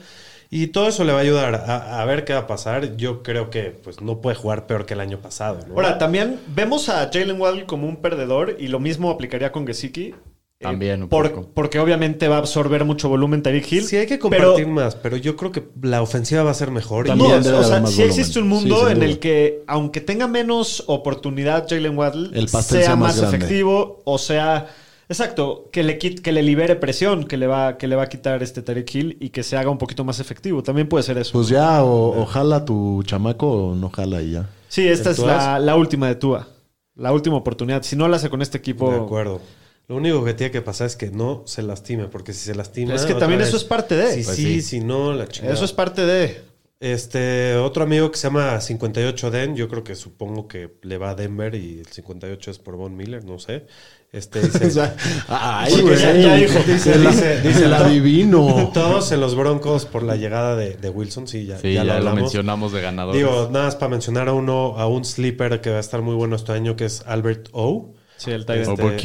Y 0.51 0.67
todo 0.67 0.89
eso 0.89 1.03
le 1.05 1.13
va 1.13 1.19
a 1.19 1.23
ayudar 1.23 1.55
a, 1.55 2.03
a 2.03 2.05
ver 2.05 2.25
qué 2.27 2.35
va 2.35 2.41
a 2.41 2.47
pasar. 2.47 2.97
Yo 2.99 3.23
creo 3.23 3.49
que 3.49 3.71
pues 3.71 4.03
no 4.03 4.21
puede 4.21 4.37
jugar 4.37 4.67
peor 4.67 4.85
que 4.85 4.93
el 4.93 5.01
año 5.01 5.19
pasado. 5.19 5.61
¿no? 5.67 5.75
Ahora, 5.75 5.97
también 5.97 6.39
vemos 6.55 6.91
a 6.91 7.09
Jalen 7.11 7.41
Waddle 7.41 7.65
como 7.65 7.89
un 7.89 7.97
perdedor 7.97 8.57
y 8.59 8.69
lo 8.69 8.79
mismo 8.79 9.11
aplicaría 9.11 9.51
con 9.51 9.67
Gesicki. 9.67 10.09
eh, 10.09 10.15
También 10.61 11.03
un 11.05 11.09
por- 11.09 11.31
poco. 11.33 11.49
Porque 11.55 11.79
obviamente 11.81 12.29
va 12.29 12.37
a 12.37 12.39
absorber 12.41 12.85
mucho 12.85 13.09
volumen 13.09 13.43
Tyreek 13.43 13.73
Hill. 13.73 13.85
sí 13.87 13.97
hay 13.97 14.07
que 14.07 14.19
pero- 14.19 14.29
compartir 14.51 14.67
más, 14.69 14.95
pero 14.95 15.17
yo 15.17 15.37
creo 15.37 15.51
que 15.53 15.65
la 15.81 16.03
ofensiva 16.03 16.43
va 16.43 16.51
a 16.51 16.55
ser 16.55 16.71
mejor. 16.71 17.07
También 17.07 17.31
No, 17.43 17.59
o 17.59 17.65
sea, 17.65 17.87
sí 17.87 18.03
existe 18.03 18.39
un 18.39 18.49
mundo 18.49 18.89
en 18.91 18.97
duda. 18.99 19.07
el 19.07 19.19
que, 19.21 19.65
aunque 19.67 20.01
tenga 20.03 20.29
menos 20.29 20.85
oportunidad 20.87 21.67
Jalen 21.69 21.97
Waddle, 21.97 22.39
El 22.39 22.49
sea 22.51 22.63
sea 22.63 22.95
más 22.97 23.19
efectivo, 23.23 24.03
o 24.05 24.19
sea, 24.19 24.67
exacto, 25.13 25.69
que 25.73 25.83
le 25.83 25.99
que 25.99 26.33
le 26.33 26.43
libere 26.43 26.77
presión, 26.77 27.25
que 27.25 27.37
le 27.37 27.47
va, 27.47 27.79
que 27.79 27.87
le 27.87 27.97
va 27.97 28.05
a 28.05 28.09
quitar 28.09 28.43
este 28.43 28.63
Tarek 28.63 28.95
Hill 28.95 29.17
y 29.21 29.31
que 29.31 29.43
se 29.43 29.57
haga 29.57 29.71
un 29.71 29.79
poquito 29.79 30.05
más 30.05 30.19
efectivo. 30.21 30.63
También 30.63 30.89
puede 30.89 31.05
ser 31.05 31.19
eso. 31.19 31.33
Pues 31.33 31.49
ya, 31.49 31.83
o, 31.85 32.21
o 32.21 32.27
jala 32.27 32.65
tu 32.65 33.03
chamaco 33.05 33.49
o 33.71 33.75
no 33.75 33.91
jala 33.91 34.21
y 34.23 34.33
ya. 34.33 34.49
sí, 34.69 34.87
esta 34.89 35.11
es 35.11 35.19
la, 35.19 35.59
la 35.59 35.77
última 35.77 36.09
de 36.09 36.17
Tua. 36.17 36.49
La 36.95 37.13
última 37.13 37.37
oportunidad. 37.37 37.83
Si 37.83 37.97
no 37.97 38.07
la 38.09 38.17
hace 38.17 38.29
con 38.29 38.43
este 38.43 38.59
equipo. 38.59 38.91
De 38.91 38.99
acuerdo. 38.99 39.41
Lo 39.89 39.97
único 39.97 40.25
que 40.25 40.35
tiene 40.35 40.51
que 40.51 40.63
pasar 40.63 40.87
es 40.87 40.97
que 40.97 41.11
no 41.11 41.43
se 41.47 41.63
lastime, 41.63 42.07
porque 42.07 42.33
si 42.33 42.41
se 42.47 42.55
lastima. 42.55 42.95
Es 42.95 43.05
que 43.05 43.15
también 43.15 43.41
vez- 43.41 43.49
eso 43.49 43.57
es 43.57 43.65
parte 43.65 43.97
de. 43.97 44.13
Sí, 44.15 44.23
Pues 44.25 44.37
sí, 44.37 44.45
sí. 44.45 44.63
si 44.63 44.81
no, 44.81 45.13
la 45.13 45.27
chingada. 45.27 45.55
Eso 45.55 45.65
es 45.65 45.73
parte 45.73 46.05
de. 46.07 46.41
Este, 46.81 47.55
otro 47.57 47.85
amigo 47.85 48.11
que 48.11 48.17
se 48.19 48.27
llama 48.27 48.61
58 48.61 49.31
Den, 49.31 49.55
yo 49.55 49.69
creo 49.69 49.85
que 49.85 49.95
supongo 49.95 50.49
que 50.49 50.79
le 50.83 50.99
va 50.99 51.11
a 51.11 51.15
Denver 51.15 51.55
y 51.55 51.79
el 51.79 51.87
58 51.87 52.51
es 52.51 52.59
por 52.59 52.77
Von 52.77 52.97
Miller, 52.97 53.25
no 53.25 53.39
sé. 53.39 53.67
Este 54.13 54.43
dice. 54.43 54.67
O 54.67 54.71
sea, 54.71 54.95
ay, 55.29 55.73
Porque 55.73 55.83
güey. 55.89 55.99
ya- 55.99 56.13
ya 56.15 56.35
dijo, 56.37 56.59
dice- 56.67 56.93
el, 56.95 57.07
dice- 57.07 57.41
dice- 57.41 57.65
el 57.65 57.73
adivino. 57.75 58.71
Todos 58.75 59.11
en 59.13 59.21
los 59.21 59.35
Broncos 59.35 59.87
por 59.87 60.03
la 60.03 60.17
llegada 60.17 60.55
de, 60.55 60.75
de 60.75 60.89
Wilson, 60.91 61.27
sí, 61.27 61.47
ya, 61.47 61.59
Sí, 61.59 61.73
ya 61.73 61.83
ya, 61.85 61.99
lo 62.01 62.15
mencionamos 62.15 62.73
de 62.73 62.83
ganadores. 62.83 63.19
Digo, 63.19 63.49
nada 63.51 63.65
más 63.67 63.77
para 63.77 63.89
mencionar 63.91 64.29
a 64.29 64.35
uno, 64.35 64.75
a 64.79 64.87
un 64.87 65.05
sleeper 65.07 65.61
que 65.63 65.71
va 65.71 65.79
a 65.79 65.81
estar 65.81 66.03
muy 66.03 66.15
bueno 66.15 66.37
este 66.37 66.53
año, 66.53 66.77
que 66.77 66.85
es 66.85 67.03
Albert 67.07 67.49
O. 67.53 67.95
Sí, 68.19 68.31
el 68.31 68.43
o 68.43 68.53
este- 68.53 68.97
que- 68.97 68.99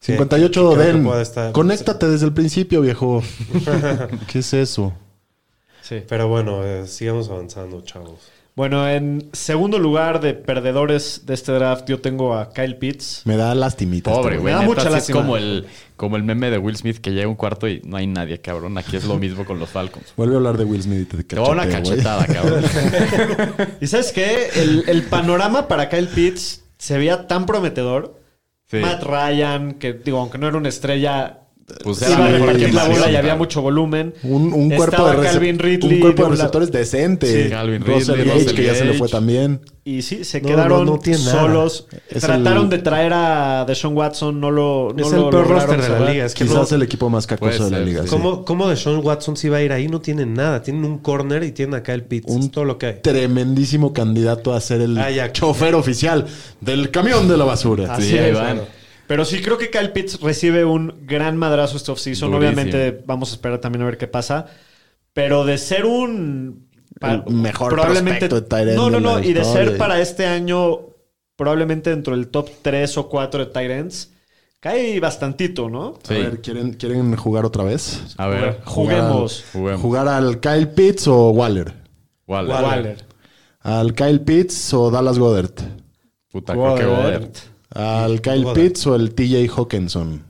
58 0.00 0.68
que 0.70 0.74
creo 0.76 0.86
que 0.86 0.92
Den. 0.92 1.52
Conéctate 1.52 2.06
desde 2.08 2.26
el 2.26 2.32
principio, 2.34 2.82
viejo. 2.82 3.22
¿Qué 4.30 4.40
es 4.40 4.52
eso? 4.54 4.92
Sí. 5.82 6.02
Pero 6.06 6.28
bueno, 6.28 6.62
eh, 6.64 6.86
sigamos 6.86 7.30
avanzando, 7.30 7.80
chavos. 7.80 8.20
Bueno, 8.58 8.88
en 8.88 9.30
segundo 9.32 9.78
lugar 9.78 10.20
de 10.20 10.34
perdedores 10.34 11.26
de 11.26 11.34
este 11.34 11.52
draft, 11.52 11.88
yo 11.88 12.00
tengo 12.00 12.34
a 12.34 12.52
Kyle 12.52 12.74
Pitts. 12.74 13.22
Me 13.24 13.36
da 13.36 13.54
lastimita. 13.54 14.10
Pobre, 14.10 14.34
este 14.34 14.42
güey. 14.42 14.52
da 14.52 14.62
neta, 14.62 14.68
mucha 14.68 14.80
sí 14.80 14.86
es 14.88 14.92
lástima. 14.94 15.20
como 15.20 15.36
el, 15.36 15.66
como 15.94 16.16
el 16.16 16.24
meme 16.24 16.50
de 16.50 16.58
Will 16.58 16.74
Smith 16.74 16.98
que 16.98 17.12
llega 17.12 17.26
a 17.26 17.28
un 17.28 17.36
cuarto 17.36 17.68
y 17.68 17.80
no 17.84 17.96
hay 17.96 18.08
nadie, 18.08 18.40
cabrón. 18.40 18.76
Aquí 18.76 18.96
es 18.96 19.04
lo 19.04 19.16
mismo 19.16 19.44
con 19.44 19.60
los 19.60 19.68
Falcons. 19.68 20.12
Vuelve 20.16 20.34
a 20.34 20.38
hablar 20.38 20.58
de 20.58 20.64
Will 20.64 20.82
Smith 20.82 21.02
y 21.02 21.04
te 21.04 21.22
Te 21.22 21.38
va 21.38 21.50
una 21.50 21.68
cachetada, 21.68 22.26
cabrón. 22.26 22.64
¿Y 23.80 23.86
sabes 23.86 24.10
qué? 24.10 24.48
El, 24.56 24.88
el 24.88 25.04
panorama 25.04 25.68
para 25.68 25.88
Kyle 25.88 26.08
Pitts 26.08 26.64
se 26.78 26.98
veía 26.98 27.28
tan 27.28 27.46
prometedor. 27.46 28.20
Sí. 28.66 28.78
Matt 28.78 29.04
Ryan, 29.04 29.74
que 29.74 29.92
digo, 29.92 30.18
aunque 30.18 30.38
no 30.38 30.48
era 30.48 30.56
una 30.56 30.68
estrella, 30.68 31.37
Pues 31.84 32.00
iba 32.02 32.08
a 32.08 32.12
era 32.12 32.38
mejor 32.38 32.40
repartir 32.48 32.74
la 32.74 32.88
bola 32.88 33.10
y 33.10 33.16
había 33.16 33.36
mucho 33.36 33.60
volumen. 33.62 34.14
Un, 34.22 34.52
un 34.52 34.70
cuerpo 34.70 35.04
de, 35.06 35.16
rece- 35.18 35.22
Calvin 35.32 35.58
Ridley 35.58 35.94
un 35.94 36.00
cuerpo 36.00 36.24
de 36.24 36.30
receptores 36.30 36.72
decente. 36.72 37.44
Sí, 37.44 37.50
Calvin 37.50 37.82
Russell 37.84 38.14
Ridley, 38.14 38.26
Gage, 38.28 38.38
Russell 38.40 38.56
que 38.56 38.64
ya 38.64 38.74
se 38.74 38.84
le 38.86 38.92
fue 38.94 39.00
Gage. 39.06 39.12
también. 39.12 39.60
Y 39.84 40.02
sí, 40.02 40.22
se 40.24 40.40
No, 40.42 40.48
quedaron 40.48 40.84
no, 40.86 40.96
no 41.02 41.14
solos. 41.18 41.86
Es 42.10 42.22
Trataron 42.22 42.64
el- 42.64 42.68
de 42.70 42.78
traer 42.78 43.12
a 43.14 43.64
Deshaun 43.66 43.96
Watson, 43.96 44.38
no 44.40 44.50
lo 44.50 44.92
no 44.94 45.06
es 45.06 45.12
lo 45.12 45.24
el 45.24 45.30
peor 45.30 45.48
lograron 45.48 45.68
roster 45.78 45.80
de 45.94 46.00
la 46.04 46.10
liga. 46.10 46.24
Es 46.26 46.34
que 46.34 46.44
Quizás 46.44 46.70
no- 46.70 46.76
el 46.76 46.82
equipo 46.82 47.08
más 47.10 47.26
cacoso 47.26 47.64
de 47.64 47.70
la 47.70 47.80
liga. 47.80 48.02
sí. 48.02 48.08
¿Cómo, 48.08 48.44
¿Cómo 48.44 48.68
Deshaun 48.68 49.04
Watson 49.04 49.36
si 49.36 49.48
va 49.48 49.58
a 49.58 49.62
ir 49.62 49.72
ahí? 49.72 49.88
No 49.88 50.00
tienen 50.00 50.34
nada. 50.34 50.62
Tienen 50.62 50.84
un 50.84 50.98
corner 50.98 51.42
y 51.44 51.52
tienen 51.52 51.74
acá 51.74 51.94
el 51.94 52.02
Pitts. 52.04 52.30
Un 52.32 52.42
Es 52.44 52.50
todo 52.50 52.64
lo 52.64 52.76
que 52.78 52.86
hay. 52.86 52.94
Tremendísimo 53.02 53.92
candidato 53.92 54.52
a 54.54 54.60
ser 54.60 54.80
el 54.82 54.98
Ah, 54.98 55.10
ya. 55.10 55.32
chofer 55.32 55.74
oficial 55.74 56.26
del 56.60 56.90
camión 56.90 57.28
de 57.28 57.36
la 57.36 57.44
basura. 57.44 57.94
Así 57.94 58.10
Sí, 58.10 58.18
ahí 58.18 58.30
es. 58.30 58.38
Pero 59.08 59.24
sí 59.24 59.40
creo 59.40 59.56
que 59.56 59.70
Kyle 59.70 59.90
Pitts 59.90 60.20
recibe 60.20 60.66
un 60.66 61.06
gran 61.06 61.38
madrazo 61.38 61.78
este 61.78 61.90
offseason. 61.90 62.32
Obviamente 62.34 63.02
vamos 63.06 63.30
a 63.30 63.34
esperar 63.36 63.58
también 63.58 63.82
a 63.82 63.86
ver 63.86 63.96
qué 63.96 64.06
pasa. 64.06 64.46
Pero 65.14 65.44
de 65.46 65.56
ser 65.56 65.86
un... 65.86 66.68
El 67.00 67.24
mejor 67.32 67.74
prospecto 67.74 68.40
de 68.40 68.74
No, 68.74 68.90
no, 68.90 69.00
no. 69.00 69.18
Y 69.18 69.32
de 69.32 69.44
ser 69.44 69.78
para 69.78 69.98
este 70.00 70.26
año 70.26 70.80
probablemente 71.36 71.88
dentro 71.88 72.14
del 72.14 72.28
top 72.28 72.50
3 72.60 72.98
o 72.98 73.08
4 73.08 73.46
de 73.46 73.50
tight 73.50 73.70
ends. 73.70 74.12
Cae 74.60 75.00
bastantito, 75.00 75.70
¿no? 75.70 75.98
A 76.06 76.12
ver, 76.12 76.42
¿quieren, 76.42 76.74
¿quieren 76.74 77.16
jugar 77.16 77.46
otra 77.46 77.64
vez? 77.64 78.14
A 78.18 78.26
ver, 78.26 78.60
Juguemos. 78.64 79.44
juguemos. 79.52 79.80
¿Jugar 79.80 80.08
al 80.08 80.40
Kyle 80.40 80.68
Pitts 80.68 81.08
o 81.08 81.30
Waller? 81.30 81.72
Waller. 82.26 83.04
¿Al 83.60 83.94
Kyle 83.94 84.20
Pitts 84.20 84.74
o 84.74 84.90
Dallas 84.90 85.18
Goddard? 85.18 85.54
Puta, 86.30 86.52
creo 86.52 86.74
que 86.74 86.84
Goddard. 86.84 87.30
¿Al 87.70 88.20
Kyle. 88.22 88.46
Pitts 88.54 88.86
o 88.86 88.94
el 88.94 89.14
TJ 89.14 89.48
Hawkinson? 89.56 90.24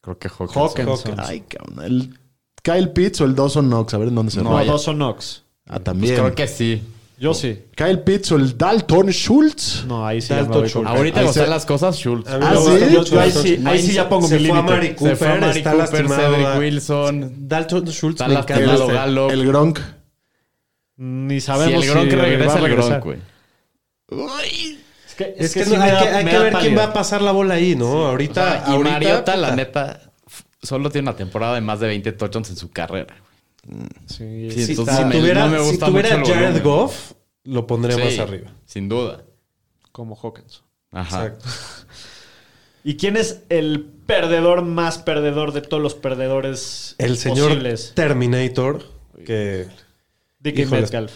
Creo 0.00 0.18
que 0.18 0.28
Hawkinson. 0.28 0.62
Hawkinson. 0.62 0.88
Hawkins. 1.18 1.28
Ay, 1.28 1.40
cabrón. 1.42 1.84
¿El 1.84 2.18
Kyle 2.62 2.88
Pitts 2.90 3.20
o 3.20 3.24
el 3.24 3.34
Dawson 3.34 3.66
Knox? 3.68 3.94
A 3.94 3.98
ver 3.98 4.08
en 4.08 4.14
dónde 4.14 4.32
se 4.32 4.42
No, 4.42 4.52
raya. 4.56 4.70
Dawson 4.72 4.96
Knox. 4.96 5.42
Ah, 5.66 5.74
Pues 5.74 5.84
también. 5.84 6.14
creo 6.14 6.34
que 6.34 6.46
sí. 6.48 6.82
Yo 7.18 7.34
sí. 7.34 7.56
Kyle 7.76 8.00
Pitts 8.00 8.32
o 8.32 8.36
el 8.36 8.58
Dalton 8.58 9.10
Schultz. 9.12 9.84
No, 9.86 10.04
ahí 10.04 10.20
sí 10.20 10.34
Dalton 10.34 10.66
Schultz. 10.66 10.88
Ahorita 10.88 11.20
Ahí 11.20 11.24
como 11.26 11.32
se- 11.32 11.38
están 11.40 11.50
las 11.50 11.64
cosas, 11.66 11.96
Schultz. 11.96 12.28
A 12.28 12.36
Ah, 12.36 12.56
¿sí? 12.56 12.92
Yo- 12.92 13.04
yo 13.04 13.20
ahí 13.20 13.30
sí- 13.30 13.38
Schultz. 13.54 13.66
ahí 13.66 13.82
sí 13.82 13.92
ya 13.92 14.08
pongo 14.08 14.26
se 14.26 14.38
mi 14.40 14.46
fue 14.48 14.50
a 14.50 14.60
límite. 14.60 14.74
Mari 14.74 14.86
Se 14.88 14.94
Cooper, 14.96 15.16
fue 15.16 15.28
a 15.28 15.34
Mari 15.36 15.58
está 15.58 15.70
Cooper, 15.72 15.88
lastimado. 16.04 16.34
Cedric 16.34 16.58
Wilson. 16.58 17.34
Dalton 17.48 17.86
Schultz 17.92 18.14
Está 18.20 18.28
me 18.28 18.34
lastimado. 18.34 19.30
El 19.30 19.46
Gronk. 19.46 19.78
Ni 20.96 21.34
Si 21.40 21.46
sabemos 21.46 21.84
el 21.84 21.90
Gronk 21.90 22.10
si 22.10 22.16
regresa, 22.16 22.46
va 22.48 22.54
a 22.54 22.58
el 22.58 22.64
regresar. 22.64 23.00
Gronk, 23.00 23.04
güey. 23.04 23.18
Es 25.12 25.14
que, 25.16 25.34
Es 25.38 25.54
que, 25.54 25.64
sí 25.64 25.76
no, 25.76 25.82
hay, 25.82 25.90
da- 25.92 26.02
que, 26.02 26.08
hay 26.08 26.24
que 26.24 26.38
ver 26.38 26.52
quién 26.54 26.76
va 26.78 26.84
a 26.84 26.92
pasar 26.92 27.20
la 27.22 27.32
bola 27.32 27.54
ahí, 27.54 27.74
¿no? 27.76 27.90
O 27.90 28.06
ahorita, 28.06 28.62
sea, 28.64 28.64
y 28.68 28.76
ahorita, 28.76 28.92
Mariota, 28.94 29.36
la 29.36 29.54
neta, 29.56 30.00
solo 30.62 30.90
tiene 30.90 31.08
una 31.08 31.16
temporada 31.16 31.54
de 31.54 31.60
más 31.60 31.80
de 31.80 31.86
20 31.88 32.12
touchdowns 32.12 32.50
en 32.50 32.56
su 32.56 32.70
carrera. 32.70 33.14
Sí, 34.06 34.50
Sí, 34.50 34.64
Si, 34.66 34.70
entonces 34.72 34.96
si 34.96 35.04
me- 35.04 35.14
tuviera, 35.16 35.46
no 35.46 35.50
me 35.64 35.70
si 35.70 35.78
tuviera 35.78 36.08
Jared 36.10 36.22
volumen. 36.24 36.62
Goff, 36.62 37.12
lo 37.44 37.66
pondría 37.66 37.96
Sí, 37.96 38.02
más 38.02 38.18
arriba. 38.18 38.50
Sin 38.66 38.88
duda. 38.88 39.22
como 39.92 40.16
Hawkins. 40.16 40.62
Ajá. 40.90 41.26
Exacto. 41.26 41.44
¿Y 42.84 42.96
quién 42.96 43.16
es 43.16 43.42
el 43.48 43.84
perdedor 44.06 44.62
más 44.62 44.98
perdedor 44.98 45.52
de 45.52 45.60
todos 45.62 45.80
los 45.82 45.94
perdedores 45.94 46.96
El 46.98 47.16
señor 47.16 47.48
posibles? 47.50 47.92
Terminator, 47.94 48.82
que 49.24 49.68
Híjoles. 50.42 50.70
Metcalf. 50.70 51.12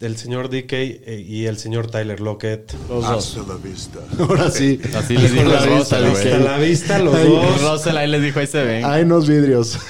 El 0.00 0.16
señor 0.16 0.48
DK 0.48 0.72
eh, 0.72 1.24
y 1.26 1.46
el 1.46 1.58
señor 1.58 1.90
Tyler 1.90 2.20
Lockett. 2.20 2.72
Los 2.88 3.04
dos. 3.04 3.36
Hasta 3.36 3.52
la 3.52 3.58
vista. 3.58 3.98
Ahora 4.18 4.50
sí. 4.50 4.80
Así 4.96 5.16
les 5.16 5.32
dijo 5.32 5.50
Hasta 5.50 5.66
la 6.00 6.08
vista. 6.08 6.36
Hasta 6.36 6.38
la 6.38 6.58
vista, 6.58 6.98
los 7.00 7.14
Ay, 7.14 7.28
dos. 7.28 7.62
Russell 7.62 7.96
ahí 7.96 8.08
les 8.08 8.22
dijo, 8.22 8.38
ahí 8.38 8.46
se 8.46 8.62
ven. 8.62 8.84
Hay 8.84 9.02
unos 9.02 9.28
vidrios. 9.28 9.78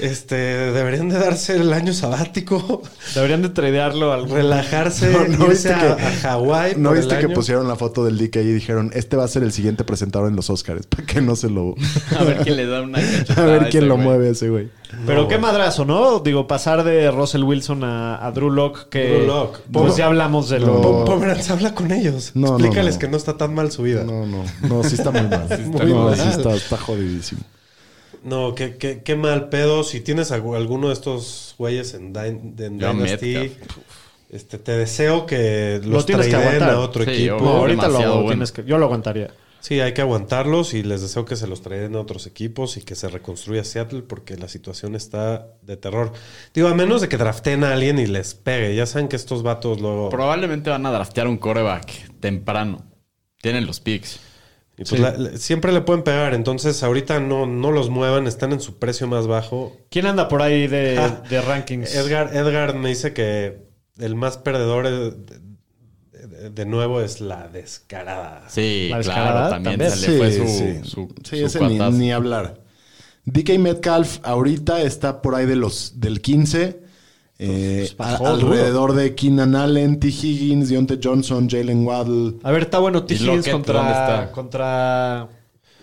Este, 0.00 0.34
deberían 0.36 1.08
de 1.08 1.18
darse 1.18 1.56
el 1.56 1.72
año 1.72 1.92
sabático, 1.92 2.82
Deberían 3.14 3.42
de 3.42 3.48
tradearlo 3.50 4.12
al 4.12 4.28
relajarse, 4.30 5.10
No, 5.10 5.26
no 5.26 5.46
irse 5.50 5.72
a, 5.72 5.96
que- 5.96 6.02
a 6.02 6.10
Hawái. 6.22 6.74
¿No 6.76 6.92
viste 6.92 7.16
que 7.18 7.26
año? 7.26 7.34
pusieron 7.34 7.68
la 7.68 7.76
foto 7.76 8.04
del 8.04 8.18
DK 8.18 8.36
y 8.36 8.52
dijeron, 8.52 8.90
este 8.94 9.16
va 9.16 9.24
a 9.24 9.28
ser 9.28 9.42
el 9.42 9.52
siguiente 9.52 9.84
presentador 9.84 10.28
en 10.28 10.36
los 10.36 10.50
Oscars? 10.50 10.86
Para 10.88 11.04
que 11.06 11.20
no 11.20 11.36
se 11.36 11.50
lo... 11.50 11.74
A 12.18 12.24
ver 12.24 12.38
quién 12.38 12.56
le 12.56 12.66
da 12.66 12.82
una 12.82 12.98
A 13.36 13.42
ver 13.42 13.68
quién 13.70 13.88
lo 13.88 13.94
güey. 13.94 14.06
mueve 14.06 14.28
a 14.28 14.30
ese 14.32 14.48
güey. 14.50 14.68
Pero 15.06 15.22
No, 15.22 15.28
qué 15.28 15.36
madrazo, 15.38 15.84
¿no? 15.84 16.20
Digo, 16.20 16.46
pasar 16.46 16.82
de 16.82 17.10
Russell 17.10 17.42
Wilson 17.42 17.84
a, 17.84 18.24
a 18.26 18.30
Drew 18.32 18.50
Lock, 18.50 18.88
que 18.88 19.08
Drew 19.08 19.26
Lock. 19.26 19.58
pues 19.72 19.96
ya 19.96 20.06
hablamos 20.06 20.48
de 20.48 20.60
lo... 20.60 20.80
Po- 20.80 21.04
Pomeranz, 21.04 21.50
habla 21.50 21.74
con 21.74 21.92
ellos. 21.92 22.32
Explícales 22.34 22.94
no. 22.94 22.98
que 23.00 23.08
no 23.08 23.16
está 23.16 23.36
tan 23.36 23.54
mal 23.54 23.70
su 23.70 23.82
vida. 23.82 24.04
No, 24.04 24.26
no. 24.26 24.44
No, 24.62 24.82
sí 24.84 24.94
está 24.94 25.10
muy 25.10 25.22
mal. 25.22 25.46
muy 25.72 25.92
mal. 25.92 26.16
sí 26.16 26.28
está, 26.28 26.54
está 26.54 26.76
jodidísimo. 26.78 27.42
No, 28.24 28.54
qué, 28.54 28.76
qué, 28.76 29.02
qué 29.02 29.16
mal 29.16 29.48
pedo. 29.48 29.84
Si 29.84 30.00
tienes 30.00 30.30
algu- 30.32 30.56
alguno 30.56 30.88
de 30.88 30.94
estos 30.94 31.54
güeyes 31.58 31.94
en, 31.94 32.12
Dyn- 32.14 32.54
Dynasty, 32.54 33.52
este, 34.30 34.58
te 34.58 34.72
deseo 34.72 35.26
que 35.26 35.80
Lo 35.84 35.90
los 35.94 36.06
traden 36.06 36.34
aguantar. 36.34 36.70
a 36.70 36.80
otro 36.80 37.04
Sí, 37.04 37.10
equipo. 37.10 37.38
No, 37.40 37.48
ahorita 37.58 37.88
lo 37.88 37.98
bueno. 37.98 38.28
tienes 38.28 38.52
que... 38.52 38.64
Yo 38.64 38.78
lo 38.78 38.86
aguantaría. 38.86 39.30
Sí, 39.60 39.80
hay 39.80 39.92
que 39.92 40.02
aguantarlos 40.02 40.72
y 40.72 40.82
les 40.84 41.00
deseo 41.02 41.24
que 41.24 41.34
se 41.34 41.48
los 41.48 41.62
traen 41.62 41.96
a 41.96 42.00
otros 42.00 42.26
equipos 42.28 42.76
y 42.76 42.82
que 42.82 42.94
se 42.94 43.08
reconstruya 43.08 43.64
Seattle 43.64 44.02
porque 44.02 44.36
la 44.36 44.46
situación 44.48 44.94
está 44.94 45.48
de 45.62 45.76
terror. 45.76 46.12
Digo, 46.54 46.68
a 46.68 46.74
menos 46.74 47.00
de 47.00 47.08
que 47.08 47.16
draften 47.16 47.64
a 47.64 47.72
alguien 47.72 47.98
y 47.98 48.06
les 48.06 48.34
pegue. 48.34 48.74
Ya 48.76 48.86
saben 48.86 49.08
que 49.08 49.16
estos 49.16 49.42
vatos 49.42 49.80
luego... 49.80 50.10
Probablemente 50.10 50.70
van 50.70 50.86
a 50.86 50.92
draftear 50.92 51.26
un 51.26 51.38
coreback 51.38 52.18
temprano. 52.20 52.84
Tienen 53.42 53.66
los 53.66 53.80
picks. 53.80 54.20
Y 54.78 54.84
pues 54.84 55.00
la- 55.00 55.16
la- 55.16 55.36
siempre 55.36 55.72
le 55.72 55.80
pueden 55.80 56.02
pegar. 56.04 56.34
Entonces, 56.34 56.82
ahorita 56.82 57.18
no, 57.20 57.46
no 57.46 57.72
los 57.72 57.90
muevan. 57.90 58.26
Están 58.26 58.52
en 58.52 58.60
su 58.60 58.78
precio 58.78 59.06
más 59.08 59.26
bajo. 59.26 59.76
¿Quién 59.90 60.06
anda 60.06 60.28
por 60.28 60.40
ahí 60.42 60.66
de, 60.68 60.96
Ah, 60.98 61.22
de 61.28 61.40
rankings? 61.42 61.94
Edgar, 61.94 62.30
Edgar 62.34 62.74
me 62.76 62.88
dice 62.88 63.12
que 63.12 63.66
el 63.98 64.14
más 64.14 64.38
perdedor 64.38 64.86
de, 64.88 65.10
de- 65.10 65.48
de 66.50 66.66
nuevo 66.66 67.00
es 67.00 67.20
la 67.20 67.48
descarada. 67.48 68.44
Sí, 68.48 68.88
La 68.90 69.00
claro, 69.00 69.50
también, 69.50 69.78
también. 69.80 69.90
se 69.98 70.10
le 70.12 70.18
fue 70.18 70.32
su, 70.32 70.46
sí. 70.46 70.80
su, 70.84 71.08
Sí, 71.24 71.38
su 71.40 71.46
ese 71.46 71.60
ni, 71.60 71.76
cuatazo. 71.78 71.98
ni 71.98 72.12
hablar. 72.12 72.60
DK 73.24 73.58
Metcalf 73.58 74.18
ahorita 74.22 74.80
está 74.82 75.20
por 75.20 75.34
ahí 75.34 75.46
de 75.46 75.56
los 75.56 76.00
del 76.00 76.20
15. 76.22 76.80
Eh, 77.38 77.88
Pues 77.96 78.08
a- 78.08 78.16
alrededor 78.30 78.94
de 78.94 79.14
Keenan 79.14 79.54
Allen, 79.54 80.00
T. 80.00 80.08
Higgins, 80.08 80.68
Deontay 80.68 80.98
Johnson, 81.02 81.48
Jalen 81.48 81.86
Waddle. 81.86 82.36
A 82.42 82.50
ver, 82.50 82.62
está 82.62 82.78
bueno 82.78 83.04
T. 83.04 83.14
¿Y 83.14 83.16
Higgins 83.18 83.48
contra, 83.48 83.80
está? 83.90 84.32
contra, 84.32 85.28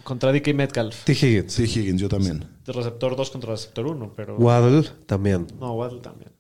contra 0.03 0.32
DK 0.34 0.53
Metcalf. 0.53 1.03
T. 1.06 1.14
Higgins. 1.14 1.53
Sí, 1.53 1.64
Higgins, 1.64 2.01
yo 2.01 2.10
también. 2.10 2.45
De 2.66 2.74
receptor 2.74 3.16
2 3.16 3.30
contra 3.30 3.51
receptor 3.51 3.86
1, 3.88 4.14
pero... 4.16 4.38
Waddle 4.38 4.89
también. 5.06 5.47
No, 5.60 5.74
Waddle 5.74 5.99
también. 6.01 6.32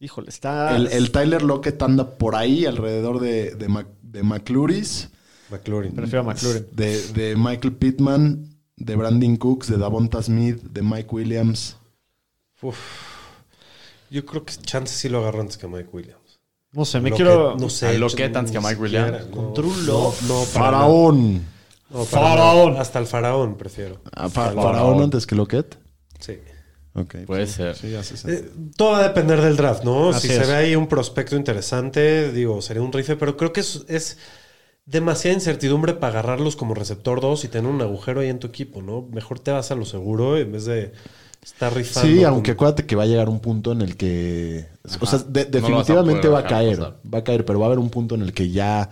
Híjole, 0.00 0.28
está... 0.30 0.74
El, 0.76 0.86
el 0.88 1.10
Tyler 1.12 1.42
Lockett 1.42 1.80
anda 1.82 2.10
por 2.18 2.34
ahí, 2.34 2.66
alrededor 2.66 3.20
de, 3.20 3.54
de, 3.54 3.68
Mac- 3.68 3.86
de 4.02 4.22
McCluris, 4.22 5.08
McLaurin. 5.50 5.92
Prefiero 5.94 6.20
a 6.20 6.24
McLaurin. 6.24 6.66
de, 6.72 7.02
de 7.12 7.36
Michael 7.36 7.74
Pittman, 7.74 8.46
de 8.76 8.96
Brandon 8.96 9.36
Cooks, 9.36 9.68
de 9.68 9.76
Davonta 9.78 10.22
Smith, 10.22 10.62
de 10.62 10.82
Mike 10.82 11.08
Williams. 11.14 11.76
Uf. 12.62 12.78
Yo 14.10 14.26
creo 14.26 14.44
que 14.44 14.54
Chance 14.54 14.94
sí 14.94 15.08
lo 15.08 15.18
agarró 15.20 15.40
antes 15.40 15.56
que 15.56 15.66
Mike 15.68 15.88
Williams. 15.92 16.40
No 16.72 16.84
sé, 16.84 17.00
me 17.00 17.10
quiero... 17.10 17.56
No 17.56 17.68
sé. 17.70 17.88
A 17.88 17.92
Lockett 17.94 18.34
antes 18.36 18.52
que 18.52 18.60
Mike 18.60 18.80
Williams. 18.80 19.28
no. 19.30 19.52
No. 20.28 20.42
Faraón. 20.44 21.44
No, 21.90 22.04
Faraón. 22.04 22.76
Hasta 22.76 22.98
el 23.00 23.06
faraón 23.06 23.56
prefiero. 23.56 24.00
Ah, 24.12 24.28
fa- 24.28 24.52
¿Faraón 24.52 25.02
antes 25.02 25.26
que 25.26 25.34
Lockett? 25.34 25.76
Sí. 26.20 26.38
Ok. 26.94 27.16
Puede 27.26 27.46
sí, 27.46 27.54
ser. 27.54 27.76
Sí, 27.76 27.94
hace 27.94 28.16
sentido. 28.16 28.44
Eh, 28.44 28.52
todo 28.76 28.92
va 28.92 28.98
a 29.00 29.02
depender 29.08 29.40
del 29.40 29.56
draft, 29.56 29.82
¿no? 29.84 30.10
Así 30.10 30.28
si 30.28 30.34
se 30.34 30.42
es. 30.42 30.48
ve 30.48 30.54
ahí 30.54 30.76
un 30.76 30.86
prospecto 30.86 31.34
interesante, 31.36 32.30
digo, 32.32 32.60
sería 32.62 32.82
un 32.82 32.92
rifle, 32.92 33.16
pero 33.16 33.36
creo 33.36 33.52
que 33.52 33.60
es, 33.60 33.84
es 33.88 34.18
demasiada 34.86 35.34
incertidumbre 35.34 35.94
para 35.94 36.18
agarrarlos 36.20 36.56
como 36.56 36.74
receptor 36.74 37.20
2 37.20 37.44
y 37.44 37.48
tener 37.48 37.70
un 37.70 37.80
agujero 37.80 38.20
ahí 38.20 38.28
en 38.28 38.38
tu 38.38 38.46
equipo, 38.48 38.82
¿no? 38.82 39.02
Mejor 39.12 39.38
te 39.40 39.50
vas 39.52 39.70
a 39.70 39.76
lo 39.76 39.84
seguro 39.84 40.36
en 40.36 40.50
vez 40.52 40.64
de 40.64 40.92
estar 41.42 41.74
rifando. 41.74 42.08
Sí, 42.08 42.24
aunque 42.24 42.52
acuérdate 42.52 42.86
que 42.86 42.96
va 42.96 43.04
a 43.04 43.06
llegar 43.06 43.28
un 43.28 43.40
punto 43.40 43.72
en 43.72 43.82
el 43.82 43.96
que. 43.96 44.66
o 45.00 45.06
sea, 45.06 45.18
de- 45.20 45.44
definitivamente 45.46 46.28
va 46.28 46.40
a 46.40 46.44
caer. 46.46 46.78
pasar. 46.78 47.00
Va 47.12 47.18
a 47.18 47.24
caer, 47.24 47.44
pero 47.44 47.58
va 47.58 47.66
a 47.66 47.68
haber 47.68 47.78
un 47.78 47.90
punto 47.90 48.14
en 48.14 48.22
el 48.22 48.32
que 48.32 48.50
ya, 48.50 48.90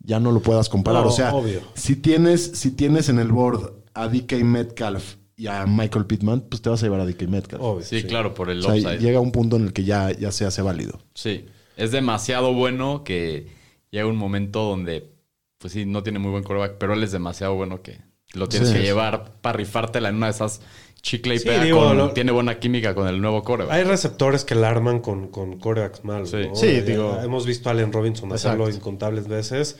ya 0.00 0.20
no 0.20 0.32
lo 0.32 0.40
puedas 0.40 0.68
comparar. 0.68 1.02
No, 1.02 1.08
o 1.08 1.12
sea, 1.12 1.34
obvio. 1.34 1.60
si 1.74 1.96
tienes, 1.96 2.42
si 2.54 2.70
tienes 2.72 3.08
en 3.08 3.18
el 3.18 3.28
board 3.32 3.72
a 3.94 4.08
DK 4.08 4.44
Metcalf 4.44 5.16
y 5.36 5.46
a 5.46 5.66
Michael 5.66 6.06
Pittman, 6.06 6.42
pues 6.42 6.60
te 6.62 6.68
vas 6.70 6.82
a 6.82 6.86
llevar 6.86 7.00
a 7.00 7.06
DK 7.06 7.22
Metcalf. 7.28 7.62
Obvio, 7.62 7.84
Sí, 7.84 8.02
claro, 8.04 8.34
por 8.34 8.50
el 8.50 8.58
o 8.60 8.62
sea, 8.62 8.72
offside. 8.72 8.98
llega 8.98 9.20
un 9.20 9.32
punto 9.32 9.56
en 9.56 9.64
el 9.66 9.72
que 9.72 9.84
ya, 9.84 10.10
ya 10.12 10.32
se 10.32 10.44
hace 10.44 10.62
válido. 10.62 10.98
Sí, 11.14 11.46
es 11.76 11.92
demasiado 11.92 12.52
bueno 12.54 13.04
que 13.04 13.46
llega 13.90 14.06
un 14.06 14.16
momento 14.16 14.62
donde, 14.64 15.12
pues 15.58 15.72
sí, 15.72 15.86
no 15.86 16.02
tiene 16.02 16.18
muy 16.18 16.30
buen 16.32 16.42
coreback, 16.44 16.76
pero 16.78 16.92
él 16.94 17.02
es 17.04 17.12
demasiado 17.12 17.54
bueno 17.54 17.82
que 17.82 18.00
lo 18.34 18.48
tienes 18.48 18.68
Sí. 18.70 18.74
que 18.74 18.82
llevar 18.82 19.40
para 19.40 19.56
rifártela 19.56 20.08
en 20.08 20.16
una 20.16 20.26
de 20.26 20.32
esas 20.32 20.60
chicle 21.02 21.34
y 21.36 21.38
Sí, 21.38 21.46
pega 21.46 21.64
digo, 21.64 21.78
con- 21.84 21.96
lo- 21.96 22.10
tiene 22.12 22.32
buena 22.32 22.58
química 22.58 22.94
con 22.94 23.08
el 23.08 23.20
nuevo 23.20 23.42
coreback. 23.42 23.72
Hay 23.74 23.84
receptores 23.84 24.44
que 24.44 24.54
la 24.54 24.68
arman 24.68 25.00
con, 25.00 25.28
con 25.28 25.58
corebacks 25.58 26.04
malos. 26.04 26.30
Sí. 26.30 26.36
¿no? 26.48 26.54
Sí, 26.54 26.66
Ya 26.76 26.80
digo- 26.82 27.18
Hemos 27.22 27.46
visto 27.46 27.68
a 27.68 27.72
Allen 27.72 27.92
Robinson 27.92 28.32
hacerlo 28.32 28.64
Exacto. 28.64 28.78
incontables 28.88 29.28
veces. 29.28 29.76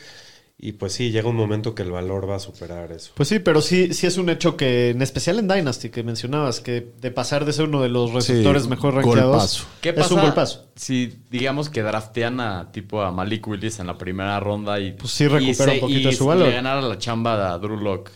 Y 0.60 0.72
pues 0.72 0.92
sí, 0.92 1.12
llega 1.12 1.28
un 1.28 1.36
momento 1.36 1.72
que 1.76 1.82
el 1.84 1.92
valor 1.92 2.28
va 2.28 2.34
a 2.34 2.38
superar 2.40 2.90
eso. 2.90 3.12
Pues 3.14 3.28
sí, 3.28 3.38
pero 3.38 3.60
sí, 3.62 3.94
sí 3.94 4.08
es 4.08 4.18
un 4.18 4.28
hecho 4.28 4.56
que, 4.56 4.90
en 4.90 5.02
especial 5.02 5.38
en 5.38 5.46
Dynasty, 5.46 5.88
que 5.90 6.02
mencionabas, 6.02 6.58
que 6.58 6.84
de 7.00 7.12
pasar 7.12 7.44
de 7.44 7.52
ser 7.52 7.66
uno 7.68 7.80
de 7.80 7.88
los 7.88 8.12
receptores 8.12 8.64
Sí, 8.64 8.68
mejor 8.68 8.94
rankeados. 8.94 9.68
¿Qué 9.80 9.90
es 9.90 9.94
pasa 9.94 10.14
un 10.14 10.20
golpazo. 10.22 10.66
si 10.74 11.16
digamos 11.30 11.70
que 11.70 11.82
draftean 11.82 12.40
a 12.40 12.72
tipo 12.72 13.02
a 13.02 13.12
Malik 13.12 13.46
Willis 13.46 13.78
en 13.78 13.86
la 13.86 13.96
primera 13.98 14.40
ronda 14.40 14.80
y 14.80 14.94
Pues 14.94 15.12
sí 15.12 15.28
recupera 15.28 15.74
y 15.74 15.76
un 15.76 15.80
poquito 15.80 16.00
y 16.00 16.04
de 16.06 16.12
su 16.12 16.26
valor. 16.26 16.48
le 16.48 16.54
ganara 16.54 16.80
la 16.82 16.98
chamba 16.98 17.52
a 17.52 17.58
Drew 17.58 17.76
Lock, 17.76 18.10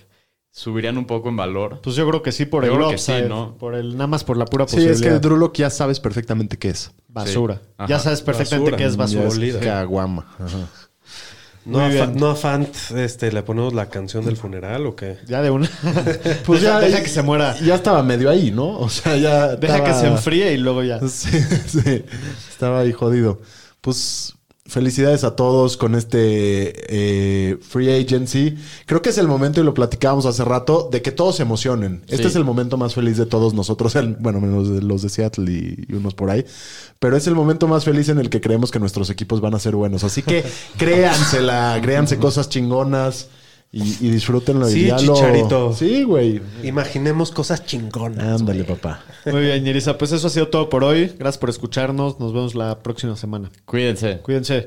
subirían 0.52 0.98
un 0.98 1.06
poco 1.06 1.30
en 1.30 1.36
valor. 1.36 1.80
Pues 1.82 1.96
yo 1.96 2.06
creo 2.08 2.22
que 2.22 2.30
sí 2.30 2.44
por 2.44 2.64
Yo 2.64 2.72
el 2.72 2.76
creo 2.78 2.90
que 2.90 2.98
sí, 2.98 3.12
¿no? 3.28 3.56
por 3.58 3.74
el, 3.74 3.92
nada 3.96 4.06
más 4.06 4.22
por 4.22 4.36
la 4.36 4.44
pura 4.44 4.68
Sí, 4.68 4.76
es 4.76 4.86
posibilidad. 4.92 5.20
que 5.20 5.28
Lock 5.28 5.54
ya 5.56 5.70
sabes 5.70 5.98
perfectamente 5.98 6.58
qué 6.58 6.68
es. 6.68 6.92
basura. 7.08 7.60
Sí. 7.80 7.84
Ya 7.88 7.98
sabes 7.98 8.22
perfectamente 8.22 8.70
Basura. 8.70 8.76
que 8.76 8.90
es 8.90 8.96
basura. 8.96 9.28
Ya 9.46 9.46
es 9.46 9.56
caguama. 9.56 10.26
Ajá. 10.38 10.68
¿No 11.64 11.78
a, 11.80 11.88
no 12.06 12.30
a 12.30 12.34
Fant 12.34 12.68
este, 12.96 13.30
le 13.30 13.42
ponemos 13.44 13.72
la 13.72 13.88
canción 13.88 14.24
del 14.24 14.36
funeral 14.36 14.84
o 14.84 14.96
qué? 14.96 15.18
Ya 15.26 15.42
de 15.42 15.50
una. 15.50 15.70
Pues 16.44 16.60
deja, 16.60 16.80
ya, 16.80 16.86
deja 16.86 17.02
que 17.02 17.08
se 17.08 17.22
muera. 17.22 17.56
Ya 17.60 17.76
estaba 17.76 18.02
medio 18.02 18.28
ahí, 18.30 18.50
¿no? 18.50 18.78
O 18.80 18.88
sea, 18.88 19.16
ya. 19.16 19.54
Deja 19.56 19.84
que 19.84 19.94
se 19.94 20.08
enfríe 20.08 20.52
y 20.52 20.58
luego 20.58 20.82
ya. 20.82 20.98
Sí, 21.08 21.40
sí. 21.68 22.04
Estaba 22.50 22.80
ahí 22.80 22.92
jodido. 22.92 23.40
Pues 23.80 24.34
felicidades 24.64 25.24
a 25.24 25.34
todos 25.34 25.76
con 25.76 25.94
este 25.94 26.72
eh, 26.88 27.58
free 27.60 27.90
agency. 27.90 28.56
Creo 28.86 29.02
que 29.02 29.10
es 29.10 29.18
el 29.18 29.26
momento, 29.28 29.60
y 29.60 29.64
lo 29.64 29.74
platicábamos 29.74 30.24
hace 30.24 30.44
rato, 30.44 30.88
de 30.90 31.02
que 31.02 31.10
todos 31.12 31.36
se 31.36 31.42
emocionen. 31.42 32.02
Este 32.06 32.18
Sí. 32.24 32.28
es 32.28 32.36
el 32.36 32.44
momento 32.44 32.76
más 32.76 32.94
feliz 32.94 33.16
de 33.16 33.26
todos 33.26 33.54
nosotros, 33.54 33.96
el- 33.96 34.14
bueno, 34.20 34.40
menos 34.40 34.68
de 34.72 34.80
los 34.80 35.02
de 35.02 35.08
Seattle 35.08 35.50
y, 35.50 35.84
y 35.88 35.94
unos 35.94 36.14
por 36.14 36.30
ahí. 36.30 36.44
Pero 37.00 37.16
es 37.16 37.26
el 37.26 37.34
momento 37.34 37.66
más 37.66 37.84
feliz 37.84 38.08
en 38.08 38.18
el 38.18 38.30
que 38.30 38.40
creemos 38.40 38.70
que 38.70 38.78
nuestros 38.78 39.10
equipos 39.10 39.40
van 39.40 39.54
a 39.54 39.58
ser 39.58 39.74
buenos. 39.74 40.04
Así 40.04 40.22
que 40.22 40.44
créansela, 40.78 41.78
créanse 41.82 42.18
cosas 42.18 42.48
chingonas 42.48 43.28
y, 43.72 44.06
y 44.06 44.10
disfrútenlo. 44.10 44.68
y 44.68 44.72
Sí, 44.72 44.86
lo- 44.86 44.96
Chicharito. 44.98 45.72
Sí, 45.72 46.02
güey. 46.02 46.40
Imaginemos 46.62 47.30
cosas 47.32 47.64
chingonas. 47.64 48.40
Ándale, 48.40 48.62
güey. 48.64 48.76
papá. 48.78 49.02
Muy 49.26 49.40
bien, 49.40 49.64
Yerisa. 49.64 49.96
Pues 49.98 50.12
eso 50.12 50.26
ha 50.26 50.30
sido 50.30 50.48
todo 50.48 50.68
por 50.68 50.84
hoy. 50.84 51.06
Gracias 51.18 51.38
por 51.38 51.48
escucharnos. 51.50 52.20
Nos 52.20 52.32
vemos 52.32 52.54
la 52.54 52.80
próxima 52.82 53.16
semana. 53.16 53.50
Cuídense. 53.64 54.18
Cuídense. 54.18 54.66